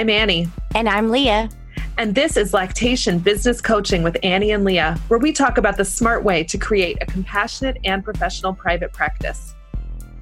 I'm 0.00 0.08
Annie. 0.08 0.48
And 0.74 0.88
I'm 0.88 1.10
Leah. 1.10 1.50
And 1.98 2.14
this 2.14 2.38
is 2.38 2.54
Lactation 2.54 3.18
Business 3.18 3.60
Coaching 3.60 4.02
with 4.02 4.16
Annie 4.22 4.50
and 4.50 4.64
Leah, 4.64 4.98
where 5.08 5.20
we 5.20 5.30
talk 5.30 5.58
about 5.58 5.76
the 5.76 5.84
smart 5.84 6.24
way 6.24 6.42
to 6.42 6.56
create 6.56 6.96
a 7.02 7.04
compassionate 7.04 7.76
and 7.84 8.02
professional 8.02 8.54
private 8.54 8.94
practice. 8.94 9.54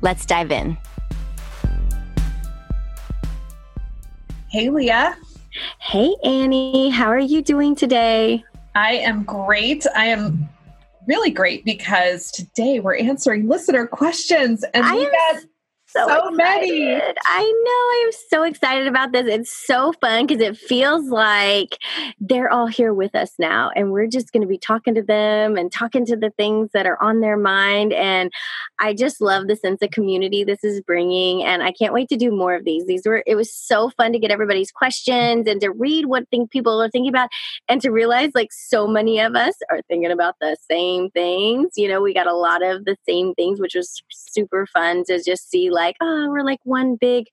Let's 0.00 0.26
dive 0.26 0.50
in. 0.50 0.76
Hey, 4.50 4.68
Leah. 4.68 5.16
Hey, 5.78 6.12
Annie. 6.24 6.90
How 6.90 7.06
are 7.06 7.20
you 7.20 7.40
doing 7.40 7.76
today? 7.76 8.42
I 8.74 8.94
am 8.94 9.22
great. 9.22 9.86
I 9.94 10.06
am 10.06 10.48
really 11.06 11.30
great 11.30 11.64
because 11.64 12.32
today 12.32 12.80
we're 12.80 12.96
answering 12.96 13.46
listener 13.46 13.86
questions 13.86 14.64
and 14.74 14.84
I 14.84 14.96
we 14.96 15.06
am 15.06 15.12
got 15.12 15.42
so, 15.88 16.06
So 16.06 16.30
many. 16.30 16.94
I 16.94 17.00
know. 17.00 17.70
I 17.70 18.02
am 18.06 18.12
so 18.28 18.42
excited 18.42 18.86
about 18.86 19.12
this. 19.12 19.26
It's 19.26 19.66
so 19.66 19.92
fun 20.00 20.26
because 20.26 20.42
it 20.42 20.56
feels 20.56 21.08
like 21.08 21.78
they're 22.20 22.50
all 22.50 22.66
here 22.66 22.92
with 22.92 23.14
us 23.14 23.32
now, 23.38 23.70
and 23.74 23.90
we're 23.90 24.06
just 24.06 24.32
going 24.32 24.42
to 24.42 24.46
be 24.46 24.58
talking 24.58 24.94
to 24.94 25.02
them 25.02 25.56
and 25.56 25.72
talking 25.72 26.04
to 26.06 26.16
the 26.16 26.30
things 26.30 26.70
that 26.74 26.86
are 26.86 27.02
on 27.02 27.20
their 27.20 27.36
mind. 27.36 27.92
And 27.92 28.30
I 28.78 28.92
just 28.92 29.20
love 29.20 29.48
the 29.48 29.56
sense 29.56 29.80
of 29.82 29.90
community 29.90 30.44
this 30.44 30.62
is 30.62 30.80
bringing, 30.82 31.42
and 31.42 31.62
I 31.62 31.72
can't 31.72 31.94
wait 31.94 32.08
to 32.10 32.16
do 32.16 32.30
more 32.30 32.54
of 32.54 32.64
these. 32.64 32.86
These 32.86 33.06
were. 33.06 33.22
It 33.26 33.34
was 33.34 33.52
so 33.52 33.90
fun 33.90 34.12
to 34.12 34.18
get 34.18 34.30
everybody's 34.30 34.70
questions 34.70 35.46
and 35.48 35.60
to 35.62 35.70
read 35.70 36.06
what 36.06 36.28
think 36.30 36.50
people 36.50 36.82
are 36.82 36.90
thinking 36.90 37.10
about, 37.10 37.30
and 37.68 37.80
to 37.80 37.90
realize 37.90 38.32
like 38.34 38.52
so 38.52 38.86
many 38.86 39.20
of 39.20 39.34
us 39.34 39.54
are 39.70 39.80
thinking 39.88 40.10
about 40.10 40.34
the 40.40 40.56
same 40.70 41.10
things. 41.10 41.72
You 41.76 41.88
know, 41.88 42.02
we 42.02 42.12
got 42.12 42.26
a 42.26 42.34
lot 42.34 42.62
of 42.62 42.84
the 42.84 42.96
same 43.08 43.34
things, 43.34 43.58
which 43.58 43.74
was 43.74 44.02
super 44.10 44.66
fun 44.66 45.04
to 45.04 45.22
just 45.22 45.50
see 45.50 45.70
like, 45.78 45.96
oh, 46.00 46.26
we're 46.28 46.44
like 46.44 46.60
one 46.64 46.96
big 47.00 47.26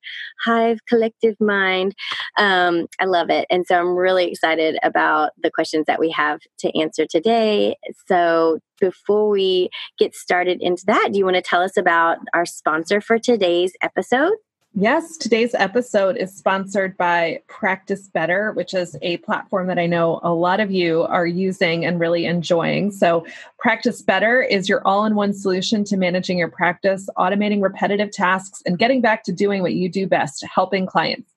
hive 0.43 0.79
collective 0.87 1.35
mind. 1.39 1.95
Um, 2.37 2.87
I 2.99 3.05
love 3.05 3.29
it. 3.29 3.45
And 3.49 3.65
so 3.65 3.75
I'm 3.75 3.95
really 3.95 4.31
excited 4.31 4.77
about 4.83 5.31
the 5.41 5.51
questions 5.51 5.85
that 5.87 5.99
we 5.99 6.11
have 6.11 6.39
to 6.59 6.79
answer 6.79 7.05
today. 7.05 7.75
So 8.07 8.59
before 8.79 9.29
we 9.29 9.69
get 9.97 10.15
started 10.15 10.59
into 10.61 10.83
that, 10.87 11.09
do 11.11 11.17
you 11.17 11.25
want 11.25 11.37
to 11.37 11.41
tell 11.41 11.61
us 11.61 11.77
about 11.77 12.17
our 12.33 12.45
sponsor 12.45 13.01
for 13.01 13.17
today's 13.17 13.73
episode? 13.81 14.33
Yes, 14.77 15.15
today's 15.15 15.55
episode 15.55 16.17
is 16.17 16.35
sponsored 16.35 16.97
by 16.97 17.39
Practice 17.47 18.09
Better, 18.09 18.51
which 18.51 18.73
is 18.73 18.97
a 19.01 19.15
platform 19.19 19.67
that 19.67 19.79
I 19.79 19.85
know 19.85 20.19
a 20.21 20.33
lot 20.33 20.59
of 20.59 20.69
you 20.69 21.03
are 21.03 21.25
using 21.25 21.85
and 21.85 21.97
really 21.97 22.25
enjoying. 22.25 22.91
So, 22.91 23.25
Practice 23.57 24.01
Better 24.01 24.41
is 24.41 24.67
your 24.67 24.85
all 24.85 25.05
in 25.05 25.15
one 25.15 25.31
solution 25.31 25.85
to 25.85 25.95
managing 25.95 26.37
your 26.37 26.51
practice, 26.51 27.07
automating 27.17 27.63
repetitive 27.63 28.11
tasks, 28.11 28.61
and 28.65 28.77
getting 28.77 28.99
back 28.99 29.23
to 29.23 29.31
doing 29.31 29.61
what 29.61 29.75
you 29.75 29.87
do 29.87 30.07
best, 30.07 30.43
helping 30.53 30.85
clients. 30.85 31.31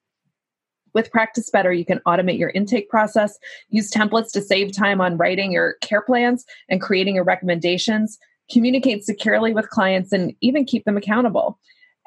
With 0.93 1.13
Practice 1.13 1.49
Better, 1.49 1.73
you 1.73 1.85
can 1.85 2.01
automate 2.09 2.41
your 2.41 2.51
intake 2.51 2.91
process, 2.91 3.39
use 3.69 3.89
templates 3.89 4.33
to 4.33 4.43
save 4.43 4.73
time 4.73 5.01
on 5.01 5.17
writing 5.17 5.53
your 5.53 5.75
care 5.75 6.03
plans 6.03 6.45
and 6.69 6.81
creating 6.81 7.15
your 7.15 7.23
recommendations, 7.23 8.19
communicate 8.51 9.05
securely 9.05 9.55
with 9.55 9.71
clients, 9.71 10.13
and 10.13 10.35
even 10.41 10.65
keep 10.65 10.85
them 10.87 10.97
accountable. 10.97 11.57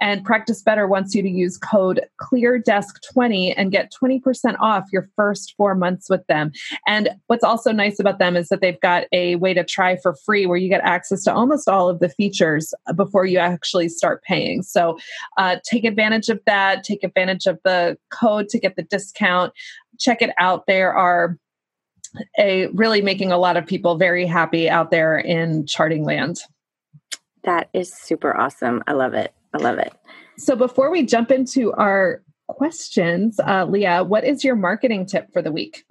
And 0.01 0.25
Practice 0.25 0.63
Better 0.63 0.88
wants 0.88 1.13
you 1.13 1.22
to 1.22 1.29
use 1.29 1.57
code 1.57 2.01
ClearDesk20 2.19 3.53
and 3.56 3.72
get 3.72 3.94
20% 3.94 4.56
off 4.59 4.85
your 4.91 5.07
first 5.16 5.53
four 5.56 5.75
months 5.75 6.09
with 6.09 6.25
them. 6.25 6.51
And 6.88 7.09
what's 7.28 7.44
also 7.44 7.72
nice 7.72 8.00
about 8.00 8.17
them 8.17 8.35
is 8.35 8.50
that 8.50 8.62
they've 8.62 8.79
got 8.81 9.06
a 9.12 9.35
way 9.35 9.53
to 9.53 9.63
try 9.63 9.97
for 9.97 10.16
free 10.16 10.47
where 10.47 10.57
you 10.57 10.69
get 10.69 10.81
access 10.81 11.23
to 11.25 11.34
almost 11.34 11.69
all 11.69 11.88
of 11.88 12.00
the 12.00 12.09
features 12.09 12.73
before 12.95 13.25
you 13.25 13.38
actually 13.38 13.89
start 13.89 14.23
paying. 14.23 14.63
So 14.63 14.97
uh, 15.38 15.57
take 15.63 15.85
advantage 15.85 16.29
of 16.29 16.41
that, 16.47 16.83
take 16.83 17.03
advantage 17.03 17.45
of 17.45 17.59
the 17.63 17.95
code 18.09 18.50
to 18.50 18.59
get 18.59 18.75
the 18.75 18.83
discount. 18.83 19.53
Check 20.00 20.23
it 20.23 20.31
out. 20.39 20.66
There 20.66 20.94
are 20.94 21.38
a 22.39 22.68
really 22.68 23.01
making 23.01 23.31
a 23.31 23.38
lot 23.38 23.56
of 23.56 23.68
people 23.68 23.97
very 23.97 24.25
happy 24.25 24.69
out 24.69 24.89
there 24.89 25.18
in 25.18 25.66
charting 25.68 26.03
land. 26.03 26.39
That 27.44 27.69
is 27.73 27.94
super 27.94 28.35
awesome. 28.35 28.83
I 28.88 28.94
love 28.94 29.13
it. 29.13 29.33
I 29.53 29.57
love 29.57 29.78
it. 29.78 29.94
So 30.38 30.56
before 30.56 30.91
we 30.91 31.06
jump 31.06 31.31
into 31.31 31.73
our 31.73 32.23
questions, 32.47 33.39
uh, 33.39 33.66
Leah, 33.66 34.03
what 34.03 34.23
is 34.23 34.44
your 34.44 34.56
marketing 34.56 35.06
tip 35.06 35.31
for 35.31 35.41
the 35.41 35.51
week? 35.51 35.84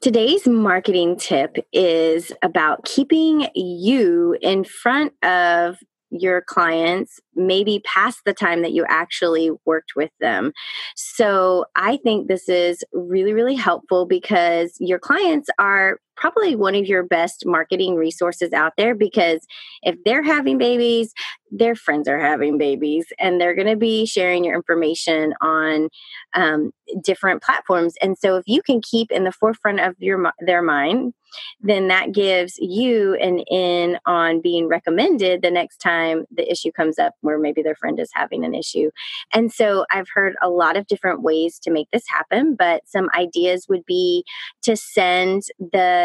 Today's 0.00 0.46
marketing 0.46 1.16
tip 1.16 1.56
is 1.72 2.32
about 2.42 2.84
keeping 2.84 3.48
you 3.54 4.36
in 4.40 4.64
front 4.64 5.12
of 5.22 5.78
your 6.10 6.40
clients 6.40 7.18
maybe 7.34 7.82
past 7.84 8.20
the 8.24 8.32
time 8.32 8.62
that 8.62 8.72
you 8.72 8.84
actually 8.88 9.50
worked 9.64 9.96
with 9.96 10.12
them. 10.20 10.52
So 10.94 11.64
I 11.74 11.96
think 11.98 12.28
this 12.28 12.48
is 12.48 12.84
really, 12.92 13.32
really 13.32 13.56
helpful 13.56 14.06
because 14.06 14.76
your 14.78 15.00
clients 15.00 15.48
are 15.58 15.98
probably 16.16 16.56
one 16.56 16.74
of 16.74 16.86
your 16.86 17.02
best 17.02 17.44
marketing 17.46 17.96
resources 17.96 18.52
out 18.52 18.74
there 18.76 18.94
because 18.94 19.46
if 19.82 19.96
they're 20.04 20.22
having 20.22 20.58
babies, 20.58 21.12
their 21.50 21.74
friends 21.74 22.08
are 22.08 22.18
having 22.18 22.58
babies 22.58 23.06
and 23.18 23.40
they're 23.40 23.54
going 23.54 23.68
to 23.68 23.76
be 23.76 24.06
sharing 24.06 24.44
your 24.44 24.54
information 24.54 25.34
on 25.40 25.88
um, 26.34 26.72
different 27.02 27.42
platforms. 27.42 27.94
And 28.02 28.18
so 28.18 28.36
if 28.36 28.44
you 28.46 28.60
can 28.62 28.80
keep 28.80 29.10
in 29.10 29.24
the 29.24 29.32
forefront 29.32 29.80
of 29.80 29.94
your 29.98 30.32
their 30.40 30.62
mind, 30.62 31.14
then 31.60 31.88
that 31.88 32.12
gives 32.12 32.56
you 32.58 33.14
an 33.14 33.40
in 33.40 33.98
on 34.06 34.40
being 34.40 34.68
recommended 34.68 35.42
the 35.42 35.50
next 35.50 35.78
time 35.78 36.24
the 36.30 36.50
issue 36.50 36.70
comes 36.72 36.98
up 36.98 37.14
where 37.20 37.38
maybe 37.38 37.62
their 37.62 37.74
friend 37.74 37.98
is 37.98 38.10
having 38.12 38.44
an 38.44 38.54
issue. 38.54 38.90
And 39.32 39.52
so 39.52 39.84
I've 39.90 40.08
heard 40.12 40.34
a 40.42 40.48
lot 40.48 40.76
of 40.76 40.86
different 40.86 41.22
ways 41.22 41.58
to 41.60 41.70
make 41.70 41.88
this 41.92 42.04
happen, 42.08 42.54
but 42.56 42.82
some 42.86 43.08
ideas 43.16 43.66
would 43.68 43.84
be 43.84 44.24
to 44.62 44.76
send 44.76 45.42
the 45.58 46.03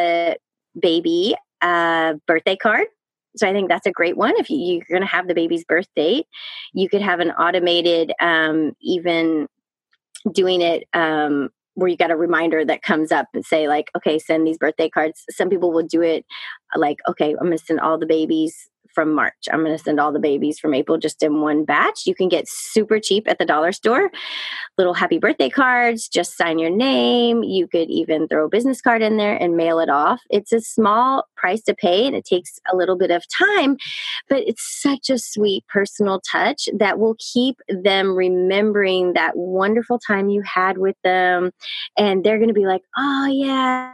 baby 0.80 1.36
a 1.62 2.14
birthday 2.28 2.56
card. 2.56 2.88
So 3.36 3.48
I 3.48 3.54
think 3.54 3.70
that's 3.70 3.86
a 3.86 3.92
great 3.92 4.18
one. 4.18 4.34
If 4.38 4.50
you, 4.50 4.58
you're 4.58 4.86
going 4.90 5.02
to 5.02 5.08
have 5.08 5.28
the 5.28 5.36
baby's 5.36 5.64
birth 5.64 5.88
date, 5.96 6.26
you 6.74 6.90
could 6.90 7.02
have 7.02 7.20
an 7.20 7.32
automated, 7.32 8.12
um, 8.22 8.74
even 8.82 9.48
doing 10.32 10.62
it 10.62 10.84
um, 10.94 11.50
where 11.76 11.88
you 11.88 11.96
got 11.96 12.12
a 12.12 12.16
reminder 12.16 12.66
that 12.66 12.82
comes 12.82 13.12
up 13.12 13.28
and 13.34 13.46
say 13.46 13.68
like, 13.68 13.92
okay, 13.96 14.20
send 14.20 14.46
these 14.46 14.58
birthday 14.58 14.90
cards. 14.90 15.24
Some 15.30 15.50
people 15.50 15.72
will 15.72 15.86
do 15.86 16.02
it 16.02 16.26
like, 16.76 16.98
okay, 17.08 17.32
I'm 17.32 17.48
going 17.48 17.58
to 17.58 17.64
send 17.64 17.80
all 17.80 17.98
the 17.98 18.06
babies 18.06 18.70
from 19.00 19.14
March. 19.14 19.48
I'm 19.50 19.64
going 19.64 19.78
to 19.78 19.82
send 19.82 19.98
all 19.98 20.12
the 20.12 20.20
babies 20.20 20.60
from 20.60 20.74
April 20.74 20.98
just 20.98 21.24
in 21.24 21.40
one 21.40 21.64
batch. 21.64 22.06
You 22.06 22.14
can 22.14 22.28
get 22.28 22.50
super 22.50 23.00
cheap 23.00 23.30
at 23.30 23.40
the 23.40 23.46
dollar 23.46 23.72
store. 23.72 24.12
Little 24.78 24.94
happy 24.94 25.20
birthday 25.20 25.50
cards, 25.50 26.10
just 26.10 26.36
sign 26.36 26.60
your 26.60 26.70
name. 26.70 27.42
You 27.42 27.66
could 27.66 27.90
even 27.90 28.28
throw 28.28 28.44
a 28.44 28.50
business 28.50 28.82
card 28.82 29.02
in 29.02 29.16
there 29.16 29.38
and 29.38 29.56
mail 29.56 29.80
it 29.80 29.90
off. 29.90 30.20
It's 30.30 30.52
a 30.52 30.60
small 30.60 31.24
price 31.38 31.62
to 31.62 31.74
pay 31.74 32.08
and 32.08 32.14
it 32.14 32.26
takes 32.26 32.60
a 32.70 32.76
little 32.76 32.98
bit 32.98 33.10
of 33.10 33.24
time, 33.30 33.78
but 34.28 34.40
it's 34.40 34.82
such 34.82 35.10
a 35.10 35.18
sweet 35.18 35.66
personal 35.70 36.20
touch 36.20 36.68
that 36.78 37.00
will 37.00 37.16
keep 37.20 37.56
them 37.70 38.18
remembering 38.18 39.14
that 39.14 39.38
wonderful 39.38 39.98
time 39.98 40.28
you 40.28 40.42
had 40.42 40.78
with 40.78 40.98
them. 41.06 41.52
And 41.98 42.22
they're 42.22 42.38
going 42.38 42.50
to 42.50 42.54
be 42.54 42.68
like, 42.68 42.84
oh, 42.98 43.28
yeah 43.28 43.94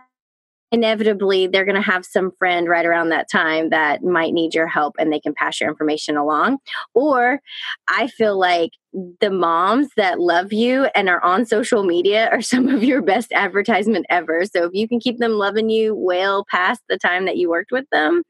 inevitably 0.76 1.48
they're 1.48 1.64
going 1.64 1.82
to 1.82 1.82
have 1.82 2.06
some 2.06 2.32
friend 2.38 2.68
right 2.68 2.86
around 2.86 3.08
that 3.08 3.32
time 3.32 3.70
that 3.70 4.04
might 4.04 4.34
need 4.34 4.54
your 4.54 4.68
help 4.68 4.94
and 5.00 5.10
they 5.12 5.22
can 5.22 5.34
pass 5.34 5.62
your 5.62 5.70
information 5.70 6.18
along. 6.18 6.58
Or 6.94 7.40
I 7.88 8.08
feel 8.08 8.38
like 8.38 8.72
the 9.20 9.30
moms 9.30 9.90
that 9.98 10.20
love 10.20 10.54
you 10.54 10.86
and 10.96 11.10
are 11.10 11.24
on 11.24 11.46
social 11.46 11.84
media 11.84 12.30
are 12.32 12.42
some 12.56 12.68
of 12.70 12.84
your 12.84 13.02
best 13.02 13.32
advertisement 13.34 14.06
ever. 14.10 14.46
So 14.46 14.66
if 14.66 14.72
you 14.74 14.88
can 14.88 15.00
keep 15.00 15.18
them 15.18 15.34
loving 15.34 15.70
you 15.70 15.96
well 15.96 16.46
past 16.50 16.82
the 16.88 16.98
time 16.98 17.26
that 17.26 17.38
you 17.38 17.50
worked 17.50 17.72
with 17.72 17.86
them 17.92 18.24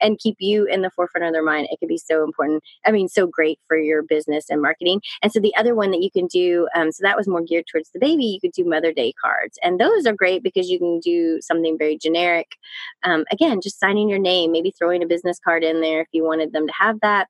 and 0.00 0.18
keep 0.18 0.36
you 0.40 0.64
in 0.66 0.82
the 0.82 0.90
forefront 0.90 1.26
of 1.26 1.32
their 1.32 1.44
mind, 1.44 1.68
it 1.70 1.78
could 1.78 1.88
be 1.88 1.98
so 1.98 2.24
important. 2.24 2.62
I 2.84 2.90
mean, 2.90 3.08
so 3.08 3.26
great 3.26 3.58
for 3.68 3.76
your 3.76 4.02
business 4.02 4.46
and 4.50 4.60
marketing. 4.60 5.00
And 5.22 5.32
so 5.32 5.40
the 5.40 5.54
other 5.56 5.74
one 5.74 5.90
that 5.92 6.02
you 6.02 6.10
can 6.10 6.26
do, 6.26 6.68
um, 6.74 6.90
so 6.92 7.02
that 7.02 7.16
was 7.16 7.28
more 7.28 7.42
geared 7.42 7.66
towards 7.70 7.90
the 7.90 8.00
baby, 8.00 8.24
you 8.24 8.40
could 8.40 8.52
do 8.52 8.68
Mother 8.68 8.92
Day 8.92 9.12
cards. 9.22 9.58
And 9.62 9.78
those 9.78 10.06
are 10.06 10.12
great 10.12 10.42
because 10.42 10.68
you 10.68 10.78
can 10.78 11.00
do 11.00 11.40
something 11.40 11.78
very 11.78 11.96
generic. 11.96 12.56
Um, 13.02 13.24
again, 13.30 13.60
just 13.60 13.78
signing 13.78 14.08
your 14.08 14.18
name, 14.18 14.52
maybe 14.52 14.72
throwing 14.76 15.02
a 15.02 15.06
business 15.06 15.38
card 15.42 15.62
in 15.62 15.80
there 15.80 16.00
if 16.00 16.08
you 16.12 16.24
wanted 16.24 16.52
them 16.52 16.66
to 16.66 16.72
have 16.78 17.00
that 17.00 17.28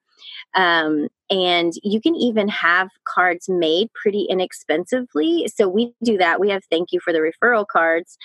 um, 0.55 1.09
and 1.31 1.73
you 1.83 2.01
can 2.01 2.17
even 2.17 2.49
have 2.49 2.89
cards 3.05 3.49
made 3.49 3.89
pretty 3.95 4.27
inexpensively. 4.29 5.49
So 5.55 5.69
we 5.69 5.95
do 6.03 6.19
that. 6.19 6.41
We 6.41 6.51
have 6.51 6.63
thank 6.71 6.93
you 6.93 7.01
for 7.01 7.13
the 7.13 7.21
referral 7.21 7.67
cards 7.67 8.19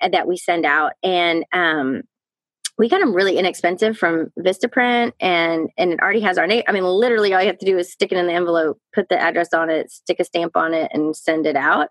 uh, 0.00 0.10
that 0.10 0.28
we 0.28 0.36
send 0.36 0.66
out. 0.66 0.92
And 1.02 1.44
um, 1.52 2.02
we 2.80 2.88
got 2.88 3.00
them 3.00 3.14
really 3.14 3.36
inexpensive 3.36 3.98
from 3.98 4.32
Vistaprint 4.38 5.12
and 5.20 5.68
and 5.76 5.92
it 5.92 6.00
already 6.00 6.20
has 6.20 6.38
our 6.38 6.46
name. 6.46 6.62
I 6.66 6.72
mean, 6.72 6.82
literally 6.82 7.34
all 7.34 7.42
you 7.42 7.46
have 7.48 7.58
to 7.58 7.66
do 7.66 7.76
is 7.76 7.92
stick 7.92 8.10
it 8.10 8.16
in 8.16 8.26
the 8.26 8.32
envelope, 8.32 8.78
put 8.94 9.10
the 9.10 9.20
address 9.20 9.52
on 9.52 9.68
it, 9.68 9.90
stick 9.90 10.18
a 10.18 10.24
stamp 10.24 10.56
on 10.56 10.72
it, 10.72 10.90
and 10.94 11.14
send 11.14 11.46
it 11.46 11.56
out. 11.56 11.90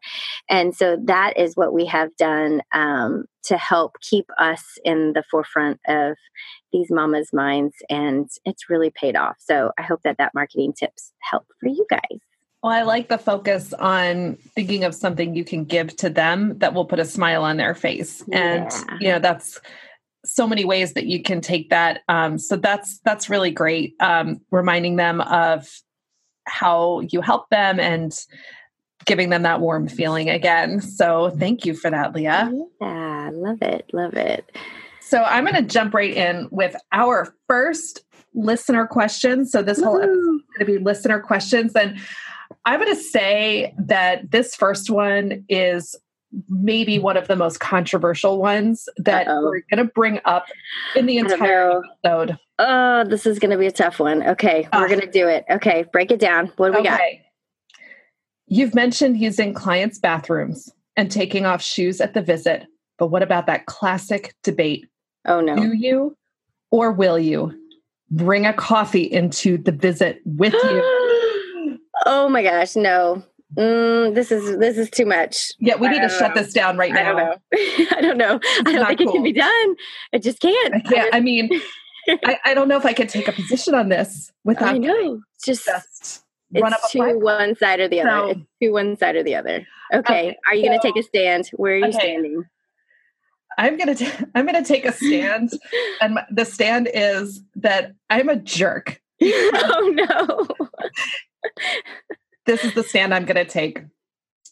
And 0.49 0.75
so 0.75 0.97
that 1.05 1.37
is 1.37 1.55
what 1.55 1.73
we 1.73 1.85
have 1.85 2.09
done 2.17 2.63
um, 2.73 3.25
to 3.43 3.55
help 3.55 3.97
keep 4.01 4.25
us 4.39 4.63
in 4.83 5.13
the 5.13 5.23
forefront 5.29 5.79
of 5.87 6.15
these 6.73 6.87
mamas' 6.89 7.31
minds, 7.31 7.75
and 7.87 8.27
it's 8.43 8.67
really 8.67 8.89
paid 8.89 9.15
off. 9.15 9.35
So 9.37 9.71
I 9.77 9.83
hope 9.83 10.01
that 10.05 10.17
that 10.17 10.33
marketing 10.33 10.73
tips 10.73 11.13
help 11.19 11.45
for 11.59 11.69
you 11.69 11.85
guys. 11.87 12.19
Well, 12.63 12.73
I 12.73 12.81
like 12.81 13.09
the 13.09 13.19
focus 13.19 13.73
on 13.73 14.37
thinking 14.55 14.83
of 14.83 14.95
something 14.95 15.35
you 15.35 15.45
can 15.45 15.65
give 15.65 15.95
to 15.97 16.09
them 16.09 16.57
that 16.57 16.73
will 16.73 16.85
put 16.85 16.99
a 16.99 17.05
smile 17.05 17.43
on 17.43 17.57
their 17.57 17.73
face. 17.73 18.23
Yeah. 18.27 18.67
And, 18.67 19.01
you 19.01 19.09
know, 19.09 19.19
that's 19.19 19.61
so 20.25 20.47
many 20.47 20.65
ways 20.65 20.93
that 20.93 21.05
you 21.05 21.21
can 21.21 21.41
take 21.41 21.69
that. 21.69 22.01
Um, 22.09 22.37
so 22.37 22.55
that's 22.55 22.99
that's 22.99 23.29
really 23.29 23.51
great. 23.51 23.95
Um, 23.99 24.41
reminding 24.51 24.97
them 24.97 25.21
of 25.21 25.69
how 26.45 27.01
you 27.01 27.21
help 27.21 27.49
them 27.49 27.79
and 27.79 28.17
giving 29.05 29.29
them 29.29 29.43
that 29.43 29.61
warm 29.61 29.87
feeling 29.87 30.29
again. 30.29 30.81
So 30.81 31.29
thank 31.29 31.65
you 31.65 31.73
for 31.73 31.89
that, 31.89 32.13
Leah. 32.13 32.51
Yeah, 32.81 33.29
love 33.33 33.61
it, 33.61 33.89
love 33.93 34.13
it. 34.13 34.51
So 34.99 35.23
I'm 35.23 35.45
going 35.45 35.55
to 35.55 35.63
jump 35.63 35.93
right 35.93 36.13
in 36.13 36.47
with 36.51 36.75
our 36.91 37.33
first 37.47 38.01
listener 38.33 38.85
question. 38.85 39.45
So 39.45 39.63
this 39.63 39.81
whole 39.81 39.97
episode 39.97 40.11
is 40.13 40.41
going 40.57 40.59
to 40.59 40.65
be 40.65 40.77
listener 40.77 41.19
questions, 41.19 41.75
and 41.75 41.97
I'm 42.65 42.79
going 42.79 42.93
to 42.93 43.01
say 43.01 43.73
that 43.79 44.31
this 44.31 44.55
first 44.55 44.89
one 44.89 45.45
is 45.49 45.95
maybe 46.47 46.99
one 46.99 47.17
of 47.17 47.27
the 47.27 47.35
most 47.35 47.59
controversial 47.59 48.39
ones 48.39 48.87
that 48.97 49.27
Uh-oh. 49.27 49.43
we're 49.45 49.61
going 49.71 49.85
to 49.85 49.91
bring 49.93 50.19
up 50.25 50.45
in 50.95 51.05
the 51.05 51.17
entire 51.17 51.81
episode. 52.03 52.37
Oh, 52.59 53.03
this 53.05 53.25
is 53.25 53.39
going 53.39 53.51
to 53.51 53.57
be 53.57 53.67
a 53.67 53.71
tough 53.71 53.99
one. 53.99 54.23
Okay, 54.23 54.67
we're 54.73 54.85
uh, 54.85 54.87
going 54.87 55.01
to 55.01 55.11
do 55.11 55.27
it. 55.27 55.45
Okay, 55.49 55.85
break 55.91 56.11
it 56.11 56.19
down. 56.19 56.51
What 56.57 56.71
do 56.71 56.79
we 56.79 56.83
got? 56.83 56.99
You've 58.47 58.75
mentioned 58.75 59.17
using 59.17 59.53
clients' 59.53 59.99
bathrooms 59.99 60.71
and 60.97 61.11
taking 61.11 61.45
off 61.45 61.61
shoes 61.61 62.01
at 62.01 62.13
the 62.13 62.21
visit, 62.21 62.65
but 62.97 63.07
what 63.07 63.23
about 63.23 63.45
that 63.45 63.65
classic 63.65 64.33
debate? 64.43 64.87
Oh, 65.25 65.39
no. 65.39 65.55
Do 65.55 65.73
you 65.73 66.15
or 66.71 66.91
will 66.91 67.19
you 67.19 67.53
bring 68.11 68.45
a 68.45 68.53
coffee 68.53 69.03
into 69.03 69.57
the 69.57 69.71
visit 69.71 70.21
with 70.25 70.53
you? 70.53 71.79
oh 72.05 72.27
my 72.29 72.43
gosh, 72.43 72.75
no. 72.75 73.23
Mm, 73.57 74.13
this 74.13 74.31
is 74.31 74.57
this 74.59 74.77
is 74.77 74.89
too 74.89 75.05
much. 75.05 75.51
Yeah, 75.59 75.75
we 75.75 75.89
need 75.89 76.01
to 76.01 76.09
shut 76.09 76.35
know. 76.35 76.41
this 76.41 76.53
down 76.53 76.77
right 76.77 76.93
now. 76.93 76.99
I 77.11 77.13
don't 77.13 77.17
know. 77.17 77.39
I 77.93 78.01
don't 78.01 78.17
know. 78.17 78.39
I 78.65 78.71
don't 78.71 78.87
think 78.87 78.99
cool. 78.99 79.09
it 79.09 79.13
can 79.13 79.23
be 79.23 79.33
done. 79.33 79.75
It 80.11 80.21
just 80.21 80.39
can't. 80.39 80.75
I 80.75 80.79
can't. 80.81 81.15
I 81.15 81.19
mean, 81.19 81.49
I, 82.23 82.37
I, 82.45 82.53
don't 82.53 82.67
know 82.67 82.77
if 82.77 82.85
I 82.85 82.93
could 82.93 83.09
take 83.09 83.27
a 83.27 83.31
position 83.31 83.73
on 83.73 83.89
this 83.89 84.31
without. 84.43 84.75
I 84.75 84.77
know. 84.77 85.21
Just, 85.43 85.65
just 85.65 86.23
it's 86.51 86.91
to 86.91 87.17
one 87.17 87.55
side 87.55 87.79
or 87.79 87.87
the 87.87 88.01
other. 88.01 88.09
So, 88.09 88.27
it's 88.29 88.41
to 88.61 88.69
one 88.69 88.97
side 88.97 89.15
or 89.15 89.23
the 89.23 89.35
other. 89.35 89.67
Okay. 89.93 89.99
okay 89.99 90.37
are 90.47 90.55
you 90.55 90.63
so, 90.63 90.67
going 90.67 90.79
to 90.79 90.87
take 90.87 90.97
a 90.97 91.03
stand? 91.03 91.49
Where 91.53 91.73
are 91.73 91.77
you 91.77 91.85
okay. 91.85 91.99
standing? 91.99 92.43
I'm 93.59 93.77
gonna 93.77 93.95
t- 93.95 94.09
I'm 94.35 94.45
gonna 94.45 94.63
take 94.63 94.85
a 94.85 94.93
stand, 94.93 95.51
and 96.01 96.15
my, 96.15 96.25
the 96.31 96.45
stand 96.45 96.89
is 96.93 97.41
that 97.55 97.93
I'm 98.09 98.29
a 98.29 98.37
jerk. 98.37 99.01
oh 99.21 99.91
no! 99.93 100.47
This 102.49 102.65
is 102.65 102.73
the 102.73 102.83
stand 102.83 103.13
I'm 103.13 103.25
gonna 103.25 103.45
take. 103.45 103.83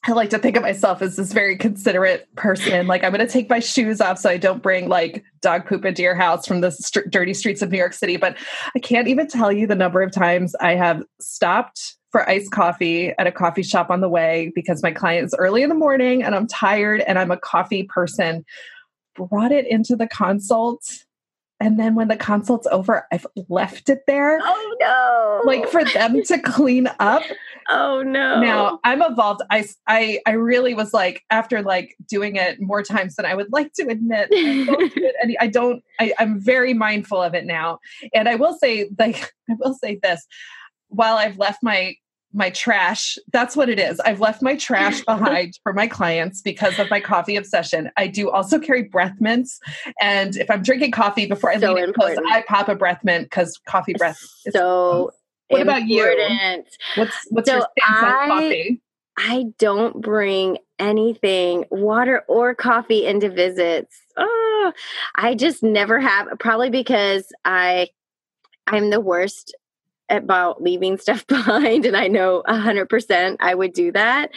I 0.06 0.12
like 0.12 0.30
to 0.30 0.38
think 0.38 0.56
of 0.56 0.62
myself 0.62 1.02
as 1.02 1.16
this 1.16 1.34
very 1.34 1.58
considerate 1.58 2.28
person. 2.36 2.86
Like 2.86 3.04
I'm 3.04 3.12
going 3.12 3.26
to 3.26 3.32
take 3.32 3.50
my 3.50 3.60
shoes 3.60 4.00
off 4.00 4.20
so 4.20 4.30
I 4.30 4.38
don't 4.38 4.62
bring 4.62 4.88
like 4.88 5.26
dog 5.42 5.66
poop 5.66 5.84
into 5.84 6.04
your 6.04 6.14
house 6.14 6.46
from 6.46 6.62
the 6.62 6.72
st- 6.72 7.10
dirty 7.10 7.34
streets 7.34 7.64
of 7.64 7.72
New 7.72 7.80
York 7.80 7.94
City. 7.94 8.16
But 8.16 8.38
I 8.76 8.80
can't 8.80 9.08
even 9.08 9.28
tell 9.28 9.52
you 9.52 9.66
the 9.66 9.76
number 9.76 10.02
of 10.02 10.12
times 10.12 10.56
I 10.62 10.76
have 10.76 11.04
stopped 11.20 11.96
for 12.12 12.30
iced 12.30 12.52
coffee 12.52 13.12
at 13.18 13.28
a 13.28 13.32
coffee 13.32 13.64
shop 13.64 13.90
on 13.90 14.00
the 14.00 14.08
way 14.08 14.52
because 14.54 14.84
my 14.84 14.92
client 14.92 15.26
is 15.26 15.36
early 15.38 15.64
in 15.64 15.70
the 15.70 15.76
morning 15.76 16.24
and 16.24 16.36
I'm 16.36 16.48
tired 16.48 17.02
and 17.02 17.18
I'm 17.18 17.32
a 17.32 17.38
coffee 17.38 17.84
person. 17.84 18.46
Brought 19.16 19.52
it 19.52 19.66
into 19.68 19.96
the 19.96 20.08
consult 20.08 20.84
and 21.60 21.80
then 21.80 21.96
when 21.96 22.08
the 22.08 22.16
consult's 22.16 22.68
over, 22.68 23.08
I've 23.12 23.26
left 23.50 23.90
it 23.90 24.04
there. 24.06 24.40
Oh 24.42 24.76
no. 24.80 25.42
Like 25.46 25.68
for 25.70 25.84
them 25.84 26.22
to 26.24 26.38
clean 26.40 26.88
up. 27.00 27.24
Oh 27.70 28.02
no. 28.02 28.40
Now 28.40 28.80
I'm 28.84 29.02
evolved. 29.02 29.42
I, 29.50 29.66
I, 29.88 30.20
I 30.26 30.32
really 30.32 30.74
was 30.74 30.94
like, 30.94 31.24
after 31.30 31.62
like 31.62 31.96
doing 32.08 32.36
it 32.36 32.62
more 32.62 32.84
times 32.84 33.16
than 33.16 33.26
I 33.26 33.36
would 33.36 33.52
like 33.52 33.74
to 33.74 33.88
admit, 33.88 34.30
I 34.32 34.66
don't, 34.66 34.94
do 34.94 35.36
I 35.40 35.48
don't, 35.48 35.84
I, 36.00 36.14
I'm 36.20 36.40
very 36.40 36.74
mindful 36.74 37.22
of 37.22 37.34
it 37.34 37.46
now. 37.46 37.80
And 38.14 38.30
I 38.30 38.36
will 38.36 38.58
say, 38.58 38.90
like, 38.98 39.34
I 39.50 39.56
will 39.60 39.74
say 39.74 40.00
this 40.02 40.26
while 40.90 41.18
I've 41.18 41.38
left 41.38 41.62
my 41.62 41.96
my 42.34 42.50
trash. 42.52 43.18
That's 43.32 43.56
what 43.56 43.70
it 43.70 43.80
is. 43.80 44.00
I've 44.02 44.20
left 44.20 44.42
my 44.42 44.56
trash 44.56 45.02
behind 45.06 45.54
for 45.64 45.74
my 45.74 45.88
clients 45.88 46.42
because 46.42 46.78
of 46.78 46.90
my 46.90 47.00
coffee 47.00 47.36
obsession. 47.36 47.90
I 47.98 48.08
do 48.08 48.30
also 48.30 48.60
carry 48.60 48.84
breath 48.84 49.16
mints. 49.20 49.60
And 50.02 50.36
if 50.36 50.52
I'm 50.52 50.62
drinking 50.62 50.92
coffee 50.92 51.26
before 51.26 51.52
I 51.52 51.60
so 51.60 51.74
leave 51.74 51.94
close, 51.94 52.18
I 52.30 52.44
pop 52.48 52.68
a 52.68 52.76
breath 52.76 53.00
mint 53.04 53.26
because 53.26 53.60
coffee 53.66 53.94
breath 53.94 54.20
is 54.46 54.54
so 54.54 55.12
what 55.50 55.62
important. 55.62 55.88
about 55.88 55.90
you? 55.90 56.64
What's 56.96 57.28
what's 57.30 57.50
so 57.50 57.58
your 57.58 57.68
stance 57.78 58.04
I, 58.04 58.24
on 58.24 58.30
coffee? 58.30 58.82
I 59.18 59.46
don't 59.58 60.02
bring 60.02 60.60
anything, 60.78 61.66
water 61.72 62.24
or 62.28 62.54
coffee 62.54 63.06
into 63.06 63.30
visits. 63.30 63.98
Oh, 64.16 64.74
I 65.16 65.34
just 65.34 65.64
never 65.64 66.00
have, 66.00 66.28
probably 66.40 66.70
because 66.70 67.32
I 67.44 67.90
I'm 68.68 68.90
the 68.90 69.02
worst 69.02 69.56
about 70.10 70.62
leaving 70.62 70.98
stuff 70.98 71.26
behind 71.28 71.86
and 71.86 71.98
i 71.98 72.08
know 72.08 72.44
100% 72.48 73.38
i 73.40 73.54
would 73.54 73.74
do 73.74 73.92
that 73.92 74.32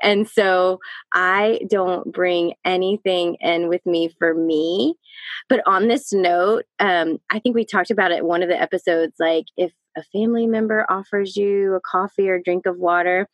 and 0.00 0.28
so 0.28 0.80
i 1.12 1.60
don't 1.70 2.12
bring 2.12 2.54
anything 2.64 3.36
in 3.40 3.68
with 3.68 3.84
me 3.86 4.12
for 4.18 4.34
me 4.34 4.94
but 5.48 5.62
on 5.66 5.88
this 5.88 6.12
note 6.12 6.64
um, 6.80 7.18
i 7.30 7.38
think 7.38 7.54
we 7.54 7.64
talked 7.64 7.90
about 7.90 8.10
it 8.10 8.24
one 8.24 8.42
of 8.42 8.48
the 8.48 8.60
episodes 8.60 9.14
like 9.20 9.44
if 9.56 9.72
a 9.96 10.02
family 10.04 10.46
member 10.46 10.86
offers 10.88 11.36
you 11.36 11.74
a 11.74 11.80
coffee 11.80 12.28
or 12.28 12.40
drink 12.40 12.66
of 12.66 12.78
water. 12.78 13.28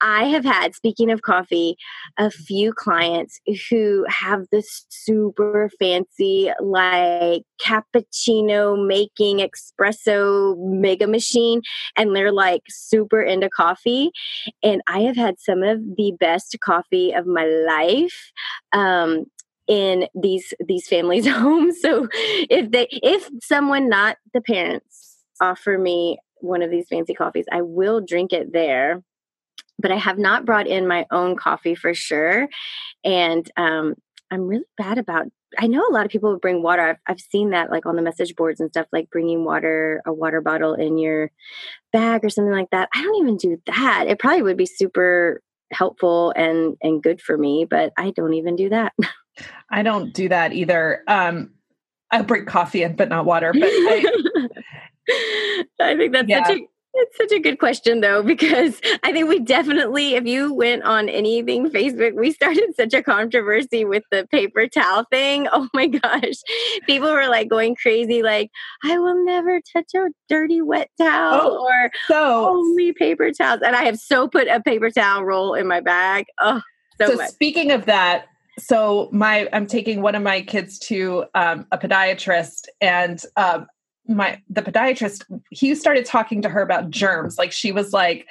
I 0.00 0.24
have 0.24 0.44
had, 0.44 0.74
speaking 0.74 1.10
of 1.10 1.22
coffee, 1.22 1.76
a 2.18 2.30
few 2.30 2.72
clients 2.72 3.40
who 3.70 4.04
have 4.08 4.46
this 4.50 4.86
super 4.88 5.70
fancy, 5.78 6.50
like 6.60 7.42
cappuccino 7.60 8.86
making 8.86 9.38
espresso 9.38 10.56
mega 10.58 11.06
machine, 11.06 11.62
and 11.96 12.14
they're 12.14 12.32
like 12.32 12.62
super 12.68 13.22
into 13.22 13.48
coffee. 13.48 14.10
And 14.62 14.82
I 14.86 15.00
have 15.00 15.16
had 15.16 15.40
some 15.40 15.62
of 15.62 15.80
the 15.96 16.12
best 16.18 16.56
coffee 16.60 17.12
of 17.12 17.26
my 17.26 17.44
life. 17.44 18.32
Um, 18.72 19.26
in 19.68 20.08
these 20.14 20.52
these 20.66 20.88
families' 20.88 21.26
homes. 21.28 21.80
So 21.80 22.08
if 22.12 22.70
they 22.70 22.88
if 22.90 23.30
someone 23.42 23.88
not 23.88 24.16
the 24.34 24.40
parents 24.40 25.11
offer 25.40 25.78
me 25.78 26.18
one 26.36 26.62
of 26.62 26.70
these 26.70 26.88
fancy 26.88 27.14
coffees, 27.14 27.46
I 27.50 27.62
will 27.62 28.00
drink 28.00 28.32
it 28.32 28.52
there. 28.52 29.02
But 29.78 29.90
I 29.90 29.96
have 29.96 30.18
not 30.18 30.44
brought 30.44 30.66
in 30.66 30.86
my 30.86 31.06
own 31.10 31.36
coffee 31.36 31.74
for 31.74 31.94
sure. 31.94 32.48
And 33.04 33.50
um, 33.56 33.94
I'm 34.30 34.46
really 34.46 34.64
bad 34.76 34.98
about 34.98 35.26
I 35.58 35.66
know 35.66 35.86
a 35.86 35.92
lot 35.92 36.06
of 36.06 36.10
people 36.10 36.38
bring 36.38 36.62
water. 36.62 36.82
I've, 36.82 36.96
I've 37.06 37.20
seen 37.20 37.50
that 37.50 37.70
like 37.70 37.86
on 37.86 37.96
the 37.96 38.02
message 38.02 38.34
boards 38.36 38.60
and 38.60 38.70
stuff, 38.70 38.86
like 38.92 39.10
bringing 39.10 39.44
water, 39.44 40.02
a 40.06 40.12
water 40.12 40.40
bottle 40.40 40.74
in 40.74 40.98
your 40.98 41.30
bag 41.92 42.24
or 42.24 42.30
something 42.30 42.52
like 42.52 42.70
that. 42.70 42.88
I 42.94 43.02
don't 43.02 43.22
even 43.22 43.36
do 43.36 43.60
that. 43.66 44.06
It 44.08 44.18
probably 44.18 44.42
would 44.42 44.56
be 44.56 44.66
super 44.66 45.42
helpful 45.72 46.32
and 46.36 46.76
and 46.82 47.02
good 47.02 47.20
for 47.20 47.36
me, 47.36 47.66
but 47.68 47.92
I 47.96 48.10
don't 48.10 48.34
even 48.34 48.56
do 48.56 48.68
that. 48.70 48.92
I 49.70 49.82
don't 49.82 50.12
do 50.12 50.28
that 50.28 50.52
either. 50.52 51.02
Um, 51.06 51.52
I 52.10 52.20
bring 52.22 52.44
coffee 52.44 52.82
in, 52.82 52.94
but 52.94 53.08
not 53.08 53.24
water. 53.24 53.52
But 53.52 53.62
I, 53.64 54.04
I 55.80 55.96
think 55.96 56.12
that's 56.12 56.28
yeah. 56.28 56.46
such 56.46 56.58
a 56.58 56.60
it's 56.94 57.16
such 57.16 57.32
a 57.32 57.40
good 57.40 57.58
question, 57.58 58.00
though, 58.00 58.22
because 58.22 58.78
I 59.02 59.12
think 59.12 59.28
we 59.28 59.38
definitely, 59.38 60.14
if 60.14 60.26
you 60.26 60.52
went 60.52 60.82
on 60.82 61.08
anything 61.08 61.70
Facebook, 61.70 62.14
we 62.14 62.32
started 62.32 62.74
such 62.76 62.92
a 62.92 63.02
controversy 63.02 63.84
with 63.84 64.02
the 64.10 64.26
paper 64.30 64.68
towel 64.68 65.06
thing. 65.10 65.48
Oh 65.54 65.68
my 65.74 65.86
gosh. 65.86 66.36
People 66.86 67.12
were 67.12 67.28
like 67.28 67.48
going 67.48 67.76
crazy, 67.76 68.22
like, 68.22 68.50
I 68.82 68.98
will 68.98 69.24
never 69.24 69.60
touch 69.72 69.90
a 69.94 70.08
dirty 70.28 70.60
wet 70.60 70.90
towel 70.98 71.40
oh, 71.42 71.66
or 71.66 71.90
so, 72.08 72.48
only 72.48 72.92
paper 72.92 73.30
towels. 73.32 73.60
And 73.64 73.76
I 73.76 73.84
have 73.84 73.98
so 73.98 74.28
put 74.28 74.48
a 74.48 74.60
paper 74.60 74.90
towel 74.90 75.24
roll 75.24 75.54
in 75.54 75.66
my 75.66 75.80
bag. 75.80 76.26
Oh, 76.40 76.62
so, 77.00 77.16
so 77.16 77.26
speaking 77.26 77.70
of 77.70 77.84
that, 77.84 78.26
so 78.58 79.08
my 79.12 79.48
I'm 79.52 79.66
taking 79.66 80.02
one 80.02 80.14
of 80.14 80.22
my 80.22 80.40
kids 80.40 80.78
to 80.80 81.26
um, 81.34 81.66
a 81.70 81.78
podiatrist, 81.78 82.66
and 82.80 83.22
um, 83.36 83.66
my 84.08 84.40
the 84.48 84.62
podiatrist 84.62 85.24
he 85.50 85.74
started 85.74 86.04
talking 86.04 86.42
to 86.42 86.48
her 86.48 86.62
about 86.62 86.90
germs 86.90 87.38
like 87.38 87.52
she 87.52 87.72
was 87.72 87.92
like 87.92 88.26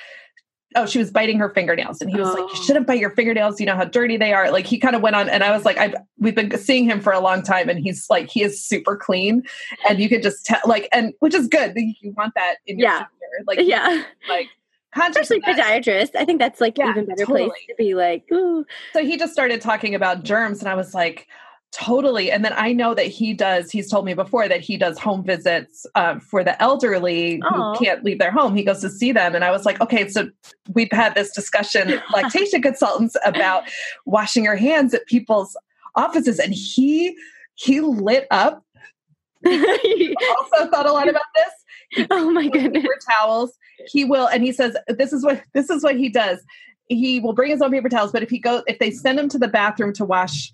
oh 0.76 0.86
she 0.86 1.00
was 1.00 1.12
biting 1.12 1.40
her 1.40 1.50
fingernails 1.50 2.02
and 2.02 2.10
he 2.10 2.18
was 2.18 2.28
oh. 2.30 2.32
like 2.34 2.54
you 2.54 2.60
oh. 2.60 2.64
shouldn't 2.64 2.88
bite 2.88 3.00
your 3.00 3.10
fingernails 3.12 3.60
you 3.60 3.66
know 3.66 3.76
how 3.76 3.86
dirty 3.86 4.18
they 4.18 4.34
are 4.34 4.52
like 4.52 4.66
he 4.66 4.78
kind 4.78 4.96
of 4.96 5.02
went 5.02 5.16
on 5.16 5.30
and 5.30 5.44
i 5.44 5.52
was 5.52 5.66
like 5.66 5.78
i've 5.78 5.96
we've 6.20 6.36
been 6.36 6.56
seeing 6.58 6.86
him 6.86 7.00
for 7.00 7.14
a 7.14 7.20
long 7.20 7.42
time 7.42 7.70
and 7.70 7.80
he's 7.80 8.10
like 8.10 8.30
he 8.30 8.44
is 8.44 8.62
super 8.62 8.96
clean 8.96 9.44
and 9.88 10.00
you 10.00 10.10
could 10.10 10.22
just 10.22 10.46
tell 10.46 10.60
like 10.66 10.88
and 10.92 11.14
which 11.20 11.34
is 11.34 11.48
good 11.48 11.74
you 11.76 12.14
want 12.18 12.34
that 12.36 12.56
in 12.68 12.78
your 12.78 12.90
yeah 12.90 13.06
like 13.48 13.60
yeah 13.62 14.04
like 14.28 14.48
especially 14.96 15.40
podiatrist 15.40 16.16
i 16.16 16.26
think 16.26 16.40
that's 16.40 16.60
like 16.60 16.78
yeah, 16.78 16.90
even 16.90 17.06
better 17.06 17.26
totally. 17.26 17.48
place 17.48 17.66
to 17.68 17.76
be 17.78 17.96
like 17.96 18.26
Ooh. 18.32 18.66
so 18.94 19.04
he 19.04 19.18
just 19.18 19.34
started 19.34 19.62
talking 19.62 19.96
about 19.96 20.24
germs 20.24 20.60
and 20.60 20.68
i 20.68 20.76
was 20.76 20.94
like 20.94 21.28
Totally. 21.72 22.30
And 22.30 22.44
then 22.44 22.54
I 22.58 22.74
know 22.74 22.94
that 22.94 23.08
he 23.08 23.34
does, 23.34 23.72
he's 23.72 23.90
told 23.90 24.04
me 24.04 24.14
before 24.14 24.50
that 24.50 24.60
he 24.60 24.76
does 24.76 25.00
home 25.00 25.24
visits 25.24 25.86
um, 25.96 26.20
for 26.20 26.44
the 26.44 26.62
elderly 26.62 27.40
Aww. 27.40 27.78
who 27.78 27.86
can't 27.86 28.04
leave 28.04 28.20
their 28.20 28.32
home. 28.32 28.58
He 28.58 28.64
goes 28.64 28.82
to 28.82 28.90
see 28.90 29.14
them. 29.14 29.36
And 29.36 29.46
I 29.46 29.52
was 29.52 29.66
like, 29.66 29.80
okay, 29.80 30.10
so 30.10 30.30
we've 30.74 30.92
had 30.92 31.16
this 31.16 31.32
discussion, 31.32 32.02
lactation 32.14 32.62
consultants, 32.62 33.16
about 33.24 33.64
washing 34.06 34.44
your 34.44 34.58
hands 34.58 34.94
at 34.94 35.06
people's 35.06 35.56
offices. 35.96 36.40
And 36.40 36.54
he, 36.54 37.16
he 37.56 37.80
lit 37.80 38.28
up. 38.32 38.66
he 39.44 40.16
also 40.38 40.70
thought 40.70 40.86
a 40.86 40.92
lot 40.92 41.08
about 41.08 41.24
this. 41.36 42.08
oh 42.12 42.32
my 42.32 42.50
goodness. 42.50 42.84
Paper 42.84 43.00
towels. 43.10 43.54
He 43.88 44.04
will, 44.04 44.28
and 44.28 44.44
he 44.44 44.52
says, 44.52 44.76
this 44.90 45.14
is 45.14 45.24
what, 45.24 45.42
this 45.54 45.70
is 45.70 45.84
what 45.84 45.96
he 45.96 46.10
does. 46.10 46.44
He 46.90 47.22
will 47.22 47.34
bring 47.34 47.52
his 47.52 47.62
own 47.62 47.72
paper 47.72 47.88
towels, 47.88 48.12
but 48.12 48.24
if 48.24 48.30
he 48.30 48.40
goes, 48.40 48.64
if 48.68 48.78
they 48.80 48.92
send 48.92 49.18
him 49.18 49.30
to 49.30 49.40
the 49.40 49.48
bathroom 49.48 49.94
to 49.94 50.04
wash 50.04 50.52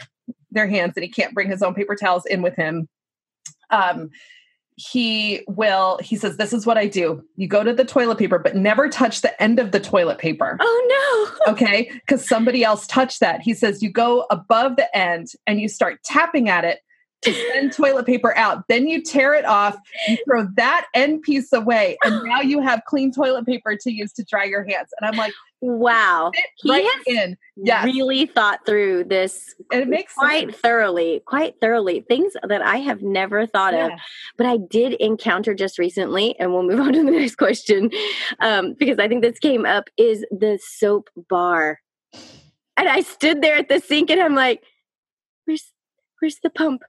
their 0.58 0.68
hands 0.68 0.94
and 0.96 1.04
he 1.04 1.10
can't 1.10 1.34
bring 1.34 1.50
his 1.50 1.62
own 1.62 1.74
paper 1.74 1.96
towels 1.96 2.26
in 2.26 2.42
with 2.42 2.56
him. 2.56 2.88
Um, 3.70 4.10
he 4.78 5.42
will 5.48 5.98
he 6.04 6.16
says 6.16 6.38
this 6.38 6.54
is 6.54 6.66
what 6.66 6.78
i 6.78 6.86
do. 6.86 7.24
You 7.36 7.48
go 7.48 7.64
to 7.64 7.74
the 7.74 7.84
toilet 7.84 8.20
paper 8.20 8.38
but 8.38 8.56
never 8.56 8.90
touch 8.90 9.22
the 9.22 9.42
end 9.42 9.60
of 9.60 9.72
the 9.72 9.80
toilet 9.80 10.20
paper. 10.20 10.58
Oh 10.60 10.88
no. 10.88 10.94
Okay? 11.48 11.90
Because 11.94 12.28
somebody 12.28 12.64
else 12.64 12.86
touched 12.88 13.22
that. 13.22 13.42
He 13.42 13.54
says 13.54 13.82
you 13.82 13.90
go 13.90 14.26
above 14.30 14.76
the 14.76 14.96
end 14.96 15.32
and 15.46 15.62
you 15.62 15.70
start 15.70 16.04
tapping 16.04 16.50
at 16.50 16.66
it 16.66 16.82
to 17.24 17.34
send 17.34 17.74
toilet 17.74 18.06
paper 18.06 18.36
out 18.38 18.64
then 18.68 18.88
you 18.88 19.02
tear 19.02 19.34
it 19.34 19.46
off 19.46 19.78
you 20.08 20.18
throw 20.26 20.48
that 20.56 20.86
end 20.94 21.22
piece 21.22 21.52
away 21.52 21.98
and 22.04 22.24
now 22.26 22.42
you 22.42 22.62
have 22.62 22.82
clean 22.86 23.12
toilet 23.12 23.46
paper 23.46 23.76
to 23.76 23.92
use 23.92 24.14
to 24.14 24.24
dry 24.24 24.44
your 24.44 24.64
hands 24.64 24.90
and 25.00 25.10
i'm 25.10 25.18
like 25.18 25.34
Wow. 25.60 26.32
He 26.58 26.70
right 26.70 26.86
has 26.86 27.04
in. 27.08 27.38
Yes. 27.56 27.86
really 27.86 28.28
thought 28.28 28.60
through 28.66 29.06
this 29.06 29.56
and 29.72 29.82
it 29.82 29.88
makes 29.88 30.14
quite 30.14 30.50
sense. 30.50 30.58
thoroughly, 30.58 31.24
quite 31.26 31.56
thoroughly. 31.60 32.02
Things 32.02 32.34
that 32.48 32.62
I 32.62 32.78
have 32.78 33.02
never 33.02 33.48
thought 33.48 33.74
yeah. 33.74 33.88
of, 33.88 33.92
but 34.38 34.46
I 34.46 34.58
did 34.58 34.94
encounter 34.94 35.56
just 35.56 35.80
recently, 35.80 36.38
and 36.40 36.54
we'll 36.54 36.64
move 36.64 36.80
on 36.88 36.94
to 36.94 37.04
the 37.04 37.12
next 37.12 37.36
question. 37.36 37.90
Um, 38.40 38.76
because 38.78 39.00
I 39.00 39.08
think 39.08 39.24
this 39.24 39.40
came 39.40 39.66
up 39.66 39.90
is 39.98 40.26
the 40.30 40.60
soap 40.62 41.10
bar. 41.28 41.80
And 42.80 42.88
I 42.88 43.02
stood 43.02 43.42
there 43.42 43.56
at 43.56 43.70
the 43.70 43.80
sink 43.80 44.12
and 44.12 44.22
I'm 44.22 44.36
like, 44.36 44.62
where's 45.46 45.72
where's 46.20 46.38
the 46.44 46.52
pump? 46.52 46.84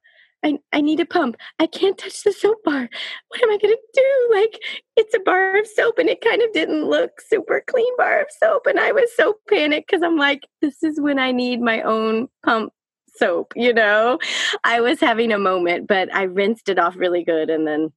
I, 0.44 0.58
I 0.72 0.80
need 0.80 1.00
a 1.00 1.06
pump. 1.06 1.36
I 1.58 1.66
can't 1.66 1.98
touch 1.98 2.22
the 2.22 2.32
soap 2.32 2.62
bar. 2.64 2.88
What 3.28 3.42
am 3.42 3.50
I 3.50 3.58
going 3.58 3.74
to 3.74 3.78
do? 3.94 4.36
Like, 4.36 4.60
it's 4.96 5.14
a 5.14 5.20
bar 5.20 5.58
of 5.58 5.66
soap 5.66 5.98
and 5.98 6.08
it 6.08 6.20
kind 6.20 6.42
of 6.42 6.52
didn't 6.52 6.84
look 6.84 7.20
super 7.20 7.62
clean 7.66 7.96
bar 7.96 8.20
of 8.20 8.28
soap. 8.40 8.66
And 8.66 8.78
I 8.78 8.92
was 8.92 9.10
so 9.16 9.34
panicked 9.48 9.90
because 9.90 10.02
I'm 10.02 10.16
like, 10.16 10.46
this 10.62 10.82
is 10.82 11.00
when 11.00 11.18
I 11.18 11.32
need 11.32 11.60
my 11.60 11.82
own 11.82 12.28
pump 12.44 12.72
soap, 13.16 13.52
you 13.56 13.72
know? 13.72 14.18
I 14.64 14.80
was 14.80 15.00
having 15.00 15.32
a 15.32 15.38
moment, 15.38 15.88
but 15.88 16.14
I 16.14 16.24
rinsed 16.24 16.68
it 16.68 16.78
off 16.78 16.96
really 16.96 17.24
good 17.24 17.50
and 17.50 17.66
then 17.66 17.92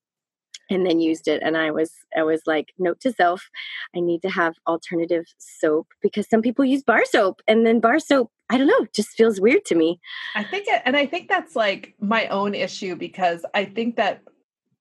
and 0.70 0.86
then 0.86 1.00
used 1.00 1.28
it 1.28 1.42
and 1.44 1.58
i 1.58 1.72
was 1.72 1.92
i 2.16 2.24
was 2.24 2.42
like 2.46 2.74
note 2.80 3.00
to 3.00 3.12
self 3.12 3.50
i 3.96 4.00
need 4.00 4.22
to 4.22 4.30
have 4.30 4.56
alternative 4.68 5.26
soap 5.38 5.88
because 6.02 6.28
some 6.30 6.42
people 6.42 6.66
use 6.66 6.84
bar 6.84 7.04
soap 7.06 7.42
and 7.48 7.66
then 7.66 7.80
bar 7.80 8.00
soap 8.00 8.32
i 8.50 8.58
don't 8.58 8.68
know 8.68 8.86
just 8.94 9.10
feels 9.10 9.40
weird 9.40 9.64
to 9.66 9.76
me. 9.76 10.00
I 10.36 10.44
think 10.44 10.68
it, 10.68 10.82
and 10.86 10.96
i 10.96 11.06
think 11.06 11.28
that's 11.28 11.56
like 11.56 11.96
my 12.00 12.28
own 12.28 12.56
issue 12.56 12.96
because 12.96 13.46
i 13.54 13.66
think 13.66 13.96
that 13.98 14.22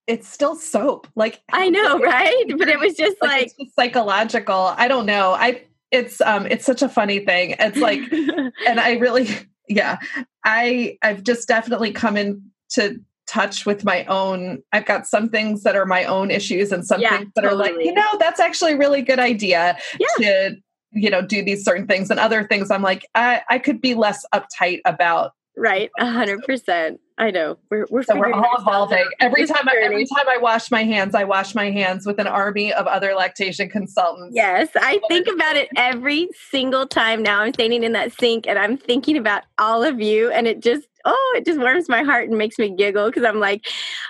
it's 0.07 0.29
still 0.29 0.57
soap 0.57 1.07
like 1.15 1.43
i 1.53 1.69
know 1.69 1.99
right? 1.99 2.45
But 2.57 2.69
it 2.69 2.79
was 2.79 2.95
just 2.95 3.17
like, 3.21 3.43
like 3.43 3.57
just 3.59 3.75
psychological 3.75 4.75
i 4.77 4.89
don't 4.89 5.07
know 5.07 5.33
i 5.33 5.65
it's 5.91 6.21
um 6.21 6.47
it's 6.47 6.65
such 6.65 6.83
a 6.83 6.89
funny 6.89 7.21
thing 7.21 7.57
it's 7.59 7.79
like 7.79 8.01
and 8.67 8.81
i 8.81 8.95
really 8.95 9.29
yeah 9.69 9.99
i 10.45 10.97
i've 11.03 11.23
just 11.23 11.49
definitely 11.49 11.93
come 11.93 12.17
into 12.17 13.01
touch 13.31 13.65
with 13.65 13.85
my 13.85 14.05
own 14.07 14.61
i've 14.73 14.85
got 14.85 15.07
some 15.07 15.29
things 15.29 15.63
that 15.63 15.77
are 15.77 15.87
my 15.87 16.05
own 16.05 16.33
issues 16.33 16.73
and 16.73 16.85
some 16.85 17.01
yeah, 17.01 17.19
things 17.19 17.31
that 17.37 17.43
totally. 17.43 17.71
are 17.71 17.77
like 17.77 17.85
you 17.85 17.95
know 17.95 18.09
that's 18.19 18.41
actually 18.41 18.73
a 18.73 18.77
really 18.77 19.03
good 19.03 19.21
idea 19.21 19.79
yeah. 20.01 20.07
to 20.19 20.57
you 20.91 21.09
know 21.09 21.23
do 21.23 21.41
these 21.41 21.65
certain 21.65 21.87
things 21.87 22.11
and 22.11 22.19
other 22.19 22.43
things 22.49 22.73
i'm 22.73 22.83
like 22.83 23.07
i, 23.15 23.41
I 23.49 23.61
could 23.61 23.81
be 23.81 23.95
less 23.95 24.27
uptight 24.35 24.81
about 24.85 25.31
right 25.61 25.91
a 25.99 26.11
hundred 26.11 26.43
percent. 26.47 27.01
I 27.19 27.31
know. 27.31 27.59
We're 27.71 27.87
we're, 27.91 28.03
so 28.03 28.17
we're 28.17 28.33
all 28.33 28.57
evolving. 28.59 29.05
Every 29.21 29.47
time 29.47 29.69
I, 29.69 29.77
every 29.83 30.07
time 30.07 30.25
i 30.29 30.39
wash 30.39 30.71
my 30.71 30.85
hands 30.85 31.15
i 31.15 31.25
wash 31.25 31.55
my 31.55 31.71
hands 31.71 32.07
with 32.07 32.19
an 32.19 32.27
army 32.27 32.73
of 32.73 32.87
other 32.87 33.15
lactation 33.15 33.69
consultants. 33.69 34.35
Yes 34.35 34.69
i 34.77 34.99
think 35.09 35.29
about 35.29 35.57
it 35.57 35.69
every 35.77 36.29
single 36.51 36.87
time 36.87 37.23
now 37.23 37.41
i'm 37.41 37.53
standing 37.53 37.85
in 37.85 37.93
that 37.93 38.13
sink 38.19 38.47
and 38.47 38.59
i'm 38.59 38.77
thinking 38.77 39.17
about 39.17 39.43
all 39.59 39.85
of 39.85 40.01
you 40.01 40.31
and 40.31 40.47
it 40.47 40.61
just 40.61 40.87
oh, 41.05 41.35
it 41.37 41.45
just 41.45 41.59
warms 41.59 41.89
my 41.89 42.03
heart 42.03 42.29
and 42.29 42.39
makes 42.39 42.59
me 42.59 42.75
giggle 42.75 43.07
because 43.07 43.25
I'm 43.25 43.41
like, 43.41 43.67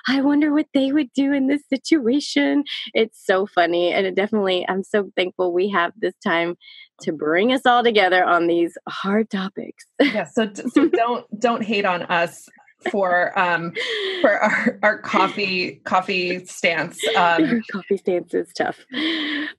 I 0.08 0.20
wonder 0.20 0.52
what 0.52 0.66
they 0.74 0.92
would 0.92 1.12
do 1.12 1.32
in 1.32 1.46
this 1.46 1.62
situation. 1.68 2.64
It's 2.94 3.24
so 3.24 3.46
funny. 3.46 3.92
And 3.92 4.06
it 4.06 4.14
definitely, 4.14 4.66
I'm 4.68 4.82
so 4.82 5.10
thankful 5.16 5.52
we 5.52 5.68
have 5.70 5.92
this 5.96 6.14
time 6.24 6.56
to 7.02 7.12
bring 7.12 7.52
us 7.52 7.66
all 7.66 7.82
together 7.82 8.24
on 8.24 8.46
these 8.46 8.76
hard 8.88 9.30
topics. 9.30 9.84
Yeah. 10.00 10.24
So, 10.24 10.50
so 10.52 10.88
don't, 10.92 11.40
don't 11.40 11.62
hate 11.62 11.84
on 11.84 12.02
us 12.02 12.48
for 12.90 13.38
um 13.38 13.72
for 14.20 14.38
our, 14.42 14.78
our 14.82 14.98
coffee 14.98 15.76
coffee 15.84 16.44
stance 16.46 16.98
um 17.16 17.62
coffee 17.72 17.96
stance 17.96 18.34
is 18.34 18.52
tough. 18.54 18.78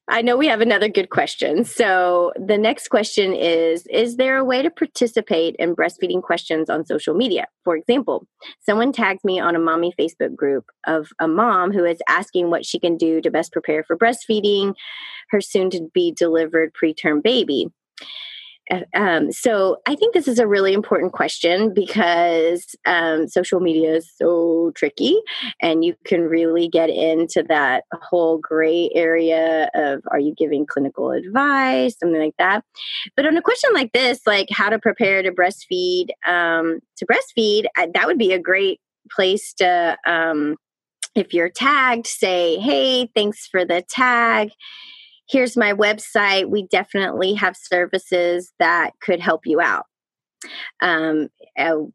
I 0.08 0.22
know 0.22 0.38
we 0.38 0.48
have 0.48 0.62
another 0.62 0.90
good 0.90 1.10
question. 1.10 1.64
So 1.64 2.34
the 2.36 2.58
next 2.58 2.90
question 2.90 3.34
is 3.34 3.86
is 3.88 4.18
there 4.18 4.38
a 4.38 4.46
way 4.46 4.62
to 4.62 4.70
participate 4.70 5.56
in 5.58 5.76
breastfeeding 5.76 6.22
questions 6.22 6.70
on 6.70 6.86
social 6.86 7.14
media? 7.14 7.48
For 7.64 7.76
example 7.76 8.26
someone 8.62 8.92
tagged 8.92 9.24
me 9.24 9.40
on 9.40 9.56
a 9.56 9.60
mommy 9.60 9.94
facebook 10.00 10.36
group 10.36 10.66
of 10.86 11.10
a 11.20 11.28
mom 11.28 11.72
who 11.72 11.86
is 11.86 12.00
asking 12.08 12.50
what 12.50 12.66
she 12.66 12.80
can 12.80 12.98
do 12.98 13.22
to 13.22 13.32
best 13.32 13.52
prepare 13.52 13.84
for 13.84 13.98
breastfeeding 13.98 14.74
her 15.30 15.42
soon 15.42 15.70
to 15.70 15.90
be 15.94 16.12
delivered 16.12 16.74
preterm 16.74 17.22
baby 17.22 17.68
Um, 18.96 19.32
so 19.32 19.78
I 19.86 19.96
think 19.96 20.14
this 20.14 20.28
is 20.28 20.40
a 20.40 20.48
really 20.48 20.74
important 20.74 21.12
question 21.12 21.74
because 21.74 22.76
um, 22.86 23.28
social 23.28 23.60
media 23.60 23.96
is 23.96 24.12
so 24.16 24.72
tricky, 24.76 25.20
and 25.62 25.84
you 25.84 25.96
can 26.06 26.22
really 26.22 26.68
get 26.68 26.90
into 26.90 27.44
that 27.50 27.84
whole 27.94 28.38
gray 28.38 28.90
area 28.94 29.70
of 29.74 30.02
are 30.12 30.20
you 30.20 30.34
giving 30.36 30.66
clinical 30.66 31.12
advice, 31.12 31.98
something 32.00 32.22
like 32.22 32.36
that. 32.38 32.64
But 33.16 33.26
on 33.26 33.38
a 33.38 33.42
question 33.42 33.72
like 33.74 33.92
this, 33.92 34.22
like 34.26 34.48
how 34.52 34.70
to 34.70 34.80
prepare 34.80 35.22
to 35.22 35.32
breastfeed, 35.32 36.10
um, 36.26 36.80
to 36.98 37.06
breastfeed, 37.06 37.66
that 37.76 38.08
would 38.08 38.18
be 38.18 38.34
a 38.34 38.40
great 38.40 38.80
place 39.12 39.54
to 39.56 39.98
um, 40.06 40.56
if 41.16 41.34
you're 41.34 41.50
tagged, 41.50 42.08
say, 42.08 42.58
hey, 42.58 43.10
thanks 43.14 43.48
for 43.48 43.66
the 43.66 43.84
tag 43.90 44.52
here's 45.32 45.56
my 45.56 45.74
website. 45.74 46.50
We 46.50 46.68
definitely 46.68 47.34
have 47.36 47.56
services 47.56 48.52
that 48.60 48.92
could 49.02 49.20
help 49.20 49.46
you 49.46 49.62
out. 49.62 49.86
Um, 50.82 51.28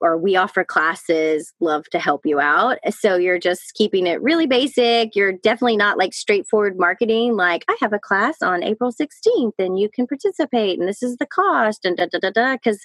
or 0.00 0.16
we 0.16 0.36
offer 0.36 0.62
classes, 0.62 1.52
love 1.58 1.84
to 1.90 1.98
help 1.98 2.24
you 2.24 2.38
out. 2.38 2.78
So 2.90 3.16
you're 3.16 3.40
just 3.40 3.74
keeping 3.74 4.06
it 4.06 4.22
really 4.22 4.46
basic. 4.46 5.16
You're 5.16 5.32
definitely 5.32 5.76
not 5.76 5.98
like 5.98 6.14
straightforward 6.14 6.78
marketing, 6.78 7.34
like, 7.34 7.64
I 7.68 7.76
have 7.80 7.92
a 7.92 7.98
class 7.98 8.42
on 8.42 8.62
April 8.62 8.92
16th 8.92 9.54
and 9.58 9.80
you 9.80 9.88
can 9.92 10.06
participate 10.06 10.78
and 10.78 10.88
this 10.88 11.02
is 11.02 11.16
the 11.16 11.26
cost 11.26 11.84
and 11.84 11.96
da 11.96 12.06
da 12.06 12.20
da 12.20 12.30
da. 12.30 12.54
Because 12.54 12.78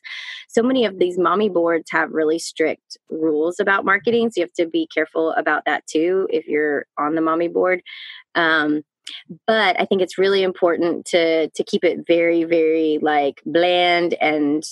so 0.47 0.63
many 0.63 0.83
of 0.83 0.97
these 0.97 1.19
mommy 1.19 1.49
boards 1.49 1.91
have 1.91 2.09
really 2.11 2.39
strict 2.39 2.97
rules 3.11 3.59
about 3.59 3.85
marketing. 3.85 4.31
So 4.31 4.41
you 4.41 4.45
have 4.45 4.53
to 4.53 4.65
be 4.65 4.87
careful 4.91 5.31
about 5.33 5.65
that 5.65 5.85
too 5.85 6.27
if 6.31 6.47
you're 6.47 6.87
on 6.97 7.13
the 7.13 7.21
mommy 7.21 7.49
board. 7.49 7.83
Um, 8.33 8.81
but 9.47 9.79
i 9.79 9.85
think 9.85 10.01
it's 10.01 10.17
really 10.17 10.43
important 10.43 11.05
to 11.05 11.49
to 11.49 11.63
keep 11.63 11.83
it 11.83 12.05
very 12.07 12.43
very 12.43 12.99
like 13.01 13.41
bland. 13.45 14.13
And 14.15 14.63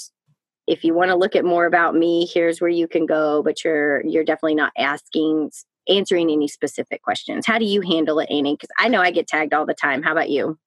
if 0.67 0.84
you 0.84 0.93
want 0.93 1.10
to 1.10 1.15
look 1.15 1.36
at 1.36 1.46
more 1.46 1.65
about 1.65 1.96
me 1.96 2.27
here's 2.31 2.62
where 2.62 2.69
you 2.69 2.88
can 2.88 3.05
go 3.05 3.41
but 3.43 3.63
you're 3.63 4.05
you're 4.05 4.24
definitely 4.24 4.55
not 4.55 4.72
asking 4.77 5.51
answering 5.88 6.29
any 6.29 6.48
specific 6.48 7.01
questions. 7.01 7.48
How 7.48 7.58
do 7.58 7.65
you 7.65 7.81
handle 7.81 8.19
it 8.19 8.29
Annie? 8.29 8.53
because 8.53 8.69
i 8.77 8.88
know 8.88 9.01
i 9.01 9.12
get 9.12 9.27
tagged 9.27 9.53
all 9.53 9.65
the 9.65 9.74
time. 9.74 10.03
How 10.03 10.12
about 10.12 10.29
you? 10.29 10.58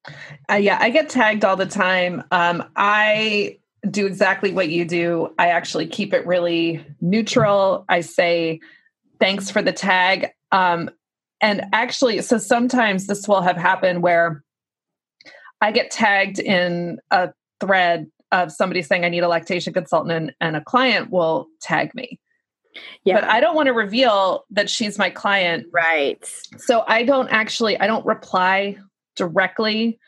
Uh, 0.51 0.55
yeah 0.55 0.77
i 0.81 0.89
get 0.89 1.09
tagged 1.09 1.45
all 1.45 1.55
the 1.55 1.65
time. 1.65 2.23
Um, 2.31 2.63
i 2.75 3.57
do 3.89 4.05
exactly 4.05 4.51
what 4.51 4.69
you 4.69 4.85
do. 4.85 5.33
I 5.37 5.49
actually 5.49 5.87
keep 5.87 6.13
it 6.13 6.25
really 6.25 6.85
neutral. 7.01 7.85
I 7.89 8.01
say 8.01 8.61
thanks 9.19 9.49
for 9.51 9.61
the 9.61 9.73
tag. 9.73 10.29
Um, 10.51 10.89
and 11.43 11.65
actually, 11.73 12.21
so 12.21 12.37
sometimes 12.37 13.05
this 13.07 13.27
will 13.27 13.41
have 13.41 13.57
happened 13.57 14.01
where 14.01 14.41
I 15.59 15.73
get 15.73 15.91
tagged 15.91 16.39
in 16.39 16.99
a 17.11 17.33
thread 17.59 18.07
of 18.31 18.51
somebody 18.51 18.81
saying 18.81 19.03
I 19.03 19.09
need 19.09 19.23
a 19.23 19.27
lactation 19.27 19.73
consultant 19.73 20.11
and, 20.13 20.33
and 20.39 20.55
a 20.55 20.61
client 20.61 21.11
will 21.11 21.47
tag 21.61 21.93
me. 21.93 22.17
Yeah. 23.03 23.19
But 23.19 23.25
I 23.25 23.41
don't 23.41 23.55
want 23.55 23.67
to 23.67 23.73
reveal 23.73 24.45
that 24.51 24.69
she's 24.69 24.97
my 24.97 25.09
client. 25.09 25.67
Right. 25.71 26.25
So 26.57 26.85
I 26.87 27.03
don't 27.03 27.27
actually 27.27 27.77
I 27.77 27.87
don't 27.87 28.05
reply 28.05 28.77
directly 29.17 29.99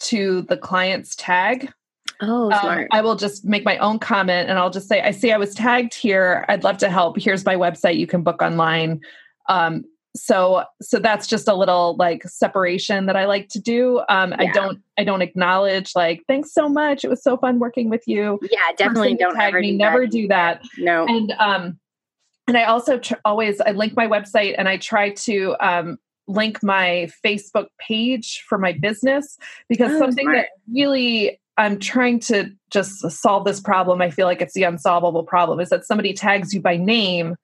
to 0.00 0.42
the 0.42 0.56
client's 0.58 1.16
tag. 1.16 1.72
Oh, 2.20 2.52
um, 2.52 2.86
I 2.92 3.00
will 3.00 3.16
just 3.16 3.46
make 3.46 3.64
my 3.64 3.78
own 3.78 3.98
comment 3.98 4.50
and 4.50 4.58
I'll 4.58 4.70
just 4.70 4.86
say, 4.86 5.00
I 5.00 5.12
see 5.12 5.32
I 5.32 5.38
was 5.38 5.54
tagged 5.54 5.94
here. 5.94 6.44
I'd 6.50 6.62
love 6.62 6.76
to 6.78 6.90
help. 6.90 7.18
Here's 7.18 7.44
my 7.46 7.56
website. 7.56 7.96
You 7.96 8.06
can 8.06 8.22
book 8.22 8.42
online. 8.42 9.00
Um, 9.48 9.84
so 10.16 10.64
so 10.80 10.98
that's 10.98 11.26
just 11.26 11.48
a 11.48 11.54
little 11.54 11.96
like 11.98 12.22
separation 12.24 13.06
that 13.06 13.16
i 13.16 13.26
like 13.26 13.48
to 13.48 13.60
do. 13.60 14.00
Um 14.08 14.30
yeah. 14.30 14.36
i 14.38 14.46
don't 14.52 14.78
i 14.98 15.04
don't 15.04 15.22
acknowledge 15.22 15.92
like 15.94 16.22
thanks 16.28 16.52
so 16.52 16.68
much. 16.68 17.04
It 17.04 17.08
was 17.08 17.22
so 17.22 17.36
fun 17.36 17.58
working 17.58 17.90
with 17.90 18.06
you. 18.06 18.38
Yeah 18.42 18.58
definitely 18.76 19.16
don't 19.16 19.34
tag 19.34 19.48
ever 19.48 19.60
me 19.60 19.72
do 19.72 19.78
never 19.78 20.06
do 20.06 20.28
that. 20.28 20.62
No. 20.78 21.06
And 21.06 21.32
um 21.38 21.78
and 22.46 22.56
i 22.56 22.64
also 22.64 22.98
tr- 22.98 23.14
always 23.24 23.60
i 23.62 23.70
link 23.72 23.94
my 23.96 24.06
website 24.06 24.54
and 24.56 24.68
i 24.68 24.76
try 24.76 25.10
to 25.10 25.56
um 25.60 25.98
link 26.26 26.62
my 26.62 27.10
facebook 27.24 27.66
page 27.78 28.44
for 28.48 28.58
my 28.58 28.72
business 28.72 29.36
because 29.68 29.92
oh, 29.92 29.98
something 29.98 30.24
smart. 30.24 30.36
that 30.36 30.48
really 30.72 31.40
i'm 31.58 31.78
trying 31.78 32.18
to 32.18 32.50
just 32.70 33.10
solve 33.10 33.44
this 33.44 33.60
problem 33.60 34.00
i 34.00 34.10
feel 34.10 34.26
like 34.26 34.40
it's 34.40 34.54
the 34.54 34.62
unsolvable 34.62 35.24
problem 35.24 35.60
is 35.60 35.68
that 35.68 35.84
somebody 35.84 36.12
tags 36.12 36.54
you 36.54 36.60
by 36.60 36.76
name 36.76 37.36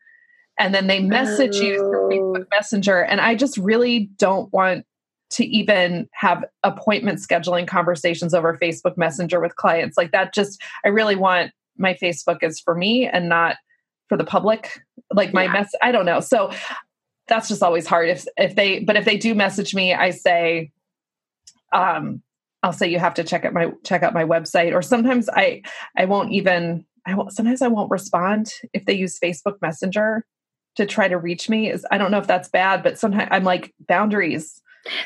and 0.61 0.75
then 0.75 0.87
they 0.87 1.01
message 1.01 1.57
oh. 1.57 1.63
you 1.63 1.79
through 1.79 2.09
Facebook 2.11 2.47
Messenger. 2.51 3.01
And 3.01 3.21
I 3.21 3.35
just 3.35 3.57
really 3.57 4.11
don't 4.19 4.53
want 4.53 4.85
to 5.31 5.47
even 5.47 6.07
have 6.13 6.45
appointment 6.63 7.19
scheduling 7.19 7.67
conversations 7.67 8.35
over 8.35 8.57
Facebook 8.59 8.99
Messenger 8.99 9.41
with 9.41 9.57
clients. 9.57 9.97
Like 9.97 10.13
that 10.13 10.35
just 10.35 10.63
I 10.85 10.89
really 10.89 11.17
want 11.17 11.53
my 11.79 11.95
Facebook 11.95 12.43
is 12.43 12.61
for 12.61 12.75
me 12.75 13.07
and 13.07 13.29
not 13.29 13.57
for 14.09 14.19
the 14.19 14.25
public. 14.25 14.83
Like 15.13 15.33
my 15.33 15.45
yeah. 15.45 15.53
mess 15.53 15.73
I 15.81 15.93
don't 15.93 16.05
know. 16.05 16.21
So 16.21 16.53
that's 17.27 17.49
just 17.49 17.63
always 17.63 17.87
hard 17.87 18.11
if 18.11 18.27
if 18.37 18.55
they 18.55 18.81
but 18.81 18.97
if 18.97 19.07
they 19.07 19.17
do 19.17 19.35
message 19.35 19.75
me, 19.75 19.95
I 19.95 20.11
say 20.11 20.73
um 21.73 22.23
I'll 22.63 22.75
say 22.75 22.89
you 22.89 22.99
have 22.99 23.15
to 23.15 23.25
check 23.25 23.47
out 23.47 23.55
my 23.55 23.73
check 23.83 24.03
out 24.03 24.13
my 24.13 24.25
website 24.25 24.75
or 24.75 24.83
sometimes 24.83 25.31
I 25.31 25.63
I 25.97 26.05
won't 26.05 26.33
even 26.33 26.85
I 27.07 27.15
won't 27.15 27.33
sometimes 27.33 27.63
I 27.63 27.69
won't 27.69 27.91
respond 27.91 28.53
if 28.75 28.85
they 28.85 28.93
use 28.93 29.19
Facebook 29.19 29.55
Messenger 29.63 30.27
to 30.77 30.87
try 30.87 31.09
to 31.09 31.19
reach 31.19 31.49
me 31.49 31.71
is 31.71 31.87
I 31.91 31.99
don't 31.99 32.11
know 32.11 32.19
if 32.19 32.27
that's 32.27 32.49
bad, 32.49 32.83
but 32.83 32.99
sometimes 32.99 33.29
I'm 33.31 33.45
like 33.45 33.75
boundaries. 33.87 34.63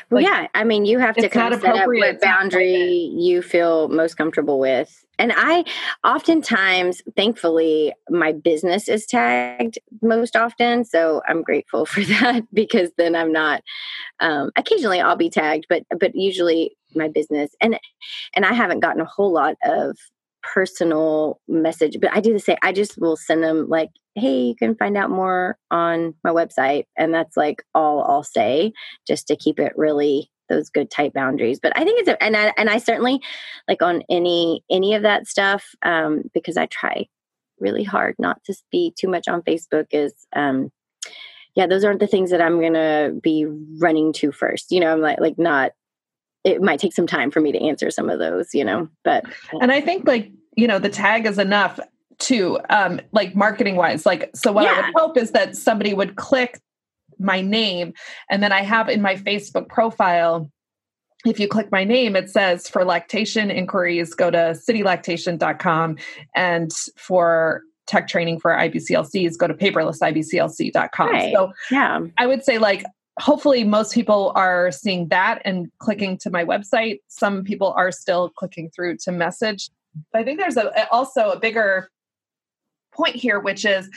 Well, 0.09 0.23
like, 0.23 0.31
yeah, 0.31 0.47
I 0.53 0.63
mean, 0.63 0.85
you 0.85 0.99
have 0.99 1.15
to 1.15 1.27
kind 1.27 1.53
of 1.53 1.61
set 1.61 1.75
up 1.75 1.87
what 1.87 2.21
boundary 2.21 3.11
you 3.13 3.41
feel 3.41 3.89
most 3.89 4.15
comfortable 4.15 4.57
with. 4.57 5.05
And 5.19 5.33
I 5.35 5.65
oftentimes, 6.03 7.01
thankfully, 7.15 7.93
my 8.09 8.31
business 8.31 8.87
is 8.87 9.05
tagged 9.05 9.77
most 10.01 10.35
often. 10.35 10.85
So 10.85 11.21
I'm 11.27 11.41
grateful 11.41 11.85
for 11.85 12.01
that 12.01 12.43
because 12.53 12.91
then 12.97 13.15
I'm 13.15 13.31
not, 13.31 13.63
um, 14.19 14.51
occasionally 14.55 15.01
I'll 15.01 15.15
be 15.15 15.29
tagged, 15.29 15.65
but, 15.69 15.83
but 15.99 16.15
usually 16.15 16.77
my 16.95 17.09
business 17.09 17.51
and, 17.59 17.77
and 18.33 18.45
I 18.45 18.53
haven't 18.53 18.79
gotten 18.79 19.01
a 19.01 19.05
whole 19.05 19.33
lot 19.33 19.55
of 19.65 19.97
personal 20.53 21.39
message, 21.47 21.97
but 21.99 22.11
I 22.13 22.21
do 22.21 22.33
the 22.33 22.39
same. 22.39 22.57
I 22.61 22.71
just 22.71 22.99
will 22.99 23.17
send 23.17 23.43
them 23.43 23.67
like, 23.69 23.89
hey, 24.15 24.43
you 24.43 24.55
can 24.55 24.75
find 24.75 24.95
out 24.95 25.09
more 25.09 25.57
on 25.71 26.13
my 26.23 26.31
website. 26.31 26.85
And 26.97 27.13
that's 27.13 27.35
like 27.35 27.63
all 27.73 28.03
I'll 28.03 28.23
say 28.23 28.71
just 29.07 29.27
to 29.27 29.35
keep 29.35 29.59
it 29.59 29.73
really 29.75 30.31
those 30.47 30.69
good 30.69 30.91
tight 30.91 31.13
boundaries. 31.13 31.59
But 31.59 31.73
I 31.75 31.83
think 31.83 31.99
it's, 31.99 32.09
a, 32.09 32.23
and 32.23 32.37
I, 32.37 32.53
and 32.57 32.69
I 32.69 32.77
certainly 32.77 33.19
like 33.67 33.81
on 33.81 34.03
any, 34.09 34.63
any 34.69 34.93
of 34.93 35.01
that 35.01 35.27
stuff, 35.27 35.65
um, 35.81 36.23
because 36.33 36.55
I 36.55 36.67
try 36.67 37.07
really 37.59 37.83
hard 37.83 38.15
not 38.19 38.43
to 38.45 38.55
be 38.71 38.93
too 38.97 39.07
much 39.07 39.27
on 39.27 39.41
Facebook 39.41 39.87
is, 39.91 40.13
um, 40.35 40.71
yeah, 41.55 41.67
those 41.67 41.83
aren't 41.83 42.01
the 42.01 42.07
things 42.07 42.31
that 42.31 42.41
I'm 42.41 42.59
to 42.73 43.17
be 43.23 43.45
running 43.79 44.13
to 44.13 44.31
first. 44.31 44.71
You 44.71 44.81
know, 44.81 44.91
I'm 44.91 45.01
like, 45.01 45.19
like 45.19 45.39
not 45.39 45.71
it 46.45 46.61
might 46.61 46.79
take 46.79 46.93
some 46.93 47.07
time 47.07 47.31
for 47.31 47.41
me 47.41 47.51
to 47.51 47.59
answer 47.59 47.89
some 47.91 48.09
of 48.09 48.19
those, 48.19 48.53
you 48.53 48.63
know, 48.63 48.87
but. 49.03 49.25
And 49.59 49.71
I 49.71 49.81
think 49.81 50.07
like, 50.07 50.31
you 50.55 50.67
know, 50.67 50.79
the 50.79 50.89
tag 50.89 51.25
is 51.25 51.39
enough 51.39 51.79
too, 52.19 52.59
um, 52.69 53.01
like 53.11 53.35
marketing 53.35 53.75
wise. 53.75 54.05
Like, 54.05 54.29
so 54.35 54.51
what 54.51 54.63
yeah. 54.63 54.71
I 54.71 54.81
would 54.81 54.93
hope 54.95 55.17
is 55.17 55.31
that 55.31 55.57
somebody 55.57 55.93
would 55.93 56.15
click 56.15 56.61
my 57.17 57.41
name 57.41 57.93
and 58.29 58.43
then 58.43 58.51
I 58.51 58.61
have 58.61 58.89
in 58.89 59.01
my 59.01 59.15
Facebook 59.15 59.67
profile, 59.67 60.49
if 61.25 61.39
you 61.39 61.47
click 61.47 61.71
my 61.71 61.83
name, 61.83 62.15
it 62.15 62.29
says 62.29 62.69
for 62.69 62.85
lactation 62.85 63.49
inquiries, 63.49 64.13
go 64.13 64.29
to 64.29 64.55
citylactation.com. 64.69 65.97
And 66.35 66.71
for 66.95 67.63
tech 67.87 68.07
training 68.07 68.39
for 68.39 68.51
IBCLCs, 68.51 69.37
go 69.37 69.47
to 69.47 69.53
paperlessibclc.com. 69.53 71.09
Right. 71.09 71.33
So 71.33 71.53
yeah, 71.71 72.01
I 72.17 72.27
would 72.27 72.43
say 72.43 72.59
like 72.59 72.85
hopefully 73.19 73.63
most 73.63 73.93
people 73.93 74.31
are 74.35 74.71
seeing 74.71 75.07
that 75.07 75.41
and 75.45 75.71
clicking 75.79 76.17
to 76.17 76.29
my 76.29 76.43
website. 76.43 76.99
Some 77.07 77.43
people 77.43 77.73
are 77.77 77.91
still 77.91 78.29
clicking 78.29 78.69
through 78.69 78.97
to 78.97 79.11
message. 79.11 79.69
But 80.11 80.21
i 80.21 80.23
think 80.23 80.39
there's 80.39 80.57
a, 80.57 80.91
also 80.91 81.31
a 81.31 81.39
bigger 81.39 81.89
point 82.93 83.15
here 83.15 83.39
which 83.39 83.65
is 83.65 83.89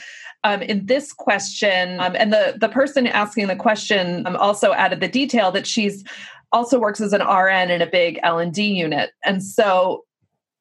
um, 0.43 0.61
in 0.61 0.85
this 0.85 1.13
question 1.13 1.99
um, 1.99 2.15
and 2.17 2.31
the 2.31 2.55
the 2.59 2.69
person 2.69 3.07
asking 3.07 3.47
the 3.47 3.55
question 3.55 4.25
um, 4.25 4.35
also 4.35 4.73
added 4.73 4.99
the 4.99 5.07
detail 5.07 5.51
that 5.51 5.67
she's 5.67 6.03
also 6.51 6.79
works 6.79 7.01
as 7.01 7.13
an 7.13 7.21
rn 7.21 7.69
in 7.69 7.81
a 7.81 7.87
big 7.87 8.19
l&d 8.23 8.61
unit. 8.61 9.11
And 9.23 9.43
so 9.43 10.05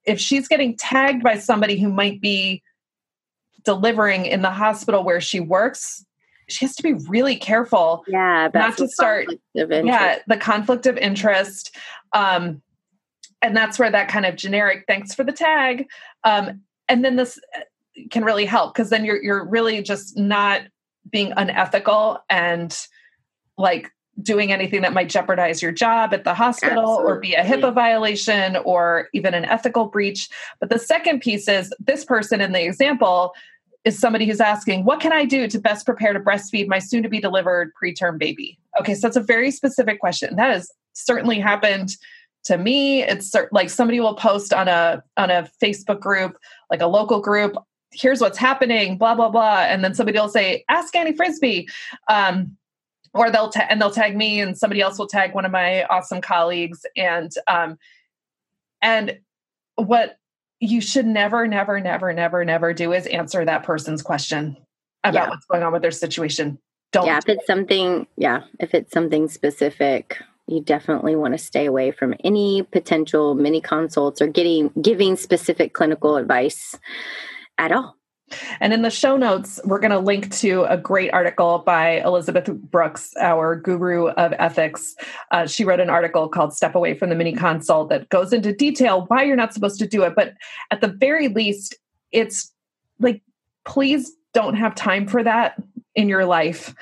if 0.05 0.21
she's 0.21 0.49
getting 0.49 0.77
tagged 0.77 1.23
by 1.23 1.38
somebody 1.38 1.79
who 1.79 1.90
might 1.90 2.21
be 2.21 2.62
delivering 3.64 4.27
in 4.27 4.42
the 4.42 4.51
hospital 4.51 5.05
where 5.05 5.21
she 5.21 5.40
works 5.40 6.05
she 6.49 6.65
has 6.65 6.75
to 6.77 6.83
be 6.83 6.95
really 6.95 7.37
careful. 7.37 8.05
Yeah, 8.09 8.49
not 8.53 8.77
to 8.79 8.89
start. 8.89 9.27
Yeah, 9.55 10.19
the 10.27 10.37
conflict 10.37 10.87
of 10.87 10.97
interest. 10.97 11.77
Um, 12.13 12.63
and 13.43 13.57
that's 13.57 13.79
where 13.79 13.91
that 13.91 14.09
kind 14.09 14.27
of 14.27 14.37
generic 14.37 14.85
thanks 14.87 15.15
for 15.15 15.25
the 15.25 15.33
tag. 15.33 15.87
Um, 16.25 16.63
and 16.89 17.05
then 17.05 17.17
this 17.17 17.39
uh, 17.57 17.61
can 18.11 18.25
really 18.25 18.47
help 18.47 18.75
because 18.75 18.91
then 18.91 19.05
you're 19.05 19.23
you're 19.23 19.45
really 19.45 19.83
just 19.83 20.17
not 20.17 20.63
being 21.11 21.33
unethical 21.37 22.19
and 22.29 22.77
like 23.57 23.91
doing 24.21 24.53
anything 24.53 24.83
that 24.83 24.93
might 24.93 25.09
jeopardize 25.09 25.63
your 25.63 25.73
job 25.73 26.13
at 26.13 26.25
the 26.25 26.35
hospital 26.35 26.83
Absolutely. 26.83 27.13
or 27.13 27.21
be 27.21 27.35
a 27.35 27.45
HIPAA 27.45 27.73
violation 27.73 28.57
or 28.65 29.09
even 29.13 29.33
an 29.33 29.45
ethical 29.45 29.87
breach. 29.87 30.29
But 30.59 30.71
the 30.71 30.79
second 30.79 31.21
piece 31.21 31.49
is 31.49 31.73
this 31.79 32.05
person 32.05 32.41
in 32.41 32.53
the 32.53 32.65
example 32.65 33.33
is 33.85 33.99
somebody 33.99 34.27
who's 34.27 34.41
asking, 34.41 34.85
What 34.85 35.01
can 35.01 35.12
I 35.12 35.25
do 35.25 35.49
to 35.49 35.59
best 35.59 35.87
prepare 35.87 36.12
to 36.12 36.21
breastfeed 36.21 36.69
my 36.69 36.79
soon 36.79 37.03
to 37.03 37.09
be 37.09 37.21
delivered 37.21 37.73
preterm 37.81 38.19
baby? 38.19 38.59
Okay, 38.81 38.95
so 38.95 39.07
that's 39.07 39.17
a 39.17 39.23
very 39.23 39.51
specific 39.51 40.01
question. 40.01 40.37
That 40.37 40.51
has 40.51 40.71
certainly 40.93 41.38
happened 41.38 41.97
to 42.45 42.59
me. 42.59 43.03
It's 43.03 43.35
like 43.53 43.71
somebody 43.71 44.01
will 44.01 44.14
post 44.14 44.53
on 44.53 44.69
a 44.69 45.03
on 45.17 45.31
a 45.31 45.49
Facebook 45.62 46.01
group, 46.01 46.37
like 46.71 46.81
a 46.81 46.87
local 46.87 47.21
group, 47.21 47.57
here's 47.93 48.21
what's 48.21 48.38
happening, 48.38 48.99
blah, 48.99 49.14
blah, 49.14 49.29
blah. 49.29 49.61
And 49.61 49.85
then 49.85 49.95
somebody 49.95 50.19
will 50.19 50.29
say, 50.29 50.64
Ask 50.69 50.95
Annie 50.95 51.14
Frisbie. 51.14 51.69
Um, 52.09 52.57
or 53.14 53.31
they'll 53.31 53.49
ta- 53.49 53.67
and 53.71 53.81
they'll 53.81 53.91
tag 53.91 54.17
me 54.17 54.38
and 54.38 54.57
somebody 54.57 54.83
else 54.83 54.99
will 54.99 55.07
tag 55.07 55.35
one 55.35 55.47
of 55.47 55.51
my 55.51 55.85
awesome 55.85 56.21
colleagues 56.21 56.85
and 56.95 57.33
um 57.47 57.79
and 58.83 59.19
what 59.77 60.19
you 60.61 60.81
should 60.81 61.07
never, 61.07 61.47
never, 61.47 61.81
never, 61.81 62.12
never, 62.12 62.44
never 62.44 62.73
do 62.73 62.92
is 62.92 63.07
answer 63.07 63.44
that 63.44 63.62
person's 63.62 64.03
question 64.03 64.57
about 65.05 65.25
yeah. 65.25 65.29
what's 65.31 65.47
going 65.47 65.62
on 65.62 65.73
with 65.73 65.83
their 65.83 65.90
situation. 65.90 66.59
Don't. 66.92 67.07
Yeah, 67.07 67.18
if 67.18 67.29
it's 67.29 67.47
something, 67.47 68.07
yeah, 68.16 68.42
if 68.59 68.75
it's 68.75 68.92
something 68.92 69.29
specific, 69.29 70.18
you 70.47 70.62
definitely 70.62 71.14
want 71.14 71.35
to 71.35 71.38
stay 71.38 71.66
away 71.66 71.90
from 71.90 72.14
any 72.25 72.62
potential 72.62 73.35
mini 73.35 73.61
consults 73.61 74.23
or 74.23 74.27
getting 74.27 74.71
giving 74.81 75.16
specific 75.16 75.75
clinical 75.75 76.16
advice 76.16 76.75
at 77.59 77.73
all. 77.73 77.98
And 78.61 78.73
in 78.73 78.83
the 78.83 78.91
show 78.91 79.17
notes, 79.17 79.61
we're 79.64 79.79
going 79.79 79.91
to 79.91 79.99
link 79.99 80.31
to 80.37 80.64
a 80.64 80.77
great 80.77 81.12
article 81.12 81.61
by 81.61 82.01
Elizabeth 82.03 82.47
Brooks, 82.47 83.12
our 83.21 83.57
guru 83.57 84.09
of 84.09 84.33
ethics. 84.38 84.95
Uh, 85.31 85.47
she 85.47 85.64
wrote 85.64 85.81
an 85.81 85.91
article 85.91 86.29
called 86.29 86.55
Step 86.55 86.75
Away 86.75 86.95
from 86.95 87.09
the 87.11 87.14
Mini 87.14 87.33
Consult 87.33 87.88
that 87.88 88.09
goes 88.09 88.33
into 88.33 88.53
detail 88.53 89.05
why 89.09 89.23
you're 89.23 89.37
not 89.37 89.55
supposed 89.55 89.79
to 89.79 89.87
do 89.87 90.03
it. 90.03 90.14
But 90.14 90.35
at 90.71 90.81
the 90.81 90.88
very 90.88 91.29
least, 91.29 91.77
it's 92.12 92.53
like, 92.99 93.23
please 93.64 94.12
don't 94.35 94.55
have 94.55 94.75
time 94.75 95.07
for 95.07 95.23
that 95.23 95.62
in 95.95 96.09
your 96.09 96.25
life. 96.25 96.75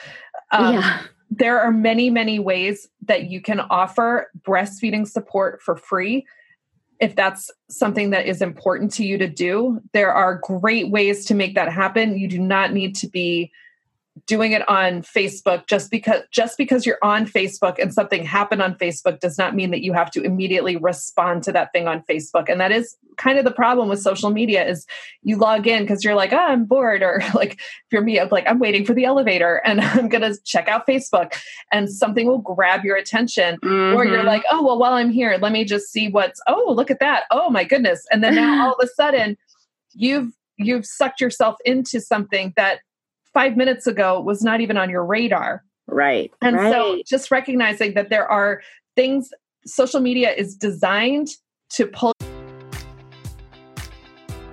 Um, 0.52 0.74
yeah. 0.74 1.02
There 1.30 1.60
are 1.60 1.72
many, 1.72 2.08
many 2.08 2.38
ways 2.38 2.88
that 3.02 3.30
you 3.30 3.40
can 3.40 3.60
offer 3.60 4.30
breastfeeding 4.42 5.06
support 5.06 5.60
for 5.60 5.76
free 5.76 6.26
if 7.00 7.14
that's 7.14 7.50
something 7.68 8.10
that 8.10 8.26
is 8.26 8.40
important 8.40 8.92
to 8.94 9.04
you 9.04 9.18
to 9.18 9.28
do, 9.28 9.80
there 9.92 10.12
are 10.12 10.40
great 10.42 10.90
ways 10.90 11.26
to 11.26 11.34
make 11.34 11.54
that 11.54 11.72
happen. 11.72 12.18
You 12.18 12.28
do 12.28 12.38
not 12.38 12.72
need 12.72 12.96
to 12.96 13.08
be 13.08 13.52
doing 14.24 14.52
it 14.52 14.66
on 14.68 15.02
Facebook 15.02 15.66
just 15.66 15.90
because 15.90 16.22
just 16.30 16.56
because 16.56 16.86
you're 16.86 16.98
on 17.02 17.26
Facebook 17.26 17.78
and 17.78 17.92
something 17.92 18.24
happened 18.24 18.62
on 18.62 18.74
Facebook 18.76 19.20
does 19.20 19.36
not 19.36 19.54
mean 19.54 19.70
that 19.70 19.82
you 19.82 19.92
have 19.92 20.10
to 20.10 20.22
immediately 20.22 20.76
respond 20.76 21.42
to 21.42 21.52
that 21.52 21.70
thing 21.72 21.86
on 21.86 22.02
Facebook. 22.08 22.48
And 22.48 22.58
that 22.60 22.72
is 22.72 22.96
kind 23.18 23.38
of 23.38 23.44
the 23.44 23.50
problem 23.50 23.88
with 23.88 24.00
social 24.00 24.30
media 24.30 24.66
is 24.66 24.86
you 25.22 25.36
log 25.36 25.66
in 25.66 25.82
because 25.82 26.02
you're 26.02 26.14
like, 26.14 26.32
oh, 26.32 26.38
I'm 26.38 26.64
bored, 26.64 27.02
or 27.02 27.22
like 27.34 27.52
if 27.54 27.86
you're 27.92 28.02
me, 28.02 28.18
I'm 28.18 28.28
like, 28.30 28.48
I'm 28.48 28.58
waiting 28.58 28.86
for 28.86 28.94
the 28.94 29.04
elevator 29.04 29.60
and 29.66 29.80
I'm 29.82 30.08
gonna 30.08 30.34
check 30.44 30.66
out 30.66 30.86
Facebook 30.86 31.34
and 31.70 31.90
something 31.90 32.26
will 32.26 32.38
grab 32.38 32.84
your 32.84 32.96
attention. 32.96 33.58
Mm-hmm. 33.62 33.96
Or 33.96 34.06
you're 34.06 34.18
mm-hmm. 34.18 34.26
like, 34.26 34.44
oh 34.50 34.64
well, 34.64 34.78
while 34.78 34.94
I'm 34.94 35.10
here, 35.10 35.36
let 35.40 35.52
me 35.52 35.64
just 35.64 35.92
see 35.92 36.08
what's 36.08 36.40
oh, 36.46 36.72
look 36.74 36.90
at 36.90 37.00
that. 37.00 37.24
Oh 37.30 37.50
my 37.50 37.64
goodness. 37.64 38.06
And 38.10 38.24
then 38.24 38.34
now 38.34 38.66
all 38.66 38.72
of 38.72 38.82
a 38.82 38.88
sudden 38.88 39.36
you've 39.92 40.32
you've 40.56 40.86
sucked 40.86 41.20
yourself 41.20 41.56
into 41.66 42.00
something 42.00 42.54
that 42.56 42.80
five 43.36 43.54
minutes 43.54 43.86
ago 43.86 44.18
was 44.18 44.42
not 44.42 44.62
even 44.62 44.78
on 44.78 44.88
your 44.88 45.04
radar. 45.04 45.62
Right. 45.86 46.32
And 46.40 46.56
right. 46.56 46.72
so 46.72 47.02
just 47.06 47.30
recognizing 47.30 47.92
that 47.92 48.08
there 48.08 48.26
are 48.26 48.62
things, 48.96 49.28
social 49.66 50.00
media 50.00 50.32
is 50.32 50.56
designed 50.56 51.28
to 51.74 51.86
pull 51.86 52.14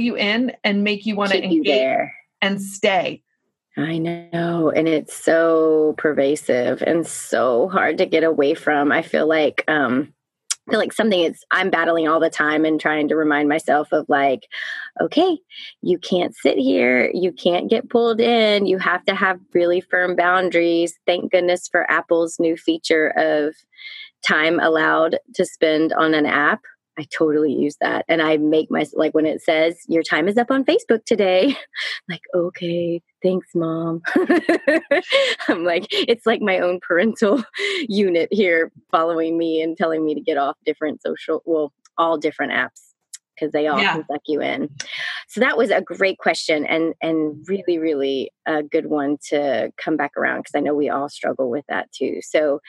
you 0.00 0.16
in 0.16 0.52
and 0.64 0.84
make 0.84 1.06
you 1.06 1.16
want 1.16 1.32
to 1.32 1.42
engage 1.42 1.66
there. 1.66 2.14
and 2.40 2.60
stay. 2.60 3.22
I 3.76 3.98
know. 3.98 4.70
And 4.70 4.86
it's 4.86 5.16
so 5.16 5.94
pervasive 5.96 6.82
and 6.82 7.06
so 7.06 7.68
hard 7.68 7.98
to 7.98 8.06
get 8.06 8.22
away 8.22 8.54
from. 8.54 8.92
I 8.92 9.02
feel 9.02 9.26
like 9.26 9.64
um, 9.66 10.12
I 10.68 10.72
feel 10.72 10.78
like 10.78 10.92
something 10.92 11.20
is 11.20 11.44
I'm 11.50 11.70
battling 11.70 12.06
all 12.06 12.20
the 12.20 12.30
time 12.30 12.64
and 12.64 12.80
trying 12.80 13.08
to 13.08 13.16
remind 13.16 13.48
myself 13.48 13.88
of 13.92 14.06
like, 14.08 14.46
okay, 15.00 15.38
you 15.80 15.98
can't 15.98 16.36
sit 16.36 16.56
here, 16.56 17.10
you 17.14 17.32
can't 17.32 17.68
get 17.68 17.88
pulled 17.88 18.20
in, 18.20 18.66
you 18.66 18.78
have 18.78 19.04
to 19.06 19.14
have 19.14 19.40
really 19.54 19.80
firm 19.80 20.14
boundaries. 20.14 20.94
Thank 21.06 21.32
goodness 21.32 21.66
for 21.66 21.90
Apple's 21.90 22.38
new 22.38 22.56
feature 22.56 23.08
of 23.16 23.54
time 24.24 24.60
allowed 24.60 25.18
to 25.34 25.44
spend 25.44 25.92
on 25.94 26.14
an 26.14 26.26
app. 26.26 26.60
I 27.02 27.06
totally 27.10 27.52
use 27.52 27.76
that. 27.80 28.04
And 28.08 28.22
I 28.22 28.36
make 28.36 28.70
my, 28.70 28.86
like 28.94 29.12
when 29.12 29.26
it 29.26 29.42
says 29.42 29.76
your 29.88 30.04
time 30.04 30.28
is 30.28 30.36
up 30.36 30.52
on 30.52 30.64
Facebook 30.64 31.04
today, 31.04 31.56
like, 32.08 32.20
okay, 32.32 33.02
thanks, 33.24 33.48
mom. 33.56 34.02
I'm 35.48 35.64
like, 35.64 35.86
it's 35.90 36.26
like 36.26 36.40
my 36.40 36.60
own 36.60 36.78
parental 36.80 37.42
unit 37.88 38.28
here 38.30 38.70
following 38.92 39.36
me 39.36 39.60
and 39.60 39.76
telling 39.76 40.04
me 40.04 40.14
to 40.14 40.20
get 40.20 40.36
off 40.36 40.56
different 40.64 41.02
social, 41.02 41.42
well, 41.44 41.72
all 41.98 42.18
different 42.18 42.52
apps 42.52 42.81
because 43.34 43.52
they 43.52 43.66
all 43.66 43.80
yeah. 43.80 43.94
can 43.94 44.04
suck 44.10 44.22
you 44.26 44.40
in. 44.40 44.68
So 45.28 45.40
that 45.40 45.56
was 45.56 45.70
a 45.70 45.80
great 45.80 46.18
question 46.18 46.66
and 46.66 46.94
and 47.02 47.44
really 47.48 47.78
really 47.78 48.32
a 48.46 48.62
good 48.62 48.86
one 48.86 49.16
to 49.28 49.72
come 49.76 49.96
back 49.96 50.16
around 50.16 50.40
because 50.40 50.54
I 50.54 50.60
know 50.60 50.74
we 50.74 50.90
all 50.90 51.08
struggle 51.08 51.50
with 51.50 51.64
that 51.68 51.90
too. 51.92 52.20
So 52.22 52.60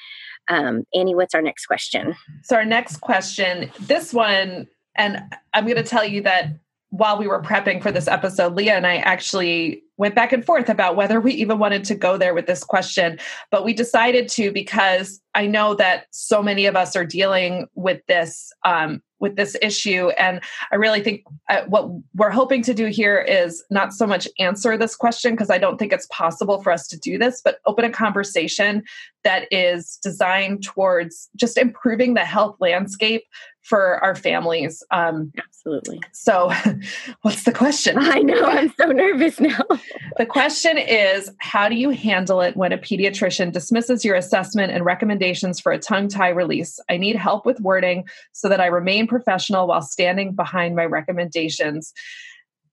um, 0.47 0.83
Annie, 0.93 1.15
what's 1.15 1.33
our 1.33 1.41
next 1.41 1.65
question? 1.65 2.15
So 2.43 2.55
our 2.55 2.65
next 2.65 2.97
question, 2.97 3.71
this 3.79 4.13
one, 4.13 4.67
and 4.95 5.23
I'm 5.53 5.65
going 5.65 5.77
to 5.77 5.83
tell 5.83 6.05
you 6.05 6.21
that 6.23 6.57
while 6.89 7.17
we 7.17 7.27
were 7.27 7.41
prepping 7.41 7.81
for 7.81 7.91
this 7.91 8.07
episode, 8.07 8.53
Leah 8.53 8.75
and 8.75 8.85
I 8.85 8.97
actually 8.97 9.81
went 9.97 10.13
back 10.13 10.31
and 10.31 10.45
forth 10.45 10.69
about 10.69 10.95
whether 10.95 11.19
we 11.19 11.33
even 11.33 11.57
wanted 11.57 11.83
to 11.85 11.95
go 11.95 12.17
there 12.17 12.35
with 12.35 12.45
this 12.45 12.63
question. 12.63 13.17
But 13.49 13.65
we 13.65 13.73
decided 13.73 14.29
to 14.29 14.51
because 14.51 15.19
I 15.33 15.47
know 15.47 15.73
that 15.75 16.05
so 16.11 16.43
many 16.43 16.67
of 16.67 16.75
us 16.75 16.95
are 16.95 17.05
dealing 17.05 17.65
with 17.73 18.05
this 18.07 18.51
um, 18.63 19.01
with 19.23 19.37
this 19.37 19.55
issue. 19.61 20.09
And 20.09 20.41
I 20.71 20.75
really 20.75 21.01
think 21.01 21.23
uh, 21.49 21.61
what 21.67 21.89
we're 22.13 22.29
hoping 22.29 22.61
to 22.63 22.73
do 22.73 22.87
here 22.87 23.19
is 23.19 23.63
not 23.71 23.93
so 23.93 24.05
much 24.05 24.27
answer 24.37 24.77
this 24.77 24.95
question, 24.95 25.31
because 25.31 25.49
I 25.49 25.57
don't 25.57 25.77
think 25.79 25.93
it's 25.93 26.07
possible 26.11 26.61
for 26.61 26.71
us 26.71 26.87
to 26.89 26.99
do 26.99 27.17
this, 27.17 27.41
but 27.43 27.59
open 27.65 27.85
a 27.85 27.89
conversation 27.89 28.83
that 29.23 29.47
is 29.49 29.97
designed 30.03 30.63
towards 30.63 31.29
just 31.35 31.57
improving 31.57 32.13
the 32.13 32.25
health 32.25 32.57
landscape 32.59 33.23
for 33.63 34.03
our 34.03 34.13
families. 34.13 34.83
Um, 34.91 35.31
Absolutely. 35.37 36.01
So, 36.11 36.51
what's 37.21 37.43
the 37.43 37.53
question? 37.53 37.97
I 37.97 38.19
know, 38.19 38.43
I'm 38.43 38.73
so 38.77 38.87
nervous 38.87 39.39
now. 39.39 39.61
the 40.17 40.25
question 40.25 40.77
is 40.77 41.31
How 41.39 41.69
do 41.69 41.75
you 41.75 41.89
handle 41.91 42.41
it 42.41 42.57
when 42.57 42.73
a 42.73 42.77
pediatrician 42.77 43.51
dismisses 43.51 44.03
your 44.03 44.15
assessment 44.15 44.73
and 44.73 44.83
recommendations 44.83 45.59
for 45.61 45.71
a 45.71 45.79
tongue 45.79 46.09
tie 46.09 46.29
release? 46.29 46.79
I 46.89 46.97
need 46.97 47.15
help 47.15 47.45
with 47.45 47.61
wording 47.61 48.05
so 48.33 48.49
that 48.49 48.59
I 48.59 48.65
remain 48.65 49.07
professional 49.13 49.67
while 49.67 49.81
standing 49.81 50.33
behind 50.33 50.75
my 50.75 50.85
recommendations. 50.85 51.93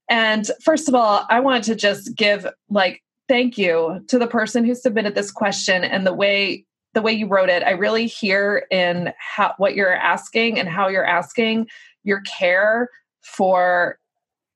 And 0.09 0.51
first 0.65 0.89
of 0.89 0.95
all, 0.95 1.27
I 1.31 1.41
want 1.41 1.65
to 1.65 1.77
just 1.77 2.17
give 2.17 2.47
like 2.69 3.03
thank 3.29 3.57
you 3.57 4.05
to 4.09 4.19
the 4.19 4.27
person 4.27 4.65
who 4.65 4.75
submitted 4.75 5.15
this 5.15 5.31
question 5.31 5.85
and 5.85 6.07
the 6.07 6.13
way 6.13 6.65
the 6.93 7.03
way 7.03 7.13
you 7.13 7.29
wrote 7.29 7.49
it. 7.49 7.63
I 7.63 7.71
really 7.71 8.07
hear 8.07 8.67
in 8.71 9.13
how 9.19 9.55
what 9.59 9.77
you're 9.77 9.95
asking 9.95 10.59
and 10.59 10.69
how 10.69 10.89
you're 10.89 11.07
asking 11.07 11.69
your 12.03 12.23
care 12.23 12.89
for 13.23 13.99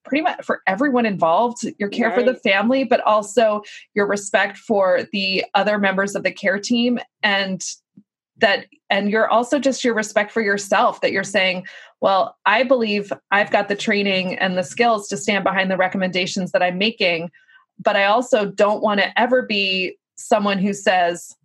pretty 0.04 0.22
much 0.22 0.44
for 0.44 0.60
everyone 0.66 1.06
involved 1.06 1.64
your 1.78 1.88
care 1.88 2.08
right. 2.08 2.18
for 2.18 2.22
the 2.22 2.34
family 2.34 2.84
but 2.84 3.00
also 3.02 3.62
your 3.94 4.06
respect 4.06 4.58
for 4.58 5.08
the 5.12 5.44
other 5.54 5.78
members 5.78 6.14
of 6.14 6.22
the 6.22 6.32
care 6.32 6.58
team 6.58 6.98
and 7.22 7.62
that 8.38 8.66
and 8.90 9.10
you're 9.10 9.28
also 9.28 9.58
just 9.58 9.84
your 9.84 9.94
respect 9.94 10.32
for 10.32 10.40
yourself 10.40 11.00
that 11.00 11.12
you're 11.12 11.24
saying 11.24 11.66
well 12.00 12.36
i 12.46 12.62
believe 12.62 13.12
i've 13.30 13.50
got 13.50 13.68
the 13.68 13.76
training 13.76 14.36
and 14.38 14.58
the 14.58 14.62
skills 14.62 15.08
to 15.08 15.16
stand 15.16 15.44
behind 15.44 15.70
the 15.70 15.76
recommendations 15.76 16.52
that 16.52 16.62
i'm 16.62 16.78
making 16.78 17.30
but 17.78 17.96
i 17.96 18.04
also 18.04 18.46
don't 18.46 18.82
want 18.82 19.00
to 19.00 19.20
ever 19.20 19.42
be 19.42 19.96
someone 20.16 20.58
who 20.58 20.72
says 20.72 21.36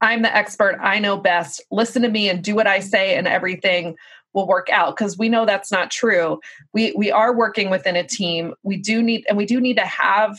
i'm 0.00 0.22
the 0.22 0.36
expert 0.36 0.78
i 0.82 0.98
know 0.98 1.16
best 1.16 1.62
listen 1.70 2.02
to 2.02 2.08
me 2.08 2.28
and 2.28 2.44
do 2.44 2.54
what 2.54 2.66
i 2.66 2.80
say 2.80 3.16
and 3.16 3.26
everything 3.26 3.96
will 4.36 4.46
work 4.46 4.68
out 4.70 4.94
because 4.94 5.18
we 5.18 5.28
know 5.28 5.46
that's 5.46 5.72
not 5.72 5.90
true. 5.90 6.38
We 6.72 6.92
we 6.92 7.10
are 7.10 7.34
working 7.34 7.70
within 7.70 7.96
a 7.96 8.06
team. 8.06 8.54
We 8.62 8.76
do 8.76 9.02
need 9.02 9.24
and 9.28 9.36
we 9.36 9.46
do 9.46 9.60
need 9.60 9.78
to 9.78 9.86
have 9.86 10.38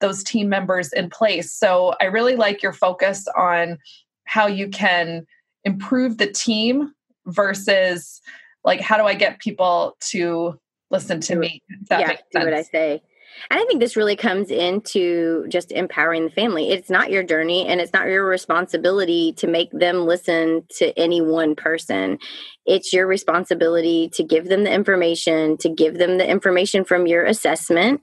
those 0.00 0.22
team 0.22 0.48
members 0.48 0.92
in 0.92 1.08
place. 1.08 1.50
So 1.50 1.94
i 2.00 2.04
really 2.04 2.36
like 2.36 2.62
your 2.62 2.74
focus 2.74 3.26
on 3.36 3.78
how 4.24 4.46
you 4.46 4.68
can 4.68 5.26
improve 5.64 6.18
the 6.18 6.26
team 6.26 6.92
versus 7.26 8.20
like 8.64 8.80
how 8.80 8.96
do 8.96 9.04
I 9.04 9.14
get 9.14 9.38
people 9.38 9.96
to 10.00 10.58
listen 10.90 11.20
to 11.20 11.36
me? 11.36 11.62
yeah, 11.90 12.16
do 12.32 12.44
what 12.44 12.54
I 12.54 12.62
say. 12.62 13.02
And 13.50 13.60
I 13.60 13.64
think 13.64 13.80
this 13.80 13.96
really 13.96 14.16
comes 14.16 14.50
into 14.50 15.46
just 15.48 15.72
empowering 15.72 16.24
the 16.24 16.30
family. 16.30 16.70
It's 16.70 16.90
not 16.90 17.10
your 17.10 17.22
journey 17.22 17.66
and 17.66 17.80
it's 17.80 17.92
not 17.92 18.06
your 18.06 18.26
responsibility 18.26 19.32
to 19.34 19.46
make 19.46 19.70
them 19.72 20.06
listen 20.06 20.64
to 20.78 20.98
any 20.98 21.20
one 21.20 21.54
person. 21.54 22.18
It's 22.66 22.92
your 22.92 23.06
responsibility 23.06 24.10
to 24.14 24.24
give 24.24 24.48
them 24.48 24.64
the 24.64 24.72
information, 24.72 25.56
to 25.58 25.68
give 25.68 25.98
them 25.98 26.18
the 26.18 26.28
information 26.28 26.84
from 26.84 27.06
your 27.06 27.24
assessment. 27.24 28.00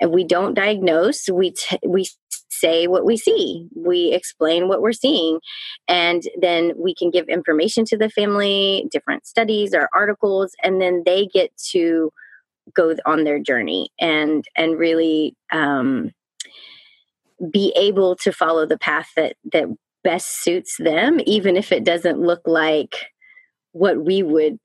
And 0.00 0.12
we 0.12 0.24
don't 0.24 0.54
diagnose, 0.54 1.28
we 1.28 1.52
t- 1.52 1.78
we 1.86 2.06
say 2.50 2.86
what 2.86 3.04
we 3.04 3.16
see. 3.16 3.68
We 3.74 4.12
explain 4.12 4.68
what 4.68 4.82
we're 4.82 4.92
seeing. 4.92 5.40
And 5.88 6.22
then 6.40 6.72
we 6.76 6.94
can 6.94 7.10
give 7.10 7.28
information 7.28 7.84
to 7.86 7.96
the 7.96 8.10
family, 8.10 8.86
different 8.90 9.26
studies 9.26 9.74
or 9.74 9.88
articles, 9.94 10.52
and 10.62 10.80
then 10.80 11.02
they 11.06 11.26
get 11.26 11.56
to 11.70 12.12
go 12.74 12.94
on 13.06 13.24
their 13.24 13.38
journey 13.38 13.90
and 14.00 14.44
and 14.56 14.78
really 14.78 15.34
um, 15.52 16.12
be 17.50 17.72
able 17.76 18.16
to 18.16 18.32
follow 18.32 18.66
the 18.66 18.78
path 18.78 19.10
that 19.16 19.36
that 19.52 19.66
best 20.02 20.42
suits 20.42 20.76
them, 20.78 21.20
even 21.26 21.56
if 21.56 21.72
it 21.72 21.84
doesn't 21.84 22.20
look 22.20 22.40
like 22.46 22.96
what 23.72 24.04
we 24.04 24.22
would 24.22 24.58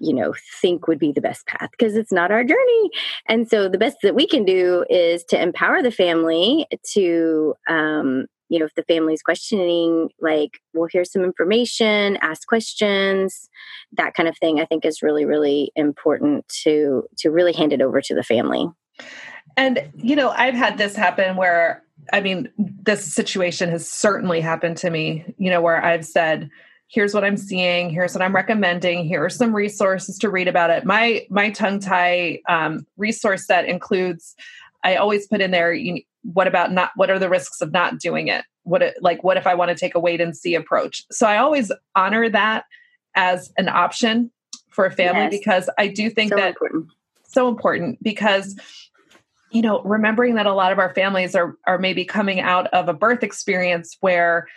you 0.00 0.12
know 0.12 0.34
think 0.60 0.88
would 0.88 0.98
be 0.98 1.12
the 1.12 1.20
best 1.20 1.46
path 1.46 1.70
because 1.70 1.96
it's 1.96 2.12
not 2.12 2.30
our 2.30 2.44
journey. 2.44 2.90
And 3.28 3.48
so 3.48 3.68
the 3.68 3.78
best 3.78 3.98
that 4.02 4.14
we 4.14 4.26
can 4.26 4.44
do 4.44 4.84
is 4.90 5.24
to 5.24 5.40
empower 5.40 5.82
the 5.82 5.90
family 5.90 6.66
to 6.92 7.54
um 7.68 8.26
you 8.48 8.58
know 8.58 8.64
if 8.66 8.74
the 8.74 8.84
family's 8.84 9.22
questioning 9.22 10.10
like 10.20 10.58
well 10.72 10.88
here's 10.90 11.12
some 11.12 11.24
information 11.24 12.16
ask 12.20 12.46
questions 12.46 13.48
that 13.92 14.14
kind 14.14 14.28
of 14.28 14.36
thing 14.38 14.60
i 14.60 14.64
think 14.64 14.84
is 14.84 15.02
really 15.02 15.24
really 15.24 15.70
important 15.76 16.46
to 16.48 17.04
to 17.18 17.30
really 17.30 17.52
hand 17.52 17.72
it 17.72 17.82
over 17.82 18.00
to 18.00 18.14
the 18.14 18.22
family. 18.22 18.68
And 19.56 19.90
you 19.96 20.16
know 20.16 20.30
i've 20.30 20.54
had 20.54 20.78
this 20.78 20.96
happen 20.96 21.36
where 21.36 21.82
i 22.12 22.20
mean 22.20 22.48
this 22.58 23.04
situation 23.04 23.70
has 23.70 23.88
certainly 23.88 24.40
happened 24.40 24.76
to 24.78 24.90
me 24.90 25.24
you 25.38 25.50
know 25.50 25.60
where 25.60 25.84
i've 25.84 26.04
said 26.04 26.50
here's 26.88 27.14
what 27.14 27.24
i'm 27.24 27.36
seeing 27.36 27.90
here's 27.90 28.14
what 28.14 28.22
i'm 28.22 28.34
recommending 28.34 29.04
here 29.04 29.24
are 29.24 29.30
some 29.30 29.54
resources 29.54 30.18
to 30.18 30.28
read 30.28 30.48
about 30.48 30.70
it. 30.70 30.84
My 30.84 31.26
my 31.30 31.50
tongue 31.50 31.80
tie 31.80 32.40
um, 32.48 32.86
resource 32.96 33.46
set 33.46 33.64
includes 33.66 34.34
i 34.82 34.96
always 34.96 35.26
put 35.26 35.40
in 35.40 35.50
there 35.50 35.72
you, 35.72 36.02
what 36.32 36.46
about 36.46 36.72
not 36.72 36.90
what 36.96 37.10
are 37.10 37.18
the 37.18 37.28
risks 37.28 37.60
of 37.60 37.72
not 37.72 37.98
doing 37.98 38.28
it 38.28 38.44
what 38.62 38.82
it, 38.82 38.96
like 39.00 39.22
what 39.22 39.36
if 39.36 39.46
i 39.46 39.54
want 39.54 39.68
to 39.68 39.74
take 39.74 39.94
a 39.94 40.00
wait 40.00 40.20
and 40.20 40.36
see 40.36 40.54
approach 40.54 41.04
so 41.10 41.26
i 41.26 41.36
always 41.36 41.70
honor 41.94 42.28
that 42.28 42.64
as 43.14 43.52
an 43.58 43.68
option 43.68 44.30
for 44.70 44.86
a 44.86 44.90
family 44.90 45.22
yes. 45.22 45.30
because 45.30 45.70
i 45.78 45.86
do 45.86 46.08
think 46.08 46.30
so 46.30 46.36
that 46.36 46.48
important. 46.48 46.86
so 47.24 47.48
important 47.48 48.02
because 48.02 48.58
you 49.50 49.62
know 49.62 49.82
remembering 49.82 50.34
that 50.34 50.46
a 50.46 50.54
lot 50.54 50.72
of 50.72 50.78
our 50.78 50.94
families 50.94 51.34
are 51.34 51.56
are 51.66 51.78
maybe 51.78 52.04
coming 52.04 52.40
out 52.40 52.66
of 52.68 52.88
a 52.88 52.94
birth 52.94 53.22
experience 53.22 53.96
where 54.00 54.48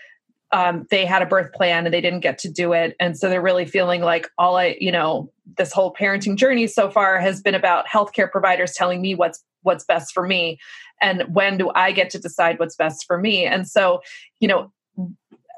um, 0.54 0.88
they 0.90 1.06
had 1.06 1.22
a 1.22 1.26
birth 1.26 1.52
plan 1.52 1.86
and 1.86 1.94
they 1.94 2.00
didn't 2.00 2.22
get 2.22 2.38
to 2.40 2.50
do 2.50 2.72
it 2.72 2.96
and 3.02 3.18
so 3.18 3.30
they're 3.30 3.42
really 3.42 3.66
feeling 3.66 4.02
like 4.02 4.30
all 4.38 4.56
i 4.56 4.78
you 4.80 4.92
know 4.92 5.30
this 5.58 5.74
whole 5.74 5.94
parenting 5.94 6.38
journey 6.38 6.68
so 6.68 6.90
far 6.90 7.20
has 7.20 7.42
been 7.42 7.56
about 7.56 7.86
healthcare 7.88 8.32
providers 8.32 8.72
telling 8.72 9.02
me 9.02 9.14
what's 9.14 9.44
what's 9.68 9.86
best 9.86 10.14
for 10.14 10.26
me 10.26 10.58
and 11.02 11.24
when 11.34 11.58
do 11.58 11.70
i 11.76 11.92
get 11.92 12.10
to 12.10 12.20
decide 12.20 12.58
what's 12.60 12.76
best 12.76 13.06
for 13.06 13.20
me 13.20 13.46
and 13.46 13.68
so 13.68 14.02
you 14.40 14.48
know 14.48 14.72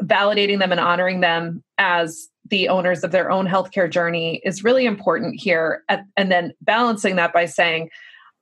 validating 0.04 0.60
them 0.60 0.72
and 0.72 0.82
honoring 0.82 1.22
them 1.22 1.64
as 1.78 2.28
the 2.50 2.68
owners 2.68 3.04
of 3.04 3.12
their 3.12 3.32
own 3.32 3.48
healthcare 3.48 3.90
journey 3.90 4.42
is 4.44 4.64
really 4.64 4.86
important 4.86 5.40
here 5.40 5.84
and 6.18 6.32
then 6.32 6.54
balancing 6.62 7.16
that 7.16 7.32
by 7.32 7.46
saying 7.46 7.90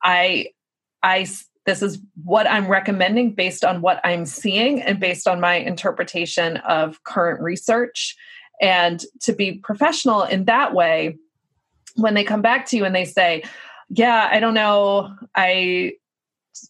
i 0.03 0.47
i 1.03 1.27
this 1.67 1.81
is 1.81 1.99
what 2.23 2.49
I'm 2.49 2.69
recommending 2.69 3.33
based 3.33 3.65
on 3.65 3.81
what 3.81 3.99
I'm 4.05 4.25
seeing 4.25 4.81
and 4.81 5.01
based 5.01 5.27
on 5.27 5.41
my 5.41 5.55
interpretation 5.55 6.57
of 6.57 7.03
current 7.03 7.41
research. 7.41 8.15
And 8.61 9.03
to 9.23 9.33
be 9.33 9.59
professional 9.59 10.23
in 10.23 10.45
that 10.45 10.73
way, 10.73 11.17
when 11.95 12.13
they 12.13 12.23
come 12.23 12.41
back 12.41 12.67
to 12.67 12.77
you 12.77 12.85
and 12.85 12.95
they 12.95 13.03
say, 13.03 13.43
Yeah, 13.89 14.29
I 14.31 14.39
don't 14.39 14.53
know, 14.53 15.15
I, 15.35 15.93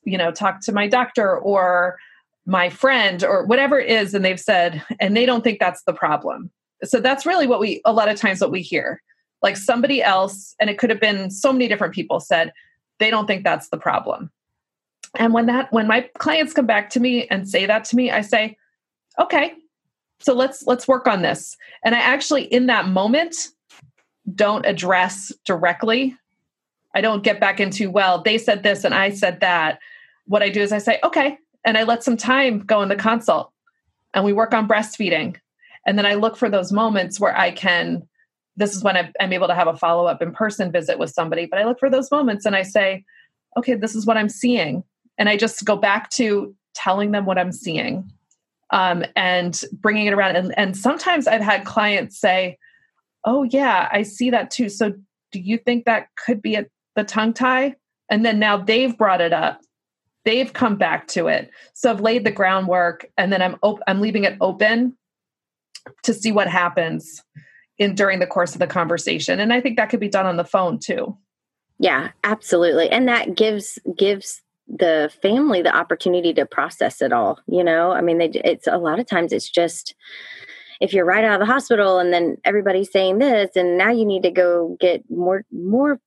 you 0.04 0.18
know, 0.18 0.32
talked 0.32 0.64
to 0.64 0.72
my 0.72 0.88
doctor 0.88 1.38
or 1.38 1.98
my 2.46 2.70
friend 2.70 3.24
or 3.24 3.46
whatever 3.46 3.80
it 3.80 3.90
is, 3.90 4.14
and 4.14 4.24
they've 4.24 4.40
said, 4.40 4.84
and 5.00 5.16
they 5.16 5.26
don't 5.26 5.44
think 5.44 5.60
that's 5.60 5.84
the 5.84 5.94
problem. 5.94 6.50
so 6.84 7.00
that's 7.00 7.26
really 7.26 7.48
what 7.48 7.60
we 7.60 7.82
a 7.86 7.94
lot 7.94 8.10
of 8.10 8.18
times 8.18 8.42
what 8.42 8.52
we 8.52 8.62
hear. 8.62 9.02
Like 9.42 9.58
somebody 9.58 10.02
else 10.02 10.56
and 10.60 10.70
it 10.70 10.78
could 10.78 10.90
have 10.90 11.00
been 11.00 11.30
so 11.30 11.52
many 11.54 11.68
different 11.68 11.94
people 11.94 12.20
said 12.20 12.52
they 13.00 13.12
don't 13.12 13.28
think 13.28 13.44
that's 13.44 13.70
the 13.70 13.78
problem. 13.78 14.32
And 15.16 15.34
when 15.34 15.46
that 15.48 15.72
when 15.72 15.88
my 15.88 16.10
clients 16.18 16.54
come 16.54 16.66
back 16.66 16.90
to 16.92 17.00
me 17.00 17.28
and 17.28 17.48
say 17.48 17.66
that 17.66 17.84
to 17.86 17.96
me 17.96 18.12
i 18.12 18.22
say 18.22 18.58
okay 19.20 19.54
so 20.20 20.34
let's 20.34 20.66
let's 20.66 20.88
work 20.88 21.08
on 21.08 21.22
this. 21.22 21.58
And 21.84 21.96
i 21.96 22.00
actually 22.00 22.44
in 22.46 22.68
that 22.68 22.88
moment 22.88 23.36
don't 24.36 24.66
address 24.66 25.32
directly 25.46 26.16
i 26.96 27.02
don't 27.02 27.24
get 27.24 27.40
back 27.40 27.60
into 27.60 27.90
well 27.90 28.22
they 28.22 28.38
said 28.38 28.64
this 28.64 28.84
and 28.84 28.94
i 28.94 29.10
said 29.10 29.40
that. 29.42 29.80
What 30.26 30.44
i 30.44 30.50
do 30.50 30.62
is 30.62 30.72
i 30.72 30.78
say 30.78 31.00
okay. 31.04 31.38
And 31.66 31.78
i 31.78 31.84
let 31.84 32.04
some 32.04 32.18
time 32.18 32.60
go 32.60 32.82
in 32.82 32.90
the 32.90 32.96
consult. 32.96 33.52
And 34.14 34.24
we 34.24 34.34
work 34.34 34.54
on 34.54 34.68
breastfeeding. 34.68 35.38
And 35.86 35.98
then 35.98 36.06
i 36.06 36.16
look 36.16 36.38
for 36.38 36.50
those 36.50 36.72
moments 36.72 37.20
where 37.20 37.38
i 37.38 37.52
can 37.52 38.08
this 38.56 38.76
is 38.76 38.84
when 38.84 38.98
i'm 38.98 39.34
able 39.34 39.48
to 39.48 39.56
have 39.56 39.68
a 39.68 39.78
follow-up 39.78 40.22
in 40.22 40.32
person 40.32 40.72
visit 40.72 40.98
with 41.00 41.12
somebody 41.12 41.46
but 41.46 41.60
i 41.60 41.64
look 41.66 41.80
for 41.80 41.90
those 41.90 42.12
moments 42.12 42.46
and 42.46 42.56
i 42.56 42.64
say 42.64 43.04
okay 43.56 43.76
this 43.76 43.96
is 43.96 44.06
what 44.06 44.18
i'm 44.18 44.30
seeing. 44.30 44.84
And 45.18 45.30
i 45.30 45.38
just 45.38 45.64
go 45.66 45.76
back 45.76 46.10
to 46.12 46.56
telling 46.74 47.12
them 47.12 47.26
what 47.26 47.38
i'm 47.38 47.52
seeing 47.52 48.12
um, 48.72 49.06
and 49.16 49.62
bringing 49.72 50.08
it 50.08 50.14
around. 50.14 50.36
And, 50.36 50.58
and 50.58 50.76
sometimes 50.76 51.28
i've 51.28 51.42
had 51.42 51.66
clients 51.66 52.20
say 52.20 52.58
oh 53.26 53.44
yeah 53.44 53.88
i 53.92 54.04
see 54.04 54.30
that 54.30 54.52
too. 54.52 54.70
So 54.70 54.94
do 55.32 55.40
you 55.40 55.58
think 55.58 55.86
that 55.86 56.08
could 56.16 56.42
be 56.42 56.56
a, 56.56 56.66
the 56.98 57.06
tongue 57.06 57.32
tie 57.32 57.76
and 58.10 58.26
then 58.26 58.40
now 58.40 58.58
they've 58.58 58.98
brought 58.98 59.22
it 59.22 59.32
up. 59.32 59.62
They've 60.26 60.52
come 60.52 60.76
back 60.76 61.08
to 61.10 61.28
it. 61.28 61.52
So 61.74 61.90
i've 61.90 62.02
laid 62.02 62.26
the 62.26 62.32
groundwork 62.32 63.06
and 63.18 63.32
then 63.32 63.42
i'm 63.42 63.56
op- 63.62 63.82
i'm 63.88 64.02
leaving 64.02 64.26
it 64.26 64.36
open 64.42 64.98
to 66.04 66.14
see 66.14 66.34
what 66.34 66.50
happens 66.50 67.24
in 67.78 67.96
during 67.96 68.20
the 68.20 68.28
course 68.28 68.54
of 68.54 68.60
the 68.60 68.68
conversation. 68.68 69.40
And 69.40 69.54
i 69.54 69.62
think 69.62 69.78
that 69.78 69.90
could 69.90 70.02
be 70.02 70.10
done 70.10 70.26
on 70.26 70.36
the 70.36 70.44
phone 70.44 70.80
too. 70.80 71.18
Yeah 71.80 72.10
absolutely. 72.24 72.90
And 72.90 73.08
that 73.08 73.36
gives 73.36 73.80
gives 73.98 74.42
the 74.68 75.10
family 75.22 75.62
the 75.62 75.74
opportunity 75.74 76.34
to 76.34 76.46
process 76.46 77.02
it 77.02 77.14
all 77.14 77.40
you 77.48 77.64
know? 77.64 77.92
I 77.92 78.02
mean 78.02 78.18
they, 78.18 78.32
it's 78.44 78.68
a 78.68 78.78
lot 78.78 79.00
of 79.00 79.06
times 79.06 79.32
it's 79.32 79.50
just 79.50 79.96
if 80.82 80.94
you're 80.94 81.06
right 81.06 81.24
out 81.24 81.40
of 81.40 81.48
the 81.48 81.54
hospital 81.54 82.00
and 82.00 82.12
then 82.12 82.38
everybody's 82.44 82.92
saying 82.92 83.20
this 83.20 83.56
and 83.56 83.78
now 83.78 83.92
you 83.92 84.06
need 84.06 84.24
to 84.24 84.32
go 84.32 84.76
get 84.80 85.04
more 85.10 85.46
more 85.52 86.02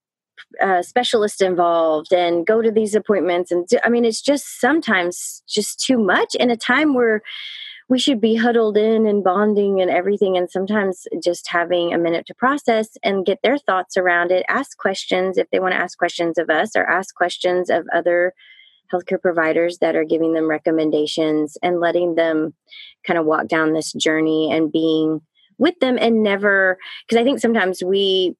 uh, 0.62 0.82
specialists 0.82 1.40
involved 1.40 2.12
and 2.12 2.46
go 2.46 2.62
to 2.62 2.70
these 2.70 2.94
appointments 2.94 3.50
and 3.50 3.66
do, 3.66 3.78
i 3.84 3.88
mean 3.88 4.04
it's 4.04 4.22
just 4.22 4.60
sometimes 4.60 5.42
just 5.48 5.80
too 5.80 5.98
much 5.98 6.34
in 6.36 6.50
a 6.50 6.56
time 6.56 6.94
where 6.94 7.22
we 7.88 7.98
should 7.98 8.20
be 8.20 8.36
huddled 8.36 8.76
in 8.76 9.04
and 9.04 9.24
bonding 9.24 9.80
and 9.80 9.90
everything 9.90 10.36
and 10.36 10.48
sometimes 10.48 11.08
just 11.22 11.48
having 11.48 11.92
a 11.92 11.98
minute 11.98 12.24
to 12.26 12.34
process 12.34 12.96
and 13.02 13.26
get 13.26 13.40
their 13.42 13.58
thoughts 13.58 13.96
around 13.96 14.30
it 14.30 14.46
ask 14.48 14.78
questions 14.78 15.36
if 15.36 15.48
they 15.50 15.60
want 15.60 15.72
to 15.72 15.80
ask 15.80 15.98
questions 15.98 16.38
of 16.38 16.48
us 16.48 16.76
or 16.76 16.88
ask 16.88 17.14
questions 17.14 17.68
of 17.68 17.86
other 17.92 18.32
healthcare 18.92 19.20
providers 19.20 19.78
that 19.78 19.96
are 19.96 20.04
giving 20.04 20.32
them 20.32 20.48
recommendations 20.48 21.56
and 21.62 21.80
letting 21.80 22.14
them 22.14 22.54
kind 23.06 23.18
of 23.18 23.26
walk 23.26 23.48
down 23.48 23.72
this 23.72 23.92
journey 23.92 24.50
and 24.52 24.72
being 24.72 25.20
with 25.58 25.78
them 25.80 25.98
and 26.00 26.22
never 26.22 26.78
because 27.06 27.20
i 27.20 27.24
think 27.24 27.38
sometimes 27.38 27.82
we 27.84 28.34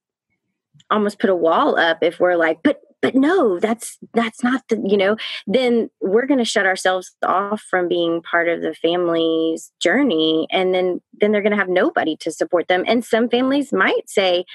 almost 0.91 1.19
put 1.19 1.29
a 1.29 1.35
wall 1.35 1.77
up 1.79 1.99
if 2.01 2.19
we're 2.19 2.35
like 2.35 2.59
but 2.63 2.81
but 3.01 3.15
no 3.15 3.59
that's 3.59 3.97
that's 4.13 4.43
not 4.43 4.61
the 4.69 4.81
you 4.85 4.97
know 4.97 5.15
then 5.47 5.89
we're 6.01 6.25
going 6.25 6.37
to 6.37 6.45
shut 6.45 6.65
ourselves 6.65 7.15
off 7.25 7.61
from 7.61 7.87
being 7.87 8.21
part 8.21 8.47
of 8.47 8.61
the 8.61 8.73
family's 8.73 9.71
journey. 9.79 10.47
And 10.51 10.73
then 10.73 11.01
then 11.19 11.31
they're 11.31 11.41
going 11.41 11.51
to 11.51 11.57
have 11.57 11.69
nobody 11.69 12.15
to 12.17 12.31
support 12.31 12.67
them. 12.67 12.83
And 12.87 13.03
some 13.03 13.29
families 13.29 13.73
might 13.73 14.07
say 14.07 14.45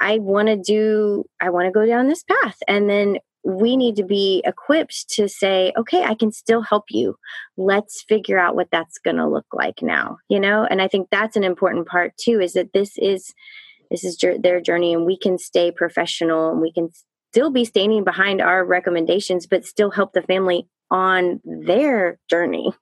i 0.00 0.18
want 0.18 0.48
to 0.48 0.56
do 0.56 1.24
i 1.40 1.50
want 1.50 1.66
to 1.66 1.72
go 1.72 1.86
down 1.86 2.08
this 2.08 2.24
path. 2.24 2.58
And 2.68 2.88
then 2.88 3.18
we 3.42 3.74
need 3.74 3.96
to 3.96 4.04
be 4.04 4.42
equipped 4.44 5.08
to 5.10 5.26
say 5.26 5.72
okay 5.76 6.02
i 6.04 6.14
can 6.14 6.32
still 6.32 6.62
help 6.62 6.84
you. 6.90 7.16
Let's 7.56 8.02
figure 8.02 8.38
out 8.38 8.56
what 8.56 8.68
that's 8.70 8.98
going 8.98 9.16
to 9.16 9.28
look 9.28 9.46
like 9.52 9.82
now 9.82 10.18
you 10.28 10.40
know? 10.40 10.66
And 10.68 10.82
i 10.82 10.88
think 10.88 11.08
that's 11.10 11.36
an 11.36 11.44
important 11.44 11.86
part 11.86 12.16
too 12.18 12.40
is 12.40 12.52
that 12.52 12.72
this 12.72 12.98
is 12.98 13.32
this 13.90 14.04
is 14.04 14.16
their 14.42 14.60
journey 14.60 14.94
and 14.94 15.04
we 15.04 15.18
can 15.18 15.38
stay 15.38 15.70
professional 15.70 16.50
and 16.50 16.60
we 16.60 16.72
can 16.72 16.90
still 17.32 17.50
be 17.50 17.64
standing 17.64 18.04
behind 18.04 18.40
our 18.40 18.64
recommendations, 18.64 19.46
but 19.46 19.64
still 19.64 19.90
help 19.90 20.12
the 20.12 20.22
family 20.22 20.68
on 20.90 21.40
their 21.44 22.18
journey. 22.28 22.72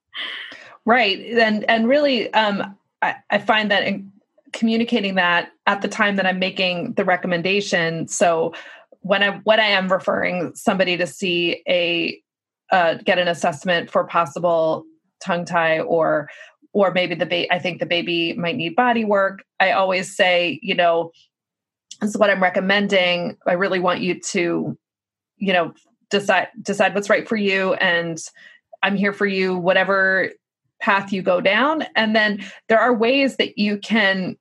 Right. 0.85 1.19
And 1.19 1.63
and 1.69 1.87
really 1.87 2.33
um 2.33 2.75
I, 3.01 3.15
I 3.29 3.37
find 3.37 3.71
that 3.71 3.83
in 3.83 4.11
communicating 4.51 5.15
that 5.15 5.51
at 5.67 5.81
the 5.81 5.87
time 5.87 6.15
that 6.15 6.25
I'm 6.25 6.39
making 6.39 6.93
the 6.93 7.05
recommendation. 7.05 8.07
So 8.07 8.53
when 9.01 9.23
I 9.23 9.37
when 9.43 9.59
I 9.59 9.67
am 9.67 9.91
referring 9.91 10.53
somebody 10.55 10.97
to 10.97 11.07
see 11.07 11.61
a 11.67 12.21
uh, 12.71 12.95
get 13.03 13.17
an 13.17 13.27
assessment 13.27 13.89
for 13.89 14.03
possible 14.05 14.85
tongue 15.23 15.45
tie 15.45 15.79
or 15.79 16.29
or 16.73 16.91
maybe 16.91 17.15
the 17.15 17.25
baby 17.25 17.51
I 17.51 17.59
think 17.59 17.79
the 17.79 17.85
baby 17.85 18.33
might 18.33 18.55
need 18.55 18.75
body 18.75 19.05
work. 19.05 19.43
I 19.59 19.71
always 19.71 20.15
say, 20.15 20.59
you 20.61 20.75
know, 20.75 21.11
this 22.01 22.11
is 22.11 22.17
what 22.17 22.29
I'm 22.29 22.43
recommending. 22.43 23.37
I 23.47 23.53
really 23.53 23.79
want 23.79 24.01
you 24.01 24.19
to, 24.19 24.77
you 25.37 25.53
know, 25.53 25.73
decide 26.09 26.47
decide 26.61 26.95
what's 26.95 27.09
right 27.09 27.27
for 27.27 27.35
you 27.35 27.73
and 27.75 28.19
I'm 28.81 28.95
here 28.95 29.13
for 29.13 29.25
you 29.25 29.55
whatever 29.55 30.31
path 30.79 31.11
you 31.11 31.21
go 31.21 31.41
down 31.41 31.85
and 31.95 32.15
then 32.15 32.43
there 32.69 32.79
are 32.79 32.93
ways 32.93 33.35
that 33.35 33.57
you 33.57 33.77
can 33.77 34.37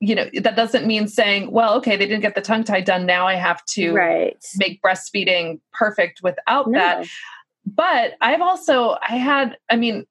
you 0.00 0.14
know 0.14 0.28
that 0.42 0.54
doesn't 0.54 0.86
mean 0.86 1.08
saying 1.08 1.50
well 1.50 1.74
okay 1.74 1.96
they 1.96 2.06
didn't 2.06 2.20
get 2.20 2.34
the 2.34 2.42
tongue 2.42 2.62
tie 2.62 2.80
done 2.80 3.06
now 3.06 3.26
i 3.26 3.34
have 3.34 3.64
to 3.64 3.92
right. 3.92 4.44
make 4.56 4.80
breastfeeding 4.82 5.58
perfect 5.72 6.20
without 6.22 6.68
no. 6.68 6.78
that 6.78 7.06
but 7.66 8.12
i've 8.20 8.42
also 8.42 8.96
i 9.08 9.16
had 9.16 9.56
i 9.70 9.76
mean 9.76 10.04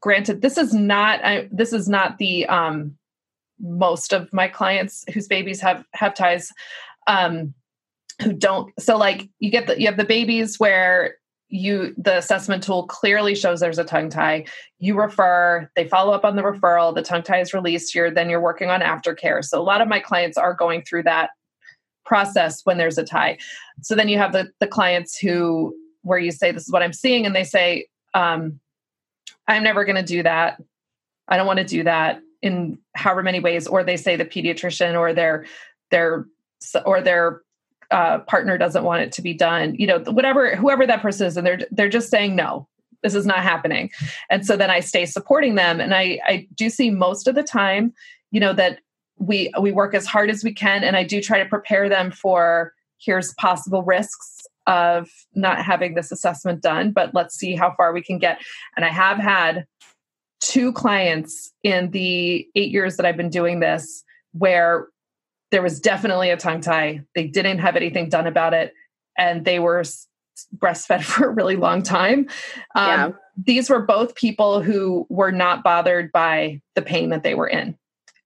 granted 0.00 0.42
this 0.42 0.56
is 0.56 0.72
not 0.72 1.24
I, 1.24 1.48
this 1.52 1.72
is 1.72 1.88
not 1.88 2.18
the 2.18 2.46
um 2.46 2.96
most 3.60 4.12
of 4.12 4.32
my 4.32 4.48
clients 4.48 5.04
whose 5.12 5.28
babies 5.28 5.60
have 5.60 5.84
have 5.92 6.14
ties 6.14 6.50
um, 7.06 7.54
who 8.22 8.32
don't 8.32 8.72
so 8.78 8.96
like 8.96 9.28
you 9.38 9.50
get 9.50 9.66
the 9.66 9.78
you 9.80 9.86
have 9.86 9.96
the 9.96 10.04
babies 10.04 10.58
where 10.58 11.16
you 11.48 11.94
the 11.98 12.16
assessment 12.16 12.62
tool 12.62 12.86
clearly 12.86 13.34
shows 13.34 13.60
there's 13.60 13.78
a 13.78 13.84
tongue 13.84 14.08
tie. 14.08 14.44
You 14.78 14.98
refer 14.98 15.70
they 15.74 15.88
follow 15.88 16.12
up 16.12 16.24
on 16.24 16.36
the 16.36 16.42
referral 16.42 16.94
the 16.94 17.02
tongue 17.02 17.22
tie 17.22 17.40
is 17.40 17.52
released 17.52 17.94
you're 17.94 18.10
then 18.10 18.30
you're 18.30 18.40
working 18.40 18.70
on 18.70 18.80
aftercare. 18.80 19.44
So 19.44 19.60
a 19.60 19.64
lot 19.64 19.80
of 19.80 19.88
my 19.88 20.00
clients 20.00 20.38
are 20.38 20.54
going 20.54 20.82
through 20.82 21.04
that 21.04 21.30
process 22.04 22.60
when 22.64 22.78
there's 22.78 22.98
a 22.98 23.04
tie. 23.04 23.38
So 23.82 23.94
then 23.94 24.08
you 24.08 24.18
have 24.18 24.32
the 24.32 24.50
the 24.60 24.66
clients 24.66 25.18
who 25.18 25.74
where 26.02 26.18
you 26.18 26.30
say 26.30 26.50
this 26.50 26.62
is 26.62 26.72
what 26.72 26.82
i'm 26.82 26.94
seeing 26.94 27.26
and 27.26 27.36
they 27.36 27.44
say 27.44 27.86
um, 28.14 28.58
i'm 29.48 29.62
never 29.62 29.84
going 29.84 29.96
to 29.96 30.02
do 30.02 30.22
that. 30.22 30.62
I 31.28 31.36
don't 31.36 31.46
want 31.46 31.58
to 31.58 31.64
do 31.64 31.84
that 31.84 32.20
in 32.42 32.78
however 32.94 33.22
many 33.22 33.40
ways 33.40 33.66
or 33.66 33.84
they 33.84 33.96
say 33.96 34.16
the 34.16 34.24
pediatrician 34.24 34.98
or 34.98 35.12
their 35.12 35.46
their 35.90 36.26
or 36.84 37.00
their 37.00 37.42
uh, 37.90 38.18
partner 38.20 38.56
doesn't 38.56 38.84
want 38.84 39.02
it 39.02 39.12
to 39.12 39.22
be 39.22 39.34
done 39.34 39.74
you 39.74 39.86
know 39.86 39.98
whatever 40.00 40.54
whoever 40.56 40.86
that 40.86 41.02
person 41.02 41.26
is 41.26 41.36
and 41.36 41.46
they're 41.46 41.60
they're 41.70 41.88
just 41.88 42.10
saying 42.10 42.36
no 42.36 42.66
this 43.02 43.14
is 43.14 43.26
not 43.26 43.38
happening. 43.38 43.90
And 44.28 44.44
so 44.44 44.56
then 44.56 44.70
i 44.70 44.80
stay 44.80 45.06
supporting 45.06 45.54
them 45.54 45.80
and 45.80 45.94
i 45.94 46.18
i 46.26 46.46
do 46.54 46.70
see 46.70 46.90
most 46.90 47.26
of 47.26 47.34
the 47.34 47.42
time 47.42 47.92
you 48.30 48.40
know 48.40 48.52
that 48.52 48.80
we 49.18 49.52
we 49.60 49.72
work 49.72 49.94
as 49.94 50.06
hard 50.06 50.30
as 50.30 50.44
we 50.44 50.52
can 50.52 50.82
and 50.84 50.96
i 50.96 51.04
do 51.04 51.20
try 51.20 51.38
to 51.38 51.48
prepare 51.48 51.88
them 51.88 52.10
for 52.10 52.72
here's 52.98 53.34
possible 53.34 53.82
risks 53.82 54.39
of 54.66 55.08
not 55.34 55.64
having 55.64 55.94
this 55.94 56.12
assessment 56.12 56.62
done 56.62 56.92
but 56.92 57.14
let's 57.14 57.34
see 57.34 57.56
how 57.56 57.72
far 57.76 57.92
we 57.92 58.02
can 58.02 58.18
get 58.18 58.40
and 58.76 58.84
i 58.84 58.90
have 58.90 59.18
had 59.18 59.64
two 60.40 60.72
clients 60.72 61.52
in 61.62 61.90
the 61.90 62.48
eight 62.54 62.70
years 62.72 62.96
that 62.96 63.06
I've 63.06 63.16
been 63.16 63.30
doing 63.30 63.60
this 63.60 64.02
where 64.32 64.88
there 65.50 65.62
was 65.62 65.80
definitely 65.80 66.30
a 66.30 66.36
tongue 66.36 66.60
tie. 66.60 67.02
They 67.14 67.26
didn't 67.26 67.58
have 67.58 67.76
anything 67.76 68.08
done 68.08 68.26
about 68.26 68.54
it, 68.54 68.72
and 69.18 69.44
they 69.44 69.58
were 69.58 69.82
breastfed 70.56 71.02
for 71.04 71.26
a 71.26 71.32
really 71.32 71.56
long 71.56 71.82
time. 71.82 72.28
Um, 72.74 72.88
yeah. 72.88 73.10
These 73.42 73.70
were 73.70 73.80
both 73.80 74.14
people 74.14 74.62
who 74.62 75.06
were 75.08 75.32
not 75.32 75.62
bothered 75.62 76.10
by 76.12 76.60
the 76.74 76.82
pain 76.82 77.10
that 77.10 77.22
they 77.22 77.34
were 77.34 77.48
in. 77.48 77.76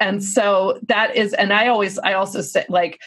And 0.00 0.22
so 0.24 0.80
that 0.88 1.14
is, 1.14 1.34
and 1.34 1.52
I 1.52 1.68
always, 1.68 1.98
I 2.00 2.14
also 2.14 2.40
say, 2.40 2.64
like, 2.68 3.00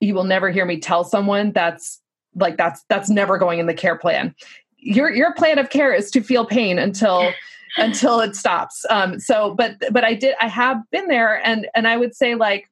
you 0.00 0.14
will 0.14 0.24
never 0.24 0.50
hear 0.50 0.64
me 0.64 0.80
tell 0.80 1.04
someone 1.04 1.52
that's 1.52 1.99
like, 2.34 2.56
that's, 2.56 2.84
that's 2.88 3.10
never 3.10 3.38
going 3.38 3.58
in 3.58 3.66
the 3.66 3.74
care 3.74 3.96
plan. 3.96 4.34
Your, 4.78 5.10
your 5.10 5.34
plan 5.34 5.58
of 5.58 5.70
care 5.70 5.92
is 5.92 6.10
to 6.12 6.22
feel 6.22 6.46
pain 6.46 6.78
until 6.78 7.32
until 7.76 8.20
it 8.20 8.36
stops. 8.36 8.84
Um, 8.90 9.18
so, 9.18 9.54
but 9.54 9.76
but 9.92 10.04
I 10.04 10.14
did 10.14 10.34
I 10.40 10.48
have 10.48 10.78
been 10.90 11.08
there, 11.08 11.44
and 11.44 11.68
and 11.74 11.86
I 11.86 11.96
would 11.96 12.14
say 12.14 12.34
like 12.34 12.70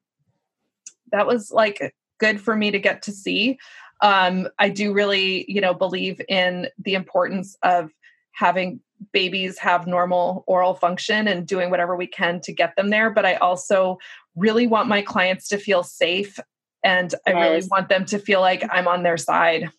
that 1.11 1.27
was 1.27 1.51
like 1.51 1.93
good 2.19 2.39
for 2.41 2.55
me 2.55 2.71
to 2.71 2.79
get 2.79 3.01
to 3.03 3.11
see. 3.11 3.57
Um, 4.01 4.47
I 4.59 4.69
do 4.69 4.93
really 4.93 5.45
you 5.47 5.61
know 5.61 5.73
believe 5.73 6.21
in 6.27 6.67
the 6.77 6.95
importance 6.95 7.57
of 7.63 7.91
having 8.31 8.79
babies 9.13 9.57
have 9.57 9.87
normal 9.87 10.43
oral 10.45 10.73
function 10.73 11.27
and 11.27 11.47
doing 11.47 11.69
whatever 11.69 11.95
we 11.95 12.07
can 12.07 12.41
to 12.41 12.53
get 12.53 12.75
them 12.75 12.89
there. 12.89 13.09
But 13.09 13.25
I 13.25 13.35
also 13.35 13.97
really 14.35 14.67
want 14.67 14.89
my 14.89 15.01
clients 15.01 15.47
to 15.49 15.57
feel 15.57 15.83
safe 15.83 16.37
and 16.83 17.13
I 17.27 17.31
really 17.31 17.67
want 17.69 17.89
them 17.89 18.05
to 18.05 18.19
feel 18.19 18.41
like 18.41 18.63
I'm 18.69 18.87
on 18.87 19.03
their 19.03 19.17
side. 19.17 19.71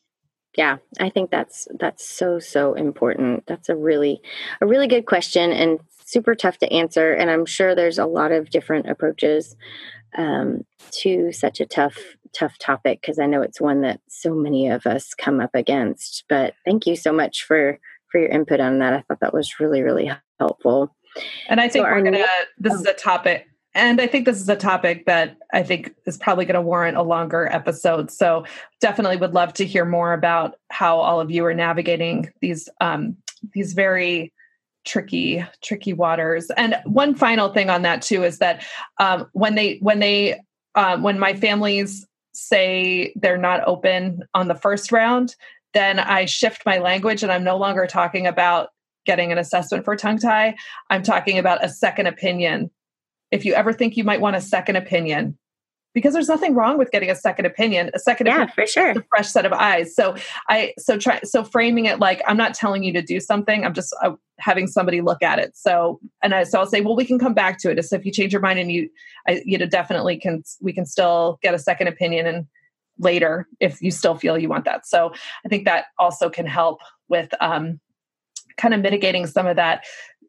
Yeah, 0.56 0.78
I 0.98 1.10
think 1.10 1.30
that's 1.30 1.68
that's 1.78 2.08
so 2.08 2.38
so 2.38 2.74
important. 2.74 3.44
That's 3.46 3.68
a 3.68 3.76
really 3.76 4.20
a 4.60 4.66
really 4.66 4.88
good 4.88 5.06
question 5.06 5.52
and 5.52 5.78
super 6.04 6.34
tough 6.34 6.58
to 6.58 6.72
answer 6.72 7.12
and 7.12 7.30
I'm 7.30 7.46
sure 7.46 7.74
there's 7.74 7.98
a 7.98 8.04
lot 8.04 8.32
of 8.32 8.50
different 8.50 8.90
approaches 8.90 9.54
um, 10.18 10.64
to 11.02 11.30
such 11.32 11.60
a 11.60 11.66
tough 11.66 11.96
tough 12.32 12.58
topic 12.58 13.00
because 13.00 13.18
I 13.18 13.26
know 13.26 13.42
it's 13.42 13.60
one 13.60 13.82
that 13.82 14.00
so 14.08 14.34
many 14.34 14.68
of 14.68 14.86
us 14.86 15.14
come 15.14 15.40
up 15.40 15.54
against. 15.54 16.24
But 16.28 16.54
thank 16.64 16.86
you 16.86 16.96
so 16.96 17.12
much 17.12 17.44
for 17.44 17.78
for 18.10 18.20
your 18.20 18.30
input 18.30 18.60
on 18.60 18.78
that. 18.80 18.92
I 18.92 19.02
thought 19.02 19.20
that 19.20 19.34
was 19.34 19.60
really 19.60 19.82
really 19.82 20.10
helpful. 20.38 20.94
And 21.48 21.60
I 21.60 21.68
think 21.68 21.86
so 21.86 21.90
we're 21.90 22.02
gonna. 22.02 22.24
This 22.58 22.74
is 22.74 22.86
oh. 22.86 22.90
a 22.90 22.94
topic, 22.94 23.46
and 23.74 24.00
I 24.00 24.06
think 24.06 24.26
this 24.26 24.40
is 24.40 24.48
a 24.48 24.56
topic 24.56 25.06
that 25.06 25.36
I 25.52 25.62
think 25.62 25.94
is 26.06 26.18
probably 26.18 26.44
going 26.44 26.54
to 26.54 26.62
warrant 26.62 26.96
a 26.96 27.02
longer 27.02 27.48
episode. 27.52 28.10
So 28.10 28.44
definitely 28.80 29.16
would 29.16 29.34
love 29.34 29.52
to 29.54 29.66
hear 29.66 29.84
more 29.84 30.12
about 30.12 30.56
how 30.70 30.98
all 30.98 31.20
of 31.20 31.30
you 31.30 31.44
are 31.44 31.54
navigating 31.54 32.32
these 32.40 32.68
um, 32.80 33.16
these 33.54 33.72
very 33.72 34.32
tricky 34.84 35.44
tricky 35.62 35.92
waters 35.92 36.50
and 36.56 36.74
one 36.86 37.14
final 37.14 37.50
thing 37.52 37.68
on 37.68 37.82
that 37.82 38.00
too 38.00 38.24
is 38.24 38.38
that 38.38 38.64
um, 38.98 39.26
when 39.32 39.54
they 39.54 39.76
when 39.82 39.98
they 39.98 40.40
um, 40.74 41.02
when 41.02 41.18
my 41.18 41.34
families 41.34 42.06
say 42.32 43.12
they're 43.16 43.36
not 43.36 43.66
open 43.66 44.22
on 44.32 44.48
the 44.48 44.54
first 44.54 44.90
round 44.90 45.36
then 45.74 45.98
i 45.98 46.24
shift 46.24 46.62
my 46.64 46.78
language 46.78 47.22
and 47.22 47.30
i'm 47.30 47.44
no 47.44 47.58
longer 47.58 47.86
talking 47.86 48.26
about 48.26 48.70
getting 49.04 49.30
an 49.30 49.36
assessment 49.36 49.84
for 49.84 49.94
tongue 49.96 50.18
tie 50.18 50.54
i'm 50.88 51.02
talking 51.02 51.38
about 51.38 51.62
a 51.62 51.68
second 51.68 52.06
opinion 52.06 52.70
if 53.30 53.44
you 53.44 53.54
ever 53.54 53.72
think 53.72 53.96
you 53.96 54.04
might 54.04 54.20
want 54.20 54.36
a 54.36 54.40
second 54.40 54.76
opinion 54.76 55.38
because 55.92 56.14
there's 56.14 56.28
nothing 56.28 56.54
wrong 56.54 56.78
with 56.78 56.90
getting 56.90 57.10
a 57.10 57.14
second 57.14 57.46
opinion. 57.46 57.90
A 57.94 57.98
second 57.98 58.26
yeah 58.26 58.42
opinion, 58.42 58.54
for 58.54 58.66
sure. 58.66 58.90
a 58.90 59.04
fresh 59.08 59.28
set 59.28 59.44
of 59.44 59.52
eyes. 59.52 59.94
So 59.94 60.14
i 60.48 60.72
so 60.78 60.96
try 60.96 61.20
so 61.24 61.44
framing 61.44 61.86
it 61.86 61.98
like 61.98 62.22
i'm 62.26 62.36
not 62.36 62.54
telling 62.54 62.82
you 62.82 62.92
to 62.92 63.02
do 63.02 63.20
something. 63.20 63.64
I'm 63.64 63.74
just 63.74 63.94
uh, 64.02 64.12
having 64.38 64.66
somebody 64.66 65.00
look 65.00 65.22
at 65.22 65.38
it. 65.38 65.56
So 65.56 66.00
and 66.22 66.34
I, 66.34 66.44
so 66.44 66.60
i'll 66.60 66.66
say 66.66 66.80
well 66.80 66.96
we 66.96 67.04
can 67.04 67.18
come 67.18 67.34
back 67.34 67.58
to 67.60 67.70
it. 67.70 67.84
So 67.84 67.96
if 67.96 68.04
you 68.04 68.12
change 68.12 68.32
your 68.32 68.42
mind 68.42 68.58
and 68.58 68.70
you 68.70 68.88
I, 69.28 69.42
you 69.44 69.58
know 69.58 69.66
definitely 69.66 70.16
can 70.16 70.42
we 70.60 70.72
can 70.72 70.86
still 70.86 71.38
get 71.42 71.54
a 71.54 71.58
second 71.58 71.88
opinion 71.88 72.26
and 72.26 72.46
later 72.98 73.48
if 73.60 73.80
you 73.80 73.90
still 73.90 74.14
feel 74.14 74.38
you 74.38 74.48
want 74.48 74.64
that. 74.66 74.86
So 74.86 75.12
i 75.44 75.48
think 75.48 75.64
that 75.64 75.86
also 75.98 76.30
can 76.30 76.46
help 76.46 76.80
with 77.08 77.32
um, 77.40 77.80
kind 78.56 78.74
of 78.74 78.80
mitigating 78.80 79.26
some 79.26 79.46
of 79.46 79.56
that 79.56 79.84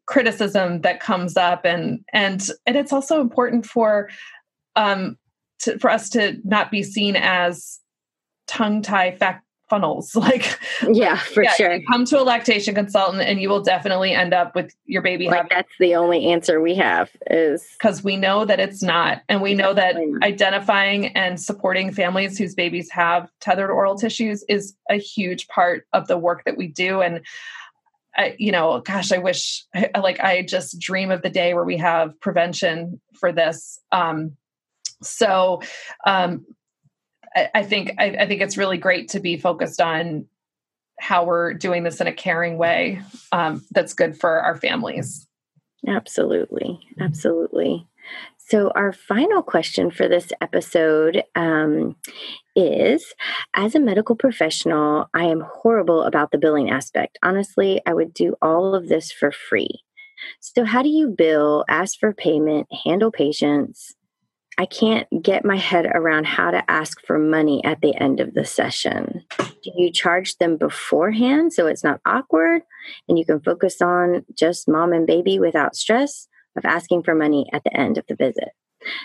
criticism 0.06 0.80
that 0.80 1.00
comes 1.00 1.36
up 1.36 1.64
and 1.64 2.04
and 2.12 2.48
and 2.66 2.76
it's 2.76 2.92
also 2.92 3.20
important 3.20 3.64
for 3.64 4.08
um 4.76 5.16
to, 5.60 5.78
for 5.78 5.90
us 5.90 6.08
to 6.10 6.38
not 6.44 6.70
be 6.70 6.82
seen 6.82 7.16
as 7.16 7.78
tongue 8.46 8.82
tie 8.82 9.12
fact 9.12 9.44
funnels. 9.72 10.14
Like 10.22 10.58
yeah 10.88 11.16
for 11.16 11.42
yeah, 11.42 11.54
sure. 11.54 11.80
come 11.90 12.04
to 12.04 12.20
a 12.20 12.22
lactation 12.22 12.74
consultant 12.74 13.22
and 13.22 13.40
you 13.40 13.48
will 13.48 13.62
definitely 13.62 14.12
end 14.12 14.32
up 14.34 14.54
with 14.54 14.74
your 14.84 15.02
baby 15.02 15.26
like 15.26 15.36
having, 15.36 15.48
that's 15.50 15.72
the 15.80 15.94
only 15.96 16.26
answer 16.26 16.60
we 16.60 16.74
have 16.76 17.10
is 17.30 17.66
because 17.78 18.04
we 18.04 18.16
know 18.16 18.44
that 18.44 18.60
it's 18.60 18.82
not 18.82 19.22
and 19.28 19.40
we 19.42 19.54
know 19.54 19.74
that 19.74 19.96
identifying 20.22 21.06
and 21.16 21.40
supporting 21.40 21.92
families 21.92 22.38
whose 22.38 22.54
babies 22.54 22.90
have 22.90 23.30
tethered 23.40 23.70
oral 23.70 23.96
tissues 23.96 24.44
is 24.48 24.74
a 24.90 24.96
huge 24.96 25.48
part 25.48 25.86
of 25.92 26.06
the 26.06 26.18
work 26.18 26.44
that 26.44 26.56
we 26.56 26.68
do 26.68 27.00
and 27.00 27.20
I, 28.16 28.36
you 28.38 28.52
know, 28.52 28.80
gosh, 28.80 29.10
I 29.12 29.18
wish, 29.18 29.64
like, 29.98 30.20
I 30.20 30.42
just 30.42 30.78
dream 30.78 31.10
of 31.10 31.22
the 31.22 31.30
day 31.30 31.54
where 31.54 31.64
we 31.64 31.78
have 31.78 32.18
prevention 32.20 33.00
for 33.18 33.32
this. 33.32 33.80
Um, 33.90 34.36
so 35.02 35.62
um, 36.06 36.46
I, 37.34 37.50
I, 37.54 37.62
think 37.62 37.92
I, 37.98 38.16
I, 38.20 38.26
think 38.26 38.42
it's 38.42 38.56
really 38.56 38.78
great 38.78 39.08
to 39.10 39.20
be 39.20 39.36
focused 39.36 39.80
on 39.80 40.26
how 41.00 41.24
we're 41.24 41.54
doing 41.54 41.82
this 41.82 42.00
in 42.00 42.06
a 42.06 42.12
caring 42.12 42.58
way 42.58 43.00
um, 43.32 43.64
that's 43.70 43.94
good 43.94 44.18
for 44.18 44.40
our 44.40 44.56
families. 44.56 45.26
Absolutely, 45.86 46.78
absolutely. 47.00 47.88
So, 48.52 48.70
our 48.74 48.92
final 48.92 49.42
question 49.42 49.90
for 49.90 50.08
this 50.08 50.30
episode 50.42 51.24
um, 51.34 51.96
is 52.54 53.14
As 53.54 53.74
a 53.74 53.80
medical 53.80 54.14
professional, 54.14 55.08
I 55.14 55.24
am 55.24 55.40
horrible 55.40 56.02
about 56.02 56.32
the 56.32 56.38
billing 56.38 56.68
aspect. 56.68 57.18
Honestly, 57.22 57.80
I 57.86 57.94
would 57.94 58.12
do 58.12 58.36
all 58.42 58.74
of 58.74 58.88
this 58.88 59.10
for 59.10 59.32
free. 59.32 59.82
So, 60.40 60.66
how 60.66 60.82
do 60.82 60.90
you 60.90 61.08
bill, 61.08 61.64
ask 61.66 61.98
for 61.98 62.12
payment, 62.12 62.66
handle 62.84 63.10
patients, 63.10 63.94
I 64.58 64.66
can't 64.66 65.08
get 65.22 65.46
my 65.46 65.56
head 65.56 65.86
around 65.86 66.26
how 66.26 66.50
to 66.50 66.70
ask 66.70 67.00
for 67.06 67.18
money 67.18 67.64
at 67.64 67.80
the 67.80 67.96
end 67.96 68.20
of 68.20 68.34
the 68.34 68.44
session. 68.44 69.24
Do 69.38 69.70
you 69.76 69.90
charge 69.90 70.36
them 70.36 70.58
beforehand 70.58 71.54
so 71.54 71.68
it's 71.68 71.82
not 71.82 72.02
awkward 72.04 72.60
and 73.08 73.18
you 73.18 73.24
can 73.24 73.40
focus 73.40 73.80
on 73.80 74.26
just 74.36 74.68
mom 74.68 74.92
and 74.92 75.06
baby 75.06 75.38
without 75.38 75.74
stress 75.74 76.28
of 76.56 76.64
asking 76.64 77.02
for 77.02 77.14
money 77.14 77.46
at 77.52 77.64
the 77.64 77.76
end 77.76 77.98
of 77.98 78.06
the 78.08 78.16
visit? 78.16 78.50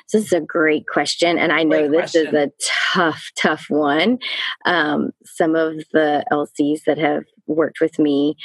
So 0.07 0.17
this 0.17 0.27
is 0.27 0.33
a 0.33 0.41
great 0.41 0.87
question, 0.87 1.37
and 1.37 1.51
I 1.51 1.63
know 1.63 1.87
great 1.87 1.91
this 1.91 2.11
question. 2.13 2.27
is 2.27 2.33
a 2.33 2.51
tough, 2.93 3.29
tough 3.39 3.65
one. 3.69 4.17
Um, 4.65 5.11
some 5.23 5.55
of 5.55 5.75
the 5.93 6.23
LCs 6.31 6.81
that 6.87 6.97
have 6.97 7.25
worked 7.45 7.79
with 7.79 7.99
me 7.99 8.35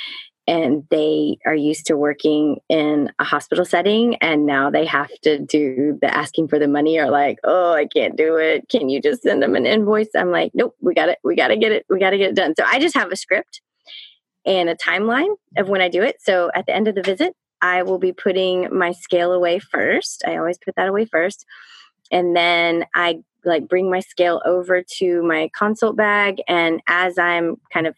and 0.46 0.84
they 0.90 1.38
are 1.46 1.54
used 1.54 1.86
to 1.86 1.96
working 1.96 2.58
in 2.68 3.10
a 3.18 3.24
hospital 3.24 3.64
setting 3.64 4.16
and 4.16 4.44
now 4.44 4.70
they 4.70 4.84
have 4.84 5.10
to 5.22 5.38
do 5.38 5.98
the 6.00 6.12
asking 6.12 6.48
for 6.48 6.58
the 6.58 6.66
money 6.66 6.98
or 6.98 7.10
like 7.10 7.38
oh 7.44 7.72
i 7.72 7.86
can't 7.86 8.16
do 8.16 8.36
it 8.36 8.68
can 8.68 8.88
you 8.88 9.00
just 9.00 9.22
send 9.22 9.42
them 9.42 9.54
an 9.54 9.66
invoice 9.66 10.08
i'm 10.16 10.30
like 10.30 10.50
nope 10.54 10.74
we 10.80 10.94
got 10.94 11.08
it 11.08 11.18
we 11.22 11.36
got 11.36 11.48
to 11.48 11.56
get 11.56 11.72
it 11.72 11.84
we 11.88 11.98
got 11.98 12.10
to 12.10 12.18
get 12.18 12.30
it 12.30 12.36
done 12.36 12.54
so 12.58 12.64
i 12.66 12.80
just 12.80 12.96
have 12.96 13.12
a 13.12 13.16
script 13.16 13.60
and 14.44 14.68
a 14.68 14.74
timeline 14.74 15.34
of 15.56 15.68
when 15.68 15.80
i 15.80 15.88
do 15.88 16.02
it 16.02 16.16
so 16.20 16.50
at 16.54 16.66
the 16.66 16.74
end 16.74 16.88
of 16.88 16.94
the 16.94 17.02
visit 17.02 17.34
i 17.62 17.82
will 17.82 17.98
be 17.98 18.12
putting 18.12 18.68
my 18.76 18.92
scale 18.92 19.32
away 19.32 19.58
first 19.58 20.22
i 20.26 20.36
always 20.36 20.58
put 20.58 20.74
that 20.76 20.88
away 20.88 21.04
first 21.04 21.46
and 22.10 22.36
then 22.36 22.84
i 22.94 23.18
like 23.44 23.68
bring 23.68 23.90
my 23.90 24.00
scale 24.00 24.40
over 24.44 24.82
to 24.82 25.22
my 25.22 25.50
consult 25.56 25.96
bag 25.96 26.42
and 26.48 26.80
as 26.86 27.18
i'm 27.18 27.56
kind 27.72 27.86
of 27.86 27.96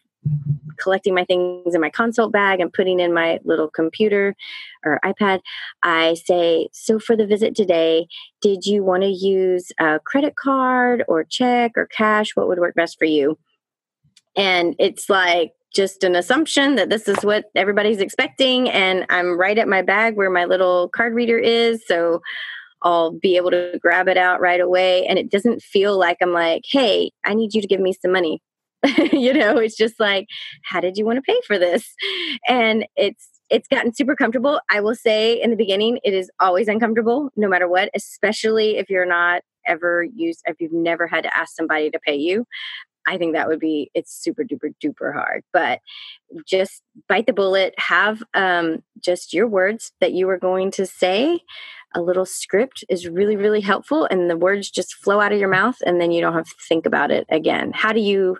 collecting 0.77 1.13
my 1.13 1.25
things 1.25 1.73
in 1.73 1.81
my 1.81 1.89
consult 1.89 2.31
bag 2.31 2.59
and 2.59 2.73
putting 2.73 2.99
in 2.99 3.13
my 3.13 3.39
little 3.43 3.69
computer 3.69 4.35
or 4.83 4.99
iPad, 5.03 5.41
I 5.83 6.15
say, 6.15 6.69
So 6.73 6.99
for 6.99 7.15
the 7.15 7.27
visit 7.27 7.55
today, 7.55 8.07
did 8.41 8.65
you 8.65 8.83
want 8.83 9.03
to 9.03 9.09
use 9.09 9.71
a 9.79 9.99
credit 9.99 10.35
card 10.35 11.03
or 11.07 11.23
check 11.23 11.73
or 11.75 11.87
cash? 11.87 12.35
What 12.35 12.47
would 12.47 12.59
work 12.59 12.75
best 12.75 12.97
for 12.97 13.05
you? 13.05 13.37
And 14.35 14.75
it's 14.79 15.09
like, 15.09 15.53
just 15.75 16.03
an 16.03 16.15
assumption 16.15 16.75
that 16.75 16.89
this 16.89 17.07
is 17.07 17.17
what 17.23 17.45
everybody's 17.55 17.99
expecting. 17.99 18.69
And 18.69 19.05
I'm 19.09 19.37
right 19.37 19.57
at 19.57 19.67
my 19.67 19.81
bag 19.81 20.15
where 20.15 20.29
my 20.29 20.45
little 20.45 20.89
card 20.89 21.13
reader 21.13 21.37
is. 21.37 21.83
So 21.85 22.21
I'll 22.81 23.11
be 23.11 23.35
able 23.35 23.51
to 23.51 23.79
grab 23.81 24.07
it 24.07 24.17
out 24.17 24.39
right 24.39 24.61
away. 24.61 25.05
And 25.07 25.19
it 25.19 25.31
doesn't 25.31 25.61
feel 25.61 25.97
like 25.97 26.17
I'm 26.21 26.33
like, 26.33 26.63
hey, 26.69 27.11
I 27.25 27.33
need 27.33 27.53
you 27.53 27.61
to 27.61 27.67
give 27.67 27.81
me 27.81 27.93
some 27.93 28.11
money. 28.11 28.41
you 29.11 29.33
know 29.33 29.57
it's 29.57 29.75
just 29.75 29.99
like 29.99 30.27
how 30.63 30.79
did 30.79 30.97
you 30.97 31.05
want 31.05 31.17
to 31.17 31.21
pay 31.21 31.39
for 31.47 31.57
this 31.57 31.93
and 32.47 32.85
it's 32.95 33.29
it's 33.49 33.67
gotten 33.67 33.93
super 33.93 34.15
comfortable 34.15 34.59
i 34.69 34.79
will 34.79 34.93
say 34.93 35.41
in 35.41 35.49
the 35.49 35.55
beginning 35.55 35.97
it 36.03 36.13
is 36.13 36.29
always 36.39 36.67
uncomfortable 36.67 37.29
no 37.35 37.47
matter 37.47 37.67
what 37.67 37.89
especially 37.95 38.77
if 38.77 38.89
you're 38.89 39.05
not 39.05 39.41
ever 39.65 40.05
used 40.15 40.41
if 40.45 40.57
you've 40.59 40.73
never 40.73 41.07
had 41.07 41.23
to 41.23 41.35
ask 41.35 41.55
somebody 41.55 41.89
to 41.89 41.99
pay 41.99 42.15
you 42.15 42.45
I 43.07 43.17
think 43.17 43.33
that 43.33 43.47
would 43.47 43.59
be 43.59 43.91
it's 43.93 44.13
super 44.13 44.43
duper 44.43 44.73
duper 44.83 45.13
hard. 45.13 45.43
But 45.53 45.79
just 46.45 46.81
bite 47.07 47.27
the 47.27 47.33
bullet, 47.33 47.73
have 47.77 48.23
um, 48.33 48.83
just 48.99 49.33
your 49.33 49.47
words 49.47 49.91
that 50.01 50.13
you 50.13 50.29
are 50.29 50.39
going 50.39 50.71
to 50.71 50.85
say. 50.85 51.39
A 51.93 52.01
little 52.01 52.25
script 52.25 52.83
is 52.89 53.07
really, 53.07 53.37
really 53.37 53.61
helpful, 53.61 54.05
and 54.11 54.29
the 54.29 54.35
words 54.35 54.69
just 54.69 54.95
flow 54.95 55.21
out 55.21 55.31
of 55.31 55.39
your 55.39 55.49
mouth, 55.49 55.77
and 55.85 56.01
then 56.01 56.11
you 56.11 56.19
don't 56.19 56.33
have 56.33 56.45
to 56.45 56.55
think 56.67 56.85
about 56.85 57.09
it 57.09 57.25
again. 57.29 57.71
How 57.73 57.93
do 57.93 58.01
you 58.01 58.37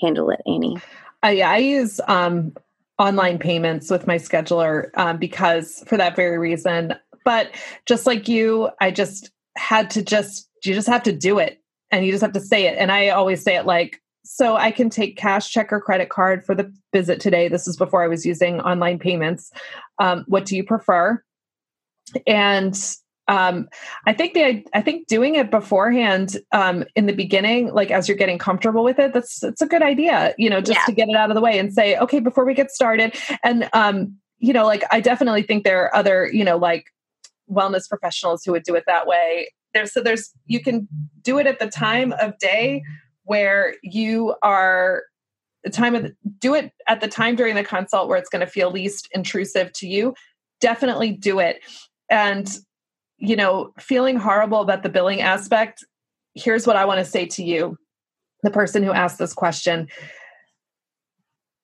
handle 0.00 0.30
it, 0.30 0.40
Annie? 0.46 0.78
I, 1.22 1.40
I 1.40 1.56
use 1.58 2.00
um, 2.08 2.54
online 2.98 3.38
payments 3.38 3.90
with 3.90 4.06
my 4.06 4.16
scheduler 4.16 4.90
um, 4.96 5.18
because 5.18 5.82
for 5.86 5.96
that 5.96 6.16
very 6.16 6.38
reason. 6.38 6.94
But 7.24 7.50
just 7.86 8.06
like 8.06 8.28
you, 8.28 8.70
I 8.80 8.90
just 8.90 9.30
had 9.56 9.90
to 9.90 10.02
just, 10.02 10.48
you 10.64 10.74
just 10.74 10.88
have 10.88 11.02
to 11.04 11.12
do 11.12 11.38
it 11.38 11.60
and 11.90 12.04
you 12.04 12.12
just 12.12 12.22
have 12.22 12.32
to 12.32 12.40
say 12.40 12.66
it. 12.66 12.76
And 12.78 12.92
I 12.92 13.08
always 13.08 13.42
say 13.42 13.56
it 13.56 13.66
like, 13.66 14.00
so 14.24 14.56
I 14.56 14.70
can 14.70 14.90
take 14.90 15.16
cash, 15.16 15.50
check, 15.50 15.72
or 15.72 15.80
credit 15.80 16.08
card 16.08 16.44
for 16.44 16.54
the 16.54 16.72
visit 16.92 17.20
today. 17.20 17.48
This 17.48 17.68
is 17.68 17.76
before 17.76 18.02
I 18.02 18.08
was 18.08 18.24
using 18.24 18.60
online 18.60 18.98
payments. 18.98 19.52
Um, 19.98 20.24
what 20.26 20.46
do 20.46 20.56
you 20.56 20.64
prefer? 20.64 21.22
And 22.26 22.76
um, 23.28 23.68
I 24.06 24.12
think 24.12 24.34
the 24.34 24.64
I 24.74 24.82
think 24.82 25.06
doing 25.06 25.34
it 25.34 25.50
beforehand 25.50 26.36
um, 26.52 26.84
in 26.94 27.06
the 27.06 27.12
beginning, 27.14 27.72
like 27.72 27.90
as 27.90 28.08
you're 28.08 28.18
getting 28.18 28.38
comfortable 28.38 28.84
with 28.84 28.98
it, 28.98 29.12
that's 29.12 29.40
that's 29.40 29.62
a 29.62 29.66
good 29.66 29.82
idea. 29.82 30.34
You 30.38 30.50
know, 30.50 30.60
just 30.60 30.80
yeah. 30.80 30.84
to 30.86 30.92
get 30.92 31.08
it 31.08 31.16
out 31.16 31.30
of 31.30 31.34
the 31.34 31.40
way 31.40 31.58
and 31.58 31.72
say, 31.72 31.96
okay, 31.98 32.20
before 32.20 32.44
we 32.44 32.54
get 32.54 32.70
started, 32.70 33.16
and 33.42 33.68
um, 33.72 34.16
you 34.38 34.52
know, 34.52 34.64
like 34.64 34.84
I 34.90 35.00
definitely 35.00 35.42
think 35.42 35.64
there 35.64 35.84
are 35.84 35.94
other, 35.94 36.28
you 36.32 36.44
know, 36.44 36.58
like 36.58 36.86
wellness 37.50 37.88
professionals 37.88 38.42
who 38.44 38.52
would 38.52 38.62
do 38.62 38.74
it 38.74 38.84
that 38.86 39.06
way. 39.06 39.50
There's 39.72 39.92
so 39.92 40.02
there's 40.02 40.30
you 40.46 40.62
can 40.62 40.86
do 41.22 41.38
it 41.38 41.46
at 41.46 41.58
the 41.58 41.68
time 41.68 42.12
of 42.20 42.38
day 42.38 42.82
where 43.24 43.74
you 43.82 44.34
are 44.42 45.04
the 45.62 45.70
time 45.70 45.94
of 45.94 46.02
the, 46.02 46.16
do 46.38 46.54
it 46.54 46.72
at 46.88 47.00
the 47.00 47.08
time 47.08 47.36
during 47.36 47.54
the 47.54 47.64
consult 47.64 48.08
where 48.08 48.18
it's 48.18 48.28
going 48.28 48.40
to 48.40 48.46
feel 48.46 48.70
least 48.70 49.08
intrusive 49.12 49.72
to 49.72 49.88
you. 49.88 50.14
Definitely 50.60 51.12
do 51.12 51.38
it. 51.38 51.60
And 52.10 52.50
you 53.18 53.36
know, 53.36 53.72
feeling 53.78 54.16
horrible 54.16 54.60
about 54.60 54.82
the 54.82 54.88
billing 54.88 55.20
aspect, 55.20 55.84
here's 56.34 56.66
what 56.66 56.76
I 56.76 56.84
want 56.84 56.98
to 56.98 57.04
say 57.04 57.24
to 57.26 57.44
you, 57.44 57.78
the 58.42 58.50
person 58.50 58.82
who 58.82 58.92
asked 58.92 59.18
this 59.18 59.32
question. 59.32 59.88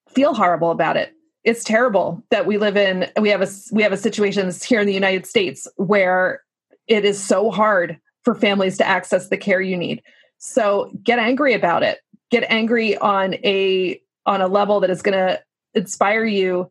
Feel 0.08 0.32
horrible 0.32 0.70
about 0.70 0.96
it 0.96 1.12
it's 1.44 1.64
terrible 1.64 2.22
that 2.30 2.46
we 2.46 2.58
live 2.58 2.76
in 2.76 3.06
we 3.20 3.30
have 3.30 3.42
a 3.42 3.48
we 3.72 3.82
have 3.82 3.92
a 3.92 3.96
situation 3.96 4.50
here 4.64 4.80
in 4.80 4.86
the 4.86 4.94
United 4.94 5.26
States 5.26 5.66
where 5.76 6.42
it 6.86 7.04
is 7.04 7.22
so 7.22 7.50
hard 7.50 7.98
for 8.24 8.34
families 8.34 8.76
to 8.76 8.86
access 8.86 9.28
the 9.28 9.36
care 9.36 9.60
you 9.60 9.76
need. 9.76 10.02
So 10.40 10.90
get 11.04 11.18
angry 11.18 11.54
about 11.54 11.82
it. 11.82 12.00
Get 12.30 12.44
angry 12.48 12.96
on 12.98 13.34
a 13.36 14.00
on 14.26 14.40
a 14.40 14.48
level 14.48 14.80
that 14.80 14.90
is 14.90 15.02
going 15.02 15.16
to 15.16 15.40
inspire 15.74 16.24
you 16.24 16.68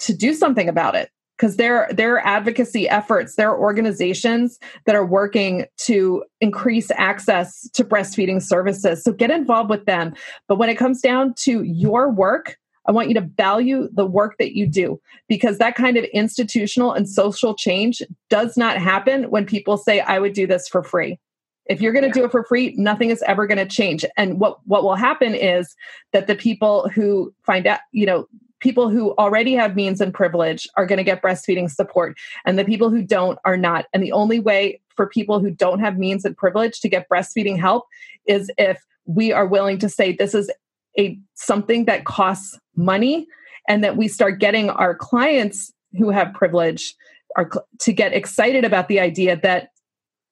to 0.00 0.14
do 0.14 0.34
something 0.34 0.68
about 0.68 0.94
it 0.94 1.10
because 1.36 1.56
there 1.56 1.88
there 1.90 2.14
are 2.14 2.26
advocacy 2.26 2.88
efforts 2.88 3.36
there 3.36 3.50
are 3.50 3.58
organizations 3.58 4.58
that 4.86 4.94
are 4.94 5.06
working 5.06 5.64
to 5.78 6.24
increase 6.40 6.90
access 6.92 7.68
to 7.70 7.84
breastfeeding 7.84 8.42
services 8.42 9.02
so 9.02 9.12
get 9.12 9.30
involved 9.30 9.70
with 9.70 9.86
them 9.86 10.12
but 10.46 10.56
when 10.56 10.68
it 10.68 10.76
comes 10.76 11.00
down 11.00 11.32
to 11.34 11.62
your 11.62 12.10
work 12.10 12.58
I 12.86 12.92
want 12.92 13.08
you 13.08 13.14
to 13.14 13.22
value 13.22 13.88
the 13.92 14.04
work 14.04 14.36
that 14.38 14.54
you 14.54 14.66
do 14.66 15.00
because 15.28 15.58
that 15.58 15.74
kind 15.74 15.96
of 15.96 16.04
institutional 16.12 16.92
and 16.92 17.08
social 17.08 17.54
change 17.54 18.02
does 18.28 18.56
not 18.56 18.76
happen 18.76 19.30
when 19.30 19.46
people 19.46 19.78
say, 19.78 20.00
I 20.00 20.18
would 20.18 20.34
do 20.34 20.46
this 20.46 20.68
for 20.68 20.82
free. 20.82 21.18
If 21.66 21.80
you're 21.80 21.92
going 21.92 22.04
to 22.04 22.10
do 22.10 22.24
it 22.24 22.30
for 22.30 22.44
free, 22.44 22.74
nothing 22.76 23.10
is 23.10 23.22
ever 23.26 23.46
going 23.46 23.58
to 23.58 23.66
change. 23.66 24.04
And 24.16 24.38
what, 24.38 24.58
what 24.66 24.84
will 24.84 24.96
happen 24.96 25.34
is 25.34 25.74
that 26.12 26.26
the 26.26 26.34
people 26.34 26.88
who 26.90 27.32
find 27.42 27.66
out, 27.66 27.80
you 27.92 28.06
know, 28.06 28.28
people 28.60 28.88
who 28.88 29.14
already 29.16 29.54
have 29.54 29.76
means 29.76 30.00
and 30.00 30.12
privilege 30.12 30.66
are 30.76 30.86
going 30.86 30.96
to 30.96 31.04
get 31.04 31.22
breastfeeding 31.22 31.70
support, 31.70 32.16
and 32.46 32.58
the 32.58 32.64
people 32.64 32.90
who 32.90 33.02
don't 33.02 33.38
are 33.44 33.56
not. 33.56 33.86
And 33.92 34.02
the 34.02 34.12
only 34.12 34.40
way 34.40 34.80
for 34.96 35.06
people 35.06 35.40
who 35.40 35.50
don't 35.50 35.80
have 35.80 35.98
means 35.98 36.24
and 36.24 36.36
privilege 36.36 36.80
to 36.80 36.88
get 36.88 37.08
breastfeeding 37.08 37.58
help 37.58 37.86
is 38.26 38.50
if 38.56 38.82
we 39.06 39.32
are 39.32 39.46
willing 39.46 39.78
to 39.78 39.88
say 39.88 40.12
this 40.12 40.34
is 40.34 40.50
a 40.98 41.18
something 41.34 41.84
that 41.84 42.04
costs 42.04 42.58
money 42.76 43.26
and 43.68 43.82
that 43.84 43.96
we 43.96 44.08
start 44.08 44.38
getting 44.38 44.70
our 44.70 44.94
clients 44.94 45.72
who 45.98 46.10
have 46.10 46.32
privilege 46.32 46.94
are 47.36 47.50
to 47.80 47.92
get 47.92 48.12
excited 48.12 48.64
about 48.64 48.88
the 48.88 49.00
idea 49.00 49.36
that 49.36 49.70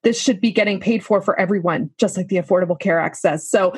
this 0.03 0.21
should 0.21 0.41
be 0.41 0.51
getting 0.51 0.81
paid 0.81 1.05
for 1.05 1.21
for 1.21 1.39
everyone 1.39 1.91
just 1.99 2.17
like 2.17 2.29
the 2.29 2.37
affordable 2.37 2.79
care 2.79 2.99
Act 2.99 3.17
says. 3.17 3.49
so 3.49 3.75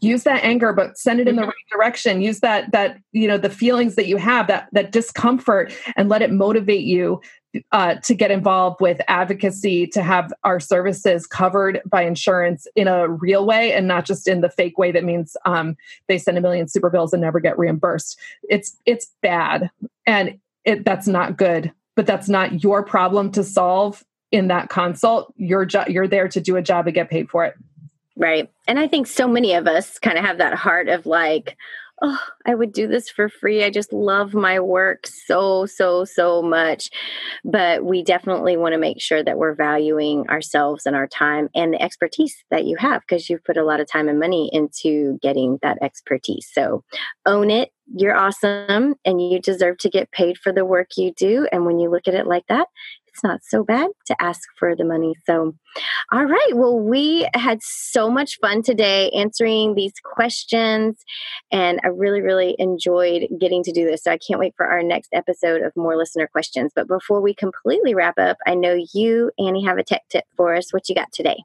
use 0.00 0.24
that 0.24 0.42
anger 0.42 0.72
but 0.72 0.98
send 0.98 1.20
it 1.20 1.28
in 1.28 1.36
the 1.36 1.42
mm-hmm. 1.42 1.48
right 1.48 1.70
direction 1.70 2.20
use 2.20 2.40
that 2.40 2.70
that 2.72 2.98
you 3.12 3.28
know 3.28 3.38
the 3.38 3.50
feelings 3.50 3.94
that 3.94 4.06
you 4.06 4.16
have 4.16 4.46
that 4.48 4.68
that 4.72 4.90
discomfort 4.90 5.72
and 5.96 6.08
let 6.08 6.22
it 6.22 6.32
motivate 6.32 6.84
you 6.84 7.20
uh, 7.72 7.94
to 8.02 8.14
get 8.14 8.30
involved 8.30 8.80
with 8.80 9.00
advocacy 9.08 9.86
to 9.86 10.02
have 10.02 10.30
our 10.44 10.60
services 10.60 11.26
covered 11.26 11.80
by 11.86 12.02
insurance 12.02 12.66
in 12.76 12.86
a 12.86 13.08
real 13.08 13.46
way 13.46 13.72
and 13.72 13.88
not 13.88 14.04
just 14.04 14.28
in 14.28 14.42
the 14.42 14.50
fake 14.50 14.76
way 14.76 14.92
that 14.92 15.04
means 15.04 15.36
um, 15.46 15.74
they 16.06 16.18
send 16.18 16.36
a 16.36 16.40
million 16.40 16.68
super 16.68 16.90
bills 16.90 17.14
and 17.14 17.22
never 17.22 17.40
get 17.40 17.58
reimbursed 17.58 18.18
it's 18.48 18.76
it's 18.84 19.10
bad 19.22 19.70
and 20.06 20.38
it, 20.64 20.84
that's 20.84 21.06
not 21.06 21.36
good 21.36 21.72
but 21.94 22.06
that's 22.06 22.28
not 22.28 22.62
your 22.62 22.82
problem 22.82 23.30
to 23.32 23.42
solve 23.42 24.04
in 24.32 24.48
that 24.48 24.68
consult 24.68 25.32
you're 25.36 25.66
you're 25.88 26.08
there 26.08 26.28
to 26.28 26.40
do 26.40 26.56
a 26.56 26.62
job 26.62 26.86
and 26.86 26.94
get 26.94 27.10
paid 27.10 27.28
for 27.28 27.44
it 27.44 27.54
Right. 28.16 28.50
And 28.66 28.78
I 28.78 28.88
think 28.88 29.06
so 29.06 29.28
many 29.28 29.52
of 29.52 29.66
us 29.66 29.98
kind 29.98 30.16
of 30.16 30.24
have 30.24 30.38
that 30.38 30.54
heart 30.54 30.88
of 30.88 31.04
like, 31.04 31.56
oh, 32.02 32.18
I 32.46 32.54
would 32.54 32.72
do 32.72 32.86
this 32.86 33.08
for 33.08 33.28
free. 33.28 33.64
I 33.64 33.70
just 33.70 33.92
love 33.92 34.34
my 34.34 34.60
work 34.60 35.06
so, 35.06 35.66
so, 35.66 36.04
so 36.04 36.42
much. 36.42 36.90
But 37.44 37.84
we 37.84 38.02
definitely 38.02 38.56
want 38.56 38.72
to 38.72 38.78
make 38.78 39.00
sure 39.00 39.22
that 39.22 39.38
we're 39.38 39.54
valuing 39.54 40.28
ourselves 40.28 40.86
and 40.86 40.96
our 40.96 41.06
time 41.06 41.48
and 41.54 41.74
the 41.74 41.82
expertise 41.82 42.42
that 42.50 42.64
you 42.64 42.76
have 42.78 43.02
because 43.02 43.28
you've 43.28 43.44
put 43.44 43.56
a 43.56 43.64
lot 43.64 43.80
of 43.80 43.90
time 43.90 44.08
and 44.08 44.20
money 44.20 44.50
into 44.52 45.18
getting 45.22 45.58
that 45.62 45.78
expertise. 45.82 46.48
So 46.52 46.84
own 47.24 47.50
it. 47.50 47.70
You're 47.94 48.16
awesome 48.16 48.96
and 49.04 49.30
you 49.30 49.40
deserve 49.40 49.78
to 49.78 49.90
get 49.90 50.10
paid 50.10 50.38
for 50.38 50.52
the 50.52 50.64
work 50.64 50.88
you 50.96 51.12
do. 51.16 51.46
And 51.52 51.64
when 51.64 51.78
you 51.78 51.90
look 51.90 52.08
at 52.08 52.14
it 52.14 52.26
like 52.26 52.46
that, 52.48 52.66
it's 53.16 53.24
not 53.24 53.40
so 53.42 53.64
bad 53.64 53.88
to 54.06 54.16
ask 54.22 54.42
for 54.58 54.76
the 54.76 54.84
money. 54.84 55.14
So, 55.24 55.54
all 56.12 56.24
right. 56.24 56.50
Well, 56.52 56.78
we 56.78 57.26
had 57.32 57.62
so 57.62 58.10
much 58.10 58.38
fun 58.40 58.62
today 58.62 59.08
answering 59.10 59.74
these 59.74 59.94
questions, 60.04 61.02
and 61.50 61.80
I 61.82 61.88
really, 61.88 62.20
really 62.20 62.56
enjoyed 62.58 63.26
getting 63.40 63.62
to 63.62 63.72
do 63.72 63.86
this. 63.86 64.04
So, 64.04 64.12
I 64.12 64.18
can't 64.18 64.38
wait 64.38 64.52
for 64.54 64.66
our 64.66 64.82
next 64.82 65.08
episode 65.14 65.62
of 65.62 65.72
more 65.76 65.96
listener 65.96 66.26
questions. 66.26 66.72
But 66.76 66.88
before 66.88 67.22
we 67.22 67.32
completely 67.32 67.94
wrap 67.94 68.18
up, 68.18 68.36
I 68.46 68.54
know 68.54 68.76
you, 68.92 69.30
Annie, 69.38 69.64
have 69.64 69.78
a 69.78 69.82
tech 69.82 70.02
tip 70.10 70.24
for 70.36 70.54
us. 70.54 70.72
What 70.74 70.88
you 70.90 70.94
got 70.94 71.10
today? 71.10 71.38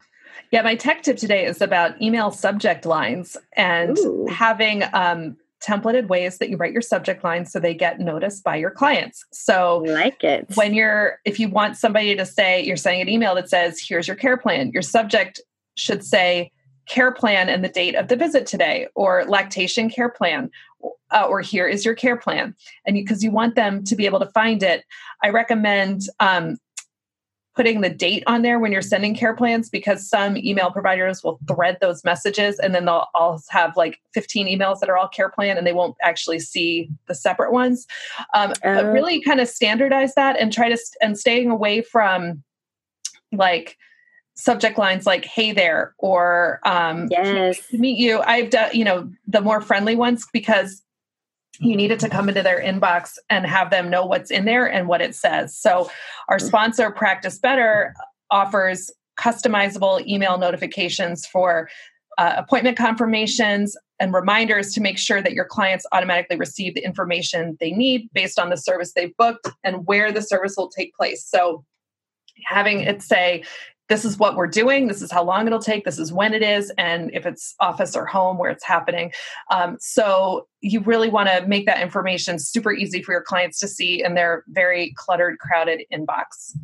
Yeah, 0.51 0.63
my 0.63 0.75
tech 0.75 1.03
tip 1.03 1.15
today 1.15 1.45
is 1.45 1.61
about 1.61 2.01
email 2.01 2.31
subject 2.31 2.85
lines 2.85 3.37
and 3.53 3.97
Ooh. 3.97 4.27
having 4.29 4.83
um, 4.91 5.37
templated 5.65 6.07
ways 6.07 6.37
that 6.37 6.49
you 6.49 6.57
write 6.57 6.73
your 6.73 6.81
subject 6.81 7.23
lines 7.23 7.51
so 7.51 7.59
they 7.59 7.73
get 7.73 7.99
noticed 7.99 8.43
by 8.43 8.55
your 8.55 8.71
clients. 8.71 9.23
So, 9.31 9.83
like 9.85 10.23
it. 10.23 10.47
When 10.55 10.73
you're, 10.73 11.19
if 11.25 11.39
you 11.39 11.49
want 11.49 11.77
somebody 11.77 12.15
to 12.15 12.25
say, 12.25 12.63
you're 12.63 12.77
sending 12.77 13.01
an 13.01 13.09
email 13.09 13.35
that 13.35 13.49
says, 13.49 13.79
here's 13.79 14.07
your 14.07 14.15
care 14.15 14.37
plan, 14.37 14.71
your 14.71 14.81
subject 14.81 15.41
should 15.75 16.03
say, 16.03 16.51
care 16.87 17.11
plan 17.11 17.47
and 17.47 17.63
the 17.63 17.69
date 17.69 17.95
of 17.95 18.07
the 18.07 18.15
visit 18.15 18.45
today, 18.45 18.87
or 18.95 19.23
lactation 19.25 19.89
care 19.89 20.09
plan, 20.09 20.49
uh, 21.11 21.25
or 21.29 21.41
here 21.41 21.67
is 21.67 21.85
your 21.85 21.93
care 21.93 22.17
plan. 22.17 22.55
And 22.85 22.95
because 22.95 23.23
you, 23.23 23.29
you, 23.29 23.33
want 23.33 23.55
them 23.55 23.83
to 23.85 23.95
be 23.95 24.05
able 24.05 24.19
to 24.19 24.29
find 24.31 24.63
it, 24.63 24.83
I 25.23 25.29
recommend 25.29 26.01
um, 26.19 26.57
putting 27.55 27.81
the 27.81 27.89
date 27.89 28.23
on 28.27 28.43
there 28.43 28.59
when 28.59 28.71
you're 28.71 28.81
sending 28.81 29.13
care 29.13 29.35
plans 29.35 29.69
because 29.69 30.07
some 30.07 30.37
email 30.37 30.71
providers 30.71 31.23
will 31.23 31.39
thread 31.47 31.77
those 31.81 32.03
messages 32.03 32.57
and 32.59 32.73
then 32.73 32.85
they'll 32.85 33.07
all 33.13 33.41
have 33.49 33.75
like 33.75 33.99
15 34.13 34.47
emails 34.47 34.79
that 34.79 34.89
are 34.89 34.97
all 34.97 35.07
care 35.07 35.29
plan 35.29 35.57
and 35.57 35.67
they 35.67 35.73
won't 35.73 35.95
actually 36.01 36.39
see 36.39 36.89
the 37.07 37.15
separate 37.15 37.51
ones. 37.51 37.87
Um, 38.33 38.53
uh, 38.65 38.85
really 38.85 39.21
kind 39.21 39.41
of 39.41 39.49
standardize 39.49 40.15
that 40.15 40.39
and 40.39 40.53
try 40.53 40.69
to 40.69 40.77
st- 40.77 40.97
and 41.01 41.17
staying 41.17 41.49
away 41.49 41.81
from 41.81 42.41
like 43.33 43.77
subject 44.35 44.77
lines 44.77 45.05
like 45.05 45.25
hey 45.25 45.51
there 45.51 45.93
or 45.97 46.61
um 46.65 47.07
yes. 47.11 47.61
meet 47.73 47.97
you. 47.97 48.21
I've 48.21 48.49
done 48.49 48.69
you 48.73 48.85
know 48.85 49.11
the 49.27 49.41
more 49.41 49.61
friendly 49.61 49.95
ones 49.95 50.25
because 50.31 50.81
you 51.61 51.75
need 51.75 51.91
it 51.91 51.99
to 51.99 52.09
come 52.09 52.27
into 52.27 52.41
their 52.41 52.59
inbox 52.59 53.17
and 53.29 53.45
have 53.45 53.69
them 53.69 53.89
know 53.89 54.05
what's 54.05 54.31
in 54.31 54.45
there 54.45 54.65
and 54.65 54.87
what 54.87 55.01
it 55.01 55.15
says. 55.15 55.55
So, 55.55 55.89
our 56.27 56.37
mm-hmm. 56.37 56.47
sponsor, 56.47 56.91
Practice 56.91 57.37
Better, 57.37 57.93
offers 58.31 58.89
customizable 59.19 60.05
email 60.07 60.37
notifications 60.37 61.25
for 61.25 61.69
uh, 62.17 62.33
appointment 62.37 62.77
confirmations 62.77 63.77
and 63.99 64.13
reminders 64.13 64.73
to 64.73 64.81
make 64.81 64.97
sure 64.97 65.21
that 65.21 65.33
your 65.33 65.45
clients 65.45 65.85
automatically 65.91 66.35
receive 66.35 66.73
the 66.73 66.83
information 66.83 67.55
they 67.59 67.71
need 67.71 68.09
based 68.13 68.39
on 68.39 68.49
the 68.49 68.57
service 68.57 68.93
they've 68.93 69.15
booked 69.17 69.47
and 69.63 69.85
where 69.85 70.11
the 70.11 70.21
service 70.21 70.55
will 70.57 70.69
take 70.69 70.95
place. 70.95 71.23
So, 71.23 71.63
having 72.47 72.81
it 72.81 73.03
say, 73.03 73.43
this 73.91 74.05
is 74.05 74.17
what 74.17 74.37
we're 74.37 74.47
doing 74.47 74.87
this 74.87 75.01
is 75.01 75.11
how 75.11 75.21
long 75.21 75.45
it'll 75.45 75.59
take 75.59 75.83
this 75.83 75.99
is 75.99 76.13
when 76.13 76.33
it 76.33 76.41
is 76.41 76.71
and 76.77 77.13
if 77.13 77.25
it's 77.25 77.53
office 77.59 77.93
or 77.93 78.05
home 78.05 78.37
where 78.37 78.49
it's 78.49 78.63
happening 78.63 79.11
um, 79.51 79.75
so 79.81 80.47
you 80.61 80.79
really 80.79 81.09
want 81.09 81.27
to 81.27 81.45
make 81.45 81.65
that 81.65 81.81
information 81.81 82.39
super 82.39 82.71
easy 82.71 83.03
for 83.03 83.11
your 83.11 83.21
clients 83.21 83.59
to 83.59 83.67
see 83.67 84.01
in 84.01 84.15
their 84.15 84.45
very 84.47 84.93
cluttered 84.95 85.37
crowded 85.39 85.81
inbox 85.93 86.55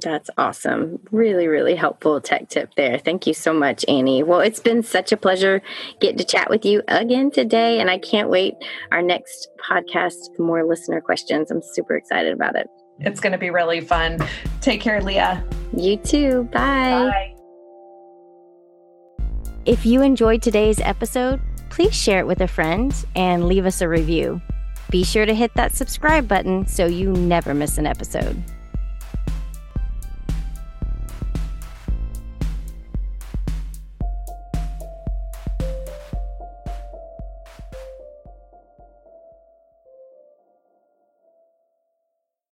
that's 0.00 0.30
awesome. 0.38 1.00
Really, 1.10 1.48
really 1.48 1.74
helpful 1.74 2.18
tech 2.22 2.48
tip 2.48 2.74
there. 2.78 2.96
Thank 2.96 3.26
you 3.26 3.34
so 3.34 3.52
much, 3.52 3.84
Annie. 3.88 4.22
Well, 4.22 4.40
it's 4.40 4.58
been 4.58 4.82
such 4.82 5.12
a 5.12 5.18
pleasure 5.18 5.60
getting 6.00 6.16
to 6.16 6.24
chat 6.24 6.48
with 6.48 6.64
you 6.64 6.82
again 6.88 7.30
today, 7.30 7.78
and 7.78 7.90
I 7.90 7.98
can't 7.98 8.30
wait 8.30 8.54
our 8.90 9.02
next 9.02 9.48
podcast 9.62 10.34
for 10.34 10.44
more 10.44 10.64
listener 10.64 11.02
questions. 11.02 11.50
I'm 11.50 11.60
super 11.74 11.94
excited 11.94 12.32
about 12.32 12.56
it. 12.56 12.68
It's 13.00 13.20
going 13.20 13.32
to 13.32 13.38
be 13.38 13.50
really 13.50 13.82
fun. 13.82 14.18
Take 14.62 14.80
care, 14.80 15.02
Leah. 15.02 15.44
You 15.74 15.96
too. 15.96 16.44
Bye. 16.52 17.10
Bye. 17.10 17.34
If 19.64 19.86
you 19.86 20.02
enjoyed 20.02 20.42
today's 20.42 20.80
episode, 20.80 21.40
please 21.70 21.94
share 21.94 22.18
it 22.18 22.26
with 22.26 22.40
a 22.40 22.48
friend 22.48 22.92
and 23.14 23.46
leave 23.46 23.64
us 23.64 23.80
a 23.80 23.88
review. 23.88 24.40
Be 24.90 25.04
sure 25.04 25.24
to 25.24 25.34
hit 25.34 25.54
that 25.54 25.74
subscribe 25.74 26.28
button 26.28 26.66
so 26.66 26.84
you 26.86 27.12
never 27.12 27.54
miss 27.54 27.78
an 27.78 27.86
episode. 27.86 28.42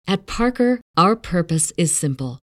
At 0.06 0.26
Parker, 0.26 0.80
our 0.96 1.16
purpose 1.16 1.72
is 1.76 1.94
simple. 1.94 2.43